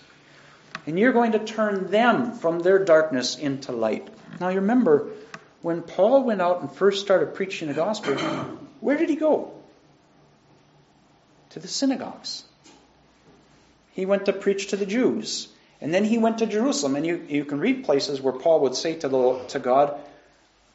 And 0.87 0.99
you're 0.99 1.13
going 1.13 1.33
to 1.33 1.39
turn 1.39 1.91
them 1.91 2.33
from 2.33 2.61
their 2.61 2.85
darkness 2.85 3.37
into 3.39 3.71
light. 3.71 4.09
Now 4.41 4.49
you 4.49 4.57
remember, 4.57 5.09
when 5.63 5.83
Paul 5.83 6.25
went 6.25 6.43
out 6.43 6.61
and 6.61 6.71
first 6.71 7.01
started 7.01 7.35
preaching 7.35 7.69
the 7.69 7.75
gospel, 7.75 8.15
where 8.81 8.97
did 8.97 9.09
he 9.09 9.17
go? 9.17 9.53
To 11.51 11.61
the 11.61 11.69
synagogues. 11.69 12.45
He 13.93 14.07
went 14.07 14.27
to 14.27 14.33
preach 14.33 14.69
to 14.69 14.77
the 14.77 14.87
Jews. 14.87 15.49
And 15.81 15.93
then 15.93 16.05
he 16.05 16.19
went 16.19 16.39
to 16.39 16.47
Jerusalem. 16.47 16.97
And 16.97 17.07
you, 17.07 17.25
you 17.29 17.45
can 17.45 17.61
read 17.61 17.85
places 17.85 18.21
where 18.21 18.33
Paul 18.33 18.61
would 18.61 18.75
say 18.75 18.95
to, 18.99 19.09
the, 19.09 19.39
to 19.49 19.59
God, 19.59 19.95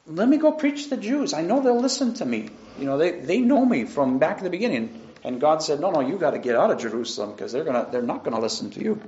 Let 0.05 0.29
me 0.29 0.37
go 0.37 0.51
preach 0.51 0.85
to 0.85 0.89
the 0.91 0.97
Jews. 0.97 1.33
I 1.33 1.41
know 1.41 1.61
they'll 1.61 1.81
listen 1.81 2.13
to 2.15 2.25
me. 2.25 2.49
You 2.79 2.85
know, 2.85 2.97
they, 2.97 3.11
they 3.11 3.39
know 3.39 3.65
me 3.65 3.85
from 3.85 4.19
back 4.19 4.37
in 4.37 4.43
the 4.43 4.49
beginning. 4.49 5.01
And 5.23 5.41
God 5.41 5.63
said, 5.63 5.79
No, 5.79 5.91
no, 5.91 6.01
you 6.01 6.17
got 6.17 6.31
to 6.31 6.39
get 6.39 6.55
out 6.55 6.71
of 6.71 6.79
Jerusalem 6.79 7.31
because 7.31 7.51
they're, 7.51 7.63
gonna, 7.65 7.87
they're 7.91 8.01
not 8.01 8.23
going 8.23 8.35
to 8.35 8.41
listen 8.41 8.69
to 8.71 8.81
you. 8.81 9.01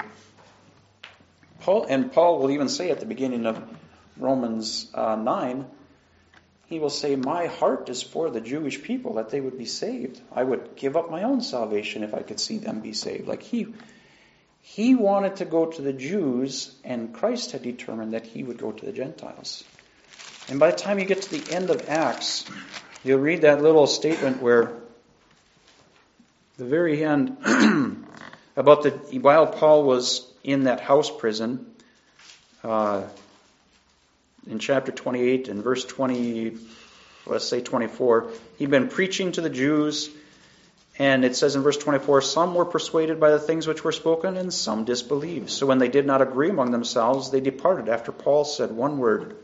Paul, 1.61 1.85
and 1.87 2.11
Paul 2.11 2.39
will 2.39 2.51
even 2.51 2.69
say 2.69 2.89
at 2.89 2.99
the 2.99 3.05
beginning 3.05 3.45
of 3.45 3.61
Romans 4.19 4.87
uh, 4.93 5.15
9, 5.15 5.65
he 6.67 6.79
will 6.79 6.89
say, 6.89 7.15
My 7.15 7.47
heart 7.47 7.89
is 7.89 8.03
for 8.03 8.29
the 8.29 8.41
Jewish 8.41 8.81
people 8.81 9.15
that 9.15 9.29
they 9.29 9.41
would 9.41 9.57
be 9.57 9.65
saved. 9.65 10.21
I 10.31 10.43
would 10.43 10.75
give 10.75 10.95
up 10.95 11.09
my 11.09 11.23
own 11.23 11.41
salvation 11.41 12.03
if 12.03 12.13
I 12.13 12.21
could 12.21 12.39
see 12.39 12.57
them 12.57 12.81
be 12.81 12.93
saved. 12.93 13.27
Like 13.27 13.41
he, 13.41 13.73
he 14.61 14.95
wanted 14.95 15.37
to 15.37 15.45
go 15.45 15.65
to 15.65 15.81
the 15.81 15.93
Jews, 15.93 16.75
and 16.83 17.13
Christ 17.13 17.53
had 17.53 17.63
determined 17.63 18.13
that 18.13 18.27
he 18.27 18.43
would 18.43 18.57
go 18.57 18.71
to 18.71 18.85
the 18.85 18.91
Gentiles. 18.91 19.63
And 20.49 20.59
by 20.59 20.71
the 20.71 20.77
time 20.77 20.99
you 20.99 21.05
get 21.05 21.21
to 21.23 21.39
the 21.39 21.55
end 21.55 21.69
of 21.69 21.87
Acts, 21.89 22.45
you'll 23.03 23.19
read 23.19 23.41
that 23.41 23.61
little 23.61 23.87
statement 23.87 24.41
where 24.41 24.73
the 26.57 26.65
very 26.65 27.03
end 27.03 27.37
about 28.55 28.83
the 28.83 28.91
while 29.19 29.47
Paul 29.47 29.83
was 29.83 30.27
in 30.43 30.65
that 30.65 30.81
house 30.81 31.09
prison, 31.09 31.65
uh, 32.63 33.03
in 34.49 34.59
chapter 34.59 34.91
28 34.91 35.47
and 35.47 35.63
verse 35.63 35.85
20, 35.85 36.57
let's 37.27 37.47
say 37.47 37.61
24, 37.61 38.31
he'd 38.57 38.71
been 38.71 38.89
preaching 38.89 39.31
to 39.33 39.41
the 39.41 39.49
Jews, 39.49 40.09
and 40.97 41.23
it 41.23 41.35
says 41.35 41.55
in 41.55 41.61
verse 41.61 41.77
24, 41.77 42.21
some 42.21 42.55
were 42.55 42.65
persuaded 42.65 43.19
by 43.19 43.31
the 43.31 43.39
things 43.39 43.67
which 43.67 43.83
were 43.83 43.91
spoken, 43.91 44.37
and 44.37 44.53
some 44.53 44.85
disbelieved. 44.85 45.49
So 45.49 45.67
when 45.67 45.77
they 45.77 45.87
did 45.87 46.05
not 46.05 46.21
agree 46.21 46.49
among 46.49 46.71
themselves, 46.71 47.29
they 47.29 47.41
departed 47.41 47.89
after 47.89 48.11
Paul 48.11 48.43
said 48.43 48.71
one 48.71 48.97
word. 48.97 49.37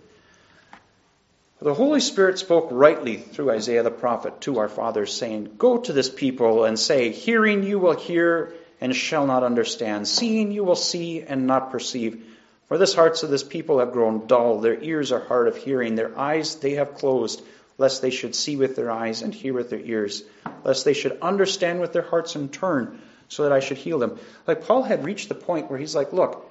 The 1.61 1.73
Holy 1.73 2.01
Spirit 2.01 2.37
spoke 2.37 2.67
rightly 2.71 3.15
through 3.15 3.51
Isaiah 3.51 3.83
the 3.83 3.91
prophet 3.91 4.41
to 4.41 4.59
our 4.59 4.67
fathers, 4.67 5.13
saying, 5.13 5.55
Go 5.57 5.77
to 5.77 5.93
this 5.93 6.09
people 6.09 6.65
and 6.65 6.77
say, 6.77 7.11
Hearing 7.11 7.63
you 7.63 7.79
will 7.79 7.95
hear 7.95 8.53
and 8.81 8.93
shall 8.93 9.25
not 9.25 9.43
understand, 9.43 10.07
seeing 10.07 10.51
you 10.51 10.63
will 10.63 10.75
see 10.75 11.21
and 11.21 11.47
not 11.47 11.71
perceive. 11.71 12.34
For 12.67 12.77
the 12.79 12.91
hearts 12.95 13.21
of 13.21 13.29
this 13.29 13.43
people 13.43 13.79
have 13.79 13.91
grown 13.91 14.25
dull, 14.25 14.59
their 14.59 14.81
ears 14.81 15.11
are 15.11 15.19
hard 15.19 15.47
of 15.47 15.57
hearing, 15.57 15.95
their 15.95 16.17
eyes 16.17 16.55
they 16.55 16.75
have 16.75 16.95
closed, 16.95 17.43
lest 17.77 18.01
they 18.01 18.09
should 18.09 18.33
see 18.33 18.55
with 18.55 18.75
their 18.75 18.89
eyes 18.89 19.21
and 19.21 19.33
hear 19.33 19.53
with 19.53 19.69
their 19.69 19.79
ears, 19.79 20.23
lest 20.63 20.83
they 20.83 20.93
should 20.93 21.19
understand 21.21 21.79
with 21.79 21.93
their 21.93 22.01
hearts 22.01 22.35
and 22.35 22.51
turn, 22.51 22.99
so 23.27 23.43
that 23.43 23.51
I 23.51 23.59
should 23.59 23.77
heal 23.77 23.99
them. 23.99 24.17
Like 24.47 24.65
Paul 24.65 24.81
had 24.81 25.05
reached 25.05 25.29
the 25.29 25.35
point 25.35 25.69
where 25.69 25.77
he's 25.77 25.95
like, 25.95 26.11
Look, 26.11 26.49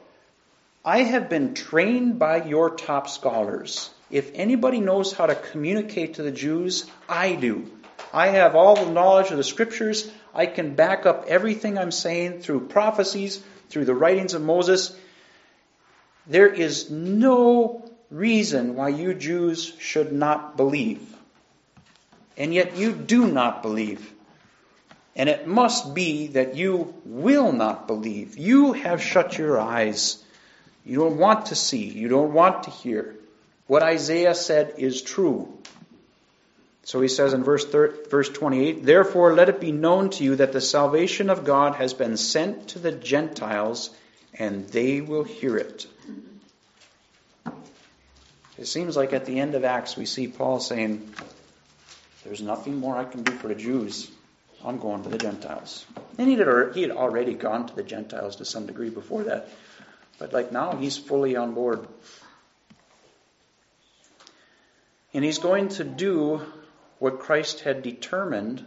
I 0.84 0.98
have 1.02 1.28
been 1.28 1.54
trained 1.54 2.18
by 2.18 2.44
your 2.44 2.70
top 2.70 3.08
scholars. 3.08 3.90
If 4.10 4.30
anybody 4.34 4.80
knows 4.80 5.12
how 5.12 5.26
to 5.26 5.34
communicate 5.34 6.14
to 6.14 6.22
the 6.22 6.30
Jews, 6.30 6.84
I 7.08 7.34
do. 7.34 7.70
I 8.12 8.28
have 8.28 8.54
all 8.54 8.76
the 8.76 8.90
knowledge 8.90 9.30
of 9.32 9.36
the 9.36 9.42
scriptures. 9.44 10.08
I 10.32 10.46
can 10.46 10.74
back 10.74 11.06
up 11.06 11.24
everything 11.26 11.78
I'm 11.78 11.90
saying 11.90 12.40
through 12.40 12.68
prophecies, 12.68 13.42
through 13.70 13.86
the 13.86 13.94
writings 13.94 14.34
of 14.34 14.42
Moses. 14.42 14.96
There 16.26 16.48
is 16.48 16.90
no 16.90 17.84
reason 18.10 18.76
why 18.76 18.88
you 18.90 19.14
Jews 19.14 19.74
should 19.78 20.12
not 20.12 20.56
believe. 20.56 21.14
And 22.36 22.52
yet 22.54 22.76
you 22.76 22.92
do 22.92 23.26
not 23.26 23.62
believe. 23.62 24.12
And 25.16 25.28
it 25.28 25.46
must 25.46 25.94
be 25.94 26.28
that 26.28 26.56
you 26.56 26.94
will 27.04 27.52
not 27.52 27.86
believe. 27.86 28.36
You 28.36 28.72
have 28.72 29.02
shut 29.02 29.38
your 29.38 29.60
eyes. 29.60 30.22
You 30.84 30.98
don't 30.98 31.18
want 31.18 31.46
to 31.46 31.54
see. 31.54 31.84
You 31.84 32.08
don't 32.08 32.32
want 32.32 32.64
to 32.64 32.70
hear. 32.70 33.14
What 33.66 33.82
Isaiah 33.82 34.34
said 34.34 34.74
is 34.78 35.02
true. 35.02 35.52
So 36.82 37.00
he 37.00 37.08
says 37.08 37.32
in 37.32 37.44
verse, 37.44 37.64
30, 37.64 38.08
verse 38.10 38.28
28 38.28 38.84
Therefore, 38.84 39.32
let 39.32 39.48
it 39.48 39.60
be 39.60 39.72
known 39.72 40.10
to 40.10 40.24
you 40.24 40.36
that 40.36 40.52
the 40.52 40.60
salvation 40.60 41.30
of 41.30 41.44
God 41.44 41.76
has 41.76 41.94
been 41.94 42.16
sent 42.16 42.68
to 42.68 42.78
the 42.78 42.92
Gentiles, 42.92 43.90
and 44.34 44.68
they 44.68 45.00
will 45.00 45.24
hear 45.24 45.56
it. 45.56 45.86
It 48.56 48.66
seems 48.66 48.96
like 48.96 49.12
at 49.12 49.26
the 49.26 49.40
end 49.40 49.54
of 49.54 49.64
Acts 49.64 49.96
we 49.96 50.06
see 50.06 50.28
Paul 50.28 50.60
saying, 50.60 51.12
There's 52.24 52.40
nothing 52.40 52.76
more 52.78 52.96
I 52.96 53.04
can 53.04 53.22
do 53.22 53.32
for 53.32 53.48
the 53.48 53.54
Jews. 53.54 54.10
I'm 54.64 54.78
going 54.78 55.02
to 55.02 55.08
the 55.08 55.18
Gentiles. 55.18 55.84
And 56.16 56.28
he 56.28 56.36
had, 56.36 56.90
already 56.90 57.34
gone 57.34 57.66
to 57.66 57.74
the 57.74 57.82
Gentiles 57.82 58.36
to 58.36 58.44
some 58.44 58.66
degree 58.66 58.88
before 58.88 59.24
that. 59.24 59.48
But 60.18 60.32
like 60.32 60.52
now, 60.52 60.76
he's 60.76 60.96
fully 60.96 61.36
on 61.36 61.52
board. 61.52 61.86
And 65.12 65.24
he's 65.24 65.38
going 65.38 65.68
to 65.70 65.84
do 65.84 66.40
what 66.98 67.18
Christ 67.18 67.60
had 67.60 67.82
determined 67.82 68.64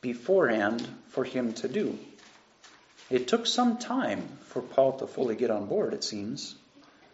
beforehand 0.00 0.86
for 1.08 1.24
him 1.24 1.52
to 1.54 1.68
do. 1.68 1.98
It 3.10 3.28
took 3.28 3.46
some 3.46 3.78
time 3.78 4.26
for 4.46 4.62
Paul 4.62 4.98
to 4.98 5.06
fully 5.06 5.36
get 5.36 5.50
on 5.50 5.66
board, 5.66 5.92
it 5.92 6.04
seems. 6.04 6.54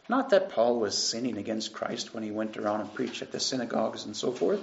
Not 0.08 0.30
that 0.30 0.50
Paul 0.50 0.80
was 0.80 0.96
sinning 0.96 1.38
against 1.38 1.72
Christ 1.72 2.12
when 2.12 2.22
he 2.22 2.30
went 2.30 2.56
around 2.56 2.80
and 2.82 2.92
preached 2.92 3.22
at 3.22 3.32
the 3.32 3.40
synagogues 3.40 4.04
and 4.04 4.16
so 4.16 4.32
forth. 4.32 4.60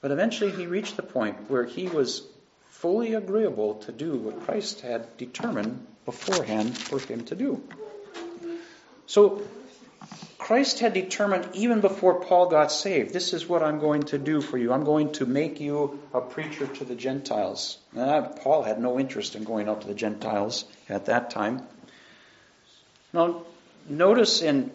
But 0.00 0.10
eventually 0.10 0.50
he 0.50 0.66
reached 0.66 0.96
the 0.96 1.02
point 1.02 1.50
where 1.50 1.64
he 1.64 1.88
was 1.88 2.22
fully 2.70 3.14
agreeable 3.14 3.76
to 3.76 3.92
do 3.92 4.16
what 4.16 4.44
Christ 4.44 4.80
had 4.80 5.16
determined 5.16 5.86
beforehand 6.04 6.76
for 6.78 6.98
him 6.98 7.24
to 7.24 7.34
do. 7.34 7.62
So 9.06 9.42
Christ 10.38 10.78
had 10.78 10.94
determined 10.94 11.48
even 11.54 11.80
before 11.80 12.20
Paul 12.20 12.48
got 12.48 12.70
saved, 12.70 13.12
this 13.12 13.32
is 13.32 13.48
what 13.48 13.62
I'm 13.62 13.80
going 13.80 14.04
to 14.04 14.18
do 14.18 14.40
for 14.40 14.56
you. 14.56 14.72
I'm 14.72 14.84
going 14.84 15.12
to 15.12 15.26
make 15.26 15.60
you 15.60 16.00
a 16.14 16.20
preacher 16.20 16.66
to 16.66 16.84
the 16.84 16.94
Gentiles. 16.94 17.78
Paul 17.94 18.62
had 18.62 18.80
no 18.80 19.00
interest 19.00 19.34
in 19.34 19.44
going 19.44 19.68
out 19.68 19.80
to 19.82 19.88
the 19.88 19.94
Gentiles 19.94 20.64
at 20.88 21.06
that 21.06 21.30
time. 21.30 21.66
Now, 23.16 23.44
notice 23.88 24.42
in 24.42 24.70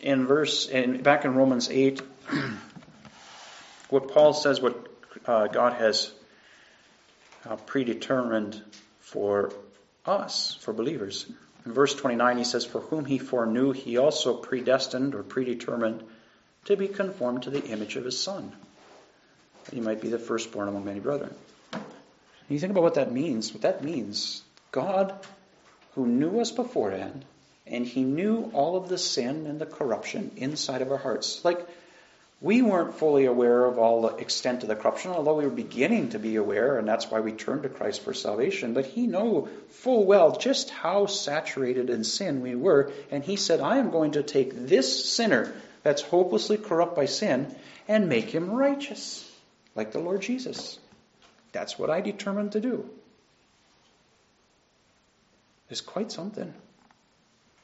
in 0.00 0.26
verse 0.26 0.68
in 0.68 1.00
back 1.00 1.24
in 1.24 1.34
Romans 1.34 1.70
eight, 1.70 2.02
what 3.88 4.12
Paul 4.12 4.34
says, 4.34 4.60
what 4.60 4.86
uh, 5.24 5.46
God 5.46 5.72
has 5.72 6.12
uh, 7.48 7.56
predetermined 7.56 8.62
for 9.00 9.50
us, 10.04 10.58
for 10.60 10.74
believers. 10.74 11.24
In 11.64 11.72
verse 11.72 11.94
29, 11.94 12.36
he 12.36 12.44
says, 12.44 12.66
For 12.66 12.82
whom 12.82 13.06
he 13.06 13.16
foreknew, 13.16 13.72
he 13.72 13.96
also 13.96 14.34
predestined 14.36 15.14
or 15.14 15.22
predetermined 15.22 16.02
to 16.66 16.76
be 16.76 16.88
conformed 16.88 17.44
to 17.44 17.50
the 17.50 17.64
image 17.64 17.96
of 17.96 18.04
his 18.04 18.20
Son, 18.20 18.52
that 19.64 19.74
he 19.74 19.80
might 19.80 20.02
be 20.02 20.10
the 20.10 20.18
firstborn 20.18 20.68
among 20.68 20.84
many 20.84 21.00
brethren. 21.00 21.34
You 22.50 22.58
think 22.58 22.72
about 22.72 22.82
what 22.82 22.94
that 22.96 23.10
means. 23.10 23.54
What 23.54 23.62
that 23.62 23.82
means, 23.82 24.42
God, 24.70 25.18
who 25.94 26.06
knew 26.06 26.40
us 26.40 26.50
beforehand, 26.50 27.24
and 27.66 27.86
he 27.86 28.02
knew 28.02 28.50
all 28.52 28.76
of 28.76 28.88
the 28.88 28.98
sin 28.98 29.46
and 29.46 29.60
the 29.60 29.66
corruption 29.66 30.30
inside 30.36 30.82
of 30.82 30.90
our 30.90 30.98
hearts. 30.98 31.44
Like, 31.44 31.66
we 32.40 32.60
weren't 32.60 32.94
fully 32.94 33.24
aware 33.24 33.64
of 33.64 33.78
all 33.78 34.02
the 34.02 34.16
extent 34.16 34.62
of 34.62 34.68
the 34.68 34.76
corruption, 34.76 35.10
although 35.10 35.36
we 35.36 35.44
were 35.44 35.50
beginning 35.50 36.10
to 36.10 36.18
be 36.18 36.36
aware, 36.36 36.78
and 36.78 36.86
that's 36.86 37.10
why 37.10 37.20
we 37.20 37.32
turned 37.32 37.62
to 37.62 37.70
Christ 37.70 38.02
for 38.02 38.12
salvation. 38.12 38.74
But 38.74 38.86
he 38.86 39.06
knew 39.06 39.48
full 39.70 40.04
well 40.04 40.36
just 40.36 40.68
how 40.70 41.06
saturated 41.06 41.88
in 41.88 42.04
sin 42.04 42.42
we 42.42 42.54
were, 42.54 42.92
and 43.10 43.24
he 43.24 43.36
said, 43.36 43.60
I 43.60 43.78
am 43.78 43.90
going 43.90 44.12
to 44.12 44.22
take 44.22 44.66
this 44.66 45.06
sinner 45.10 45.54
that's 45.82 46.02
hopelessly 46.02 46.58
corrupt 46.58 46.94
by 46.94 47.06
sin 47.06 47.54
and 47.88 48.08
make 48.08 48.28
him 48.28 48.50
righteous, 48.50 49.28
like 49.74 49.92
the 49.92 50.00
Lord 50.00 50.20
Jesus. 50.20 50.78
That's 51.52 51.78
what 51.78 51.88
I 51.88 52.02
determined 52.02 52.52
to 52.52 52.60
do. 52.60 52.88
It's 55.70 55.80
quite 55.80 56.12
something. 56.12 56.52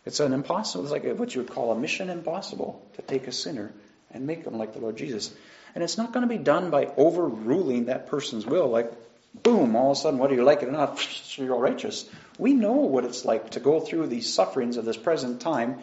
It's 0.05 0.20
an 0.20 0.32
impossible, 0.32 0.84
it's 0.84 0.92
like 0.92 1.05
what 1.16 1.34
you 1.34 1.42
would 1.42 1.50
call 1.50 1.70
a 1.72 1.78
mission 1.78 2.11
impossible 2.11 2.84
to 2.94 3.03
take 3.03 3.28
a 3.28 3.32
sinner 3.32 3.72
and 4.11 4.26
make 4.26 4.44
them 4.44 4.59
like 4.59 4.72
the 4.72 4.80
Lord 4.80 4.96
Jesus. 4.96 5.32
And 5.74 5.82
it's 5.82 5.96
not 5.96 6.12
going 6.12 6.28
to 6.28 6.34
be 6.34 6.42
done 6.42 6.70
by 6.70 6.86
overruling 6.96 7.86
that 7.86 8.09
person's 8.09 8.44
will, 8.44 8.68
like, 8.68 8.92
boom, 9.34 9.76
all 9.76 9.92
of 9.92 9.96
a 9.96 10.00
sudden, 10.00 10.18
whether 10.18 10.34
you 10.34 10.44
like 10.44 10.62
it 10.62 10.68
or 10.68 10.72
not, 10.72 10.98
you're 11.38 11.55
all 11.55 11.61
righteous. 11.61 12.09
We 12.38 12.53
know 12.53 12.72
what 12.72 13.05
it's 13.05 13.24
like 13.24 13.50
to 13.50 13.61
go 13.61 13.80
through 13.80 14.09
these 14.09 14.32
sufferings 14.32 14.76
of 14.76 14.84
this 14.84 14.96
present 14.96 15.40
time 15.40 15.78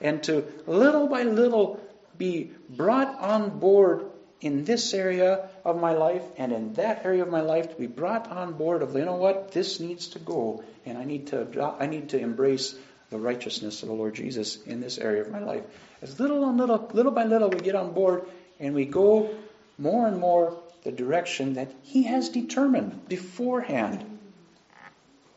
and 0.00 0.22
to 0.24 0.44
little 0.66 1.06
by 1.06 1.22
little 1.22 1.80
be 2.18 2.50
brought 2.68 3.18
on 3.20 3.58
board 3.58 4.04
in 4.40 4.64
this 4.64 4.92
area 4.92 5.48
of 5.64 5.80
my 5.80 5.94
life 5.94 6.22
and 6.36 6.52
in 6.52 6.74
that 6.74 7.04
area 7.04 7.22
of 7.22 7.30
my 7.30 7.40
life 7.40 7.70
to 7.70 7.76
be 7.76 7.86
brought 7.86 8.30
on 8.30 8.52
board 8.52 8.82
of 8.82 8.94
you 8.94 9.04
know 9.04 9.16
what 9.16 9.52
this 9.52 9.80
needs 9.80 10.08
to 10.08 10.18
go 10.18 10.62
and 10.84 10.98
I 10.98 11.04
need 11.04 11.28
to 11.28 11.76
I 11.80 11.86
need 11.86 12.10
to 12.10 12.18
embrace 12.18 12.76
the 13.14 13.20
righteousness 13.20 13.82
of 13.82 13.88
the 13.88 13.94
Lord 13.94 14.14
Jesus 14.14 14.60
in 14.64 14.80
this 14.80 14.98
area 14.98 15.22
of 15.22 15.30
my 15.30 15.38
life. 15.38 15.62
As 16.02 16.18
little 16.18 16.48
and 16.48 16.58
little, 16.58 16.90
little 16.92 17.12
by 17.12 17.24
little, 17.24 17.48
we 17.48 17.60
get 17.60 17.76
on 17.76 17.94
board 17.94 18.26
and 18.58 18.74
we 18.74 18.86
go 18.86 19.30
more 19.78 20.08
and 20.08 20.18
more 20.18 20.60
the 20.82 20.90
direction 20.90 21.54
that 21.54 21.72
He 21.82 22.02
has 22.02 22.28
determined 22.28 23.08
beforehand, 23.08 24.04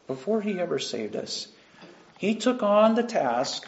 before 0.08 0.42
He 0.42 0.60
ever 0.60 0.80
saved 0.80 1.16
us. 1.16 1.48
He 2.18 2.34
took 2.34 2.64
on 2.64 2.96
the 2.96 3.04
task 3.04 3.68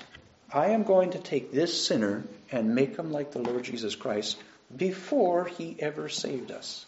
I 0.51 0.70
am 0.70 0.84
going 0.84 1.12
to 1.12 1.20
take 1.20 1.51
this 1.51 1.86
sinner 1.86 2.24
and 2.51 2.74
make 2.74 2.97
him 2.97 3.12
like 3.12 3.32
the 3.32 3.39
Lord 3.39 3.64
Jesus 3.64 3.95
Christ 3.95 4.38
before 4.76 5.45
he 5.45 5.76
ever 5.78 6.10
saved 6.10 6.49
us. 6.49 6.88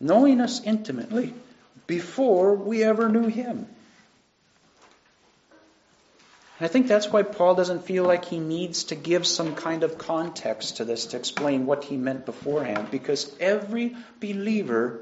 Knowing 0.00 0.40
us 0.40 0.62
intimately 0.64 1.34
before 1.86 2.54
we 2.54 2.82
ever 2.82 3.10
knew 3.10 3.26
him. 3.26 3.66
I 6.60 6.68
think 6.68 6.86
that's 6.86 7.08
why 7.08 7.22
Paul 7.22 7.56
doesn't 7.56 7.84
feel 7.84 8.04
like 8.04 8.24
he 8.24 8.38
needs 8.38 8.84
to 8.84 8.94
give 8.94 9.26
some 9.26 9.56
kind 9.56 9.82
of 9.82 9.98
context 9.98 10.76
to 10.76 10.84
this 10.84 11.06
to 11.06 11.16
explain 11.16 11.66
what 11.66 11.84
he 11.84 11.96
meant 11.96 12.26
beforehand, 12.26 12.90
because 12.90 13.34
every 13.40 13.96
believer 14.20 15.00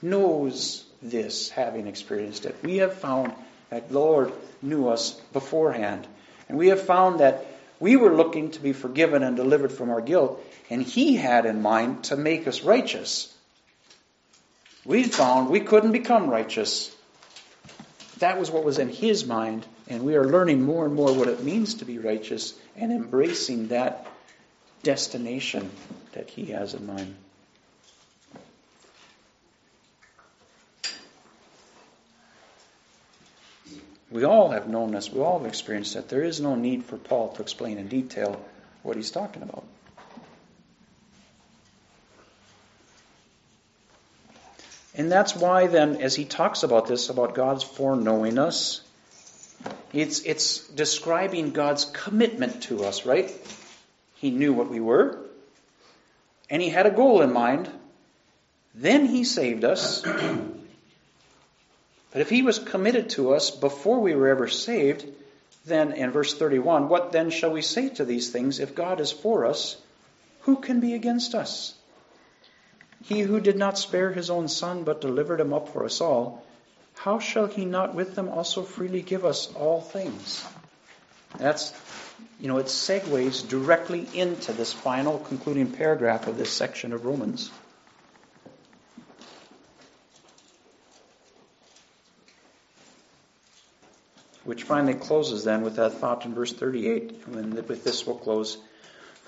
knows 0.00 0.84
this, 1.02 1.48
having 1.50 1.88
experienced 1.88 2.46
it. 2.46 2.56
We 2.62 2.76
have 2.78 2.94
found 2.94 3.32
that 3.70 3.88
the 3.88 3.94
Lord 3.98 4.32
knew 4.60 4.88
us 4.88 5.12
beforehand. 5.32 6.06
And 6.48 6.56
we 6.56 6.68
have 6.68 6.82
found 6.82 7.20
that 7.20 7.46
we 7.80 7.96
were 7.96 8.14
looking 8.14 8.52
to 8.52 8.60
be 8.60 8.72
forgiven 8.72 9.24
and 9.24 9.36
delivered 9.36 9.72
from 9.72 9.90
our 9.90 10.00
guilt, 10.00 10.40
and 10.70 10.82
He 10.82 11.16
had 11.16 11.46
in 11.46 11.62
mind 11.62 12.04
to 12.04 12.16
make 12.16 12.46
us 12.46 12.62
righteous. 12.62 13.34
We 14.84 15.02
found 15.04 15.50
we 15.50 15.60
couldn't 15.60 15.92
become 15.92 16.30
righteous. 16.30 16.94
That 18.22 18.38
was 18.38 18.52
what 18.52 18.62
was 18.62 18.78
in 18.78 18.88
His 18.88 19.26
mind, 19.26 19.66
and 19.88 20.04
we 20.04 20.14
are 20.14 20.24
learning 20.24 20.62
more 20.62 20.84
and 20.84 20.94
more 20.94 21.12
what 21.12 21.26
it 21.26 21.42
means 21.42 21.74
to 21.74 21.84
be 21.84 21.98
righteous 21.98 22.54
and 22.76 22.92
embracing 22.92 23.68
that 23.68 24.06
destination 24.84 25.68
that 26.12 26.30
He 26.30 26.46
has 26.52 26.72
in 26.74 26.86
mind. 26.86 27.16
We 34.08 34.22
all 34.22 34.50
have 34.50 34.68
known 34.68 34.92
this, 34.92 35.10
we 35.10 35.20
all 35.20 35.40
have 35.40 35.48
experienced 35.48 35.96
it. 35.96 36.08
There 36.08 36.22
is 36.22 36.40
no 36.40 36.54
need 36.54 36.84
for 36.84 36.98
Paul 36.98 37.32
to 37.32 37.42
explain 37.42 37.78
in 37.78 37.88
detail 37.88 38.40
what 38.84 38.96
he's 38.96 39.10
talking 39.10 39.42
about. 39.42 39.64
And 44.94 45.10
that's 45.10 45.34
why 45.34 45.68
then, 45.68 45.96
as 45.96 46.14
he 46.14 46.24
talks 46.24 46.62
about 46.62 46.86
this, 46.86 47.08
about 47.08 47.34
God's 47.34 47.64
foreknowing 47.64 48.38
us, 48.38 48.82
it's, 49.92 50.20
it's 50.20 50.66
describing 50.68 51.52
God's 51.52 51.84
commitment 51.86 52.64
to 52.64 52.84
us, 52.84 53.06
right? 53.06 53.32
He 54.16 54.30
knew 54.30 54.52
what 54.52 54.70
we 54.70 54.80
were, 54.80 55.18
and 56.50 56.60
he 56.60 56.68
had 56.68 56.86
a 56.86 56.90
goal 56.90 57.22
in 57.22 57.32
mind. 57.32 57.70
Then 58.74 59.06
he 59.06 59.24
saved 59.24 59.64
us, 59.64 60.02
but 62.12 62.20
if 62.20 62.28
he 62.28 62.42
was 62.42 62.58
committed 62.58 63.10
to 63.10 63.34
us 63.34 63.50
before 63.50 64.00
we 64.00 64.14
were 64.14 64.28
ever 64.28 64.48
saved, 64.48 65.06
then 65.64 65.92
in 65.92 66.10
verse 66.10 66.34
31, 66.34 66.88
what 66.88 67.12
then 67.12 67.30
shall 67.30 67.52
we 67.52 67.62
say 67.62 67.88
to 67.90 68.04
these 68.04 68.30
things? 68.30 68.58
If 68.60 68.74
God 68.74 69.00
is 69.00 69.12
for 69.12 69.46
us, 69.46 69.76
who 70.42 70.56
can 70.56 70.80
be 70.80 70.94
against 70.94 71.34
us? 71.34 71.74
He 73.02 73.20
who 73.20 73.40
did 73.40 73.56
not 73.56 73.78
spare 73.78 74.12
his 74.12 74.30
own 74.30 74.48
son, 74.48 74.84
but 74.84 75.00
delivered 75.00 75.40
him 75.40 75.52
up 75.52 75.68
for 75.70 75.84
us 75.84 76.00
all, 76.00 76.44
how 76.94 77.18
shall 77.18 77.46
he 77.46 77.64
not 77.64 77.94
with 77.94 78.14
them 78.14 78.28
also 78.28 78.62
freely 78.62 79.02
give 79.02 79.24
us 79.24 79.52
all 79.54 79.80
things? 79.80 80.44
That's, 81.36 81.72
you 82.38 82.48
know, 82.48 82.58
it 82.58 82.66
segues 82.66 83.48
directly 83.48 84.06
into 84.14 84.52
this 84.52 84.72
final 84.72 85.18
concluding 85.18 85.72
paragraph 85.72 86.28
of 86.28 86.36
this 86.38 86.52
section 86.52 86.92
of 86.92 87.04
Romans. 87.04 87.50
which 94.44 94.64
finally 94.64 94.94
closes 94.94 95.44
then 95.44 95.62
with 95.62 95.76
that 95.76 95.94
thought 95.94 96.24
in 96.24 96.34
verse 96.34 96.52
38. 96.52 97.26
And 97.28 97.54
with 97.68 97.84
this 97.84 98.06
we'll 98.06 98.16
close. 98.16 98.58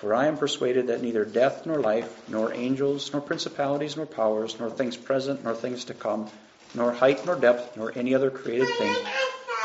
For 0.04 0.12
I 0.12 0.26
am 0.26 0.36
persuaded 0.36 0.88
that 0.88 1.00
neither 1.00 1.24
death 1.24 1.64
nor 1.64 1.78
life, 1.80 2.28
nor 2.28 2.52
angels, 2.52 3.10
nor 3.10 3.22
principalities, 3.22 3.96
nor 3.96 4.04
powers, 4.04 4.60
nor 4.60 4.68
things 4.68 4.98
present, 4.98 5.44
nor 5.44 5.54
things 5.54 5.86
to 5.86 5.94
come, 5.94 6.28
nor 6.74 6.92
height, 6.92 7.24
nor 7.24 7.36
depth, 7.36 7.74
nor 7.78 7.90
any 7.96 8.14
other 8.14 8.30
created 8.30 8.68
thing 8.68 8.94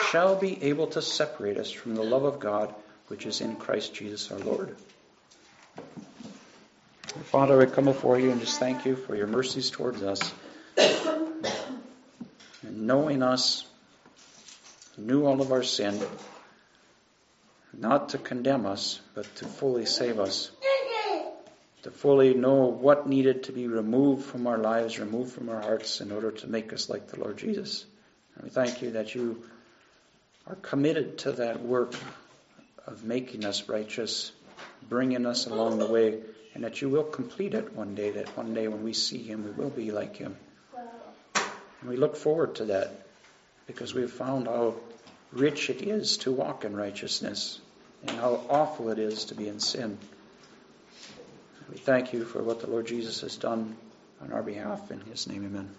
shall 0.09 0.37
be 0.37 0.63
able 0.63 0.87
to 0.87 1.01
separate 1.01 1.57
us 1.57 1.69
from 1.69 1.93
the 1.93 2.03
love 2.03 2.23
of 2.23 2.39
God 2.39 2.73
which 3.09 3.25
is 3.25 3.41
in 3.41 3.57
Christ 3.57 3.93
Jesus 3.93 4.31
our 4.31 4.39
Lord. 4.39 4.77
Father, 7.25 7.57
we 7.57 7.65
come 7.65 7.83
before 7.83 8.17
you 8.17 8.31
and 8.31 8.39
just 8.39 8.61
thank 8.61 8.85
you 8.85 8.95
for 8.95 9.17
your 9.17 9.27
mercies 9.27 9.69
towards 9.69 10.01
us. 10.03 10.33
And 12.61 12.87
knowing 12.87 13.23
us 13.23 13.67
knew 14.97 15.25
all 15.25 15.41
of 15.41 15.51
our 15.51 15.63
sin, 15.63 15.99
not 17.79 18.09
to 18.09 18.17
condemn 18.17 18.65
us, 18.65 18.99
but 19.15 19.23
to 19.37 19.45
fully 19.45 19.85
save 19.85 20.19
us. 20.19 20.51
To 21.83 21.91
fully 21.91 22.33
know 22.33 22.65
what 22.65 23.07
needed 23.07 23.43
to 23.43 23.53
be 23.53 23.67
removed 23.67 24.25
from 24.25 24.47
our 24.47 24.57
lives, 24.57 24.99
removed 24.99 25.31
from 25.31 25.47
our 25.47 25.61
hearts, 25.61 26.01
in 26.01 26.11
order 26.11 26.31
to 26.31 26.47
make 26.47 26.73
us 26.73 26.89
like 26.89 27.07
the 27.07 27.19
Lord 27.19 27.37
Jesus. 27.37 27.85
And 28.35 28.43
we 28.43 28.49
thank 28.49 28.81
you 28.81 28.91
that 28.91 29.15
you 29.15 29.43
are 30.45 30.55
committed 30.55 31.19
to 31.19 31.31
that 31.33 31.61
work 31.61 31.93
of 32.85 33.05
making 33.05 33.45
us 33.45 33.69
righteous, 33.69 34.33
bringing 34.89 35.25
us 35.25 35.45
along 35.45 35.79
the 35.79 35.87
way, 35.87 36.19
and 36.53 36.65
that 36.65 36.81
you 36.81 36.89
will 36.89 37.03
complete 37.03 37.53
it 37.53 37.73
one 37.73 37.95
day, 37.95 38.09
that 38.11 38.35
one 38.35 38.53
day 38.53 38.67
when 38.67 38.83
we 38.83 38.91
see 38.91 39.23
him, 39.23 39.45
we 39.45 39.51
will 39.51 39.69
be 39.69 39.91
like 39.91 40.17
him. 40.17 40.35
And 41.35 41.89
we 41.89 41.95
look 41.95 42.17
forward 42.17 42.55
to 42.55 42.65
that 42.65 43.07
because 43.67 43.93
we've 43.93 44.11
found 44.11 44.47
how 44.47 44.75
rich 45.31 45.69
it 45.69 45.81
is 45.81 46.17
to 46.17 46.31
walk 46.33 46.65
in 46.65 46.75
righteousness 46.75 47.61
and 48.01 48.11
how 48.11 48.41
awful 48.49 48.89
it 48.89 48.99
is 48.99 49.25
to 49.25 49.35
be 49.35 49.47
in 49.47 49.59
sin. 49.59 49.97
We 51.71 51.77
thank 51.77 52.13
you 52.13 52.25
for 52.25 52.41
what 52.41 52.61
the 52.61 52.67
Lord 52.67 52.87
Jesus 52.87 53.21
has 53.21 53.37
done 53.37 53.75
on 54.21 54.31
our 54.31 54.41
behalf. 54.41 54.91
In 54.91 55.01
his 55.01 55.27
name, 55.27 55.45
amen. 55.45 55.69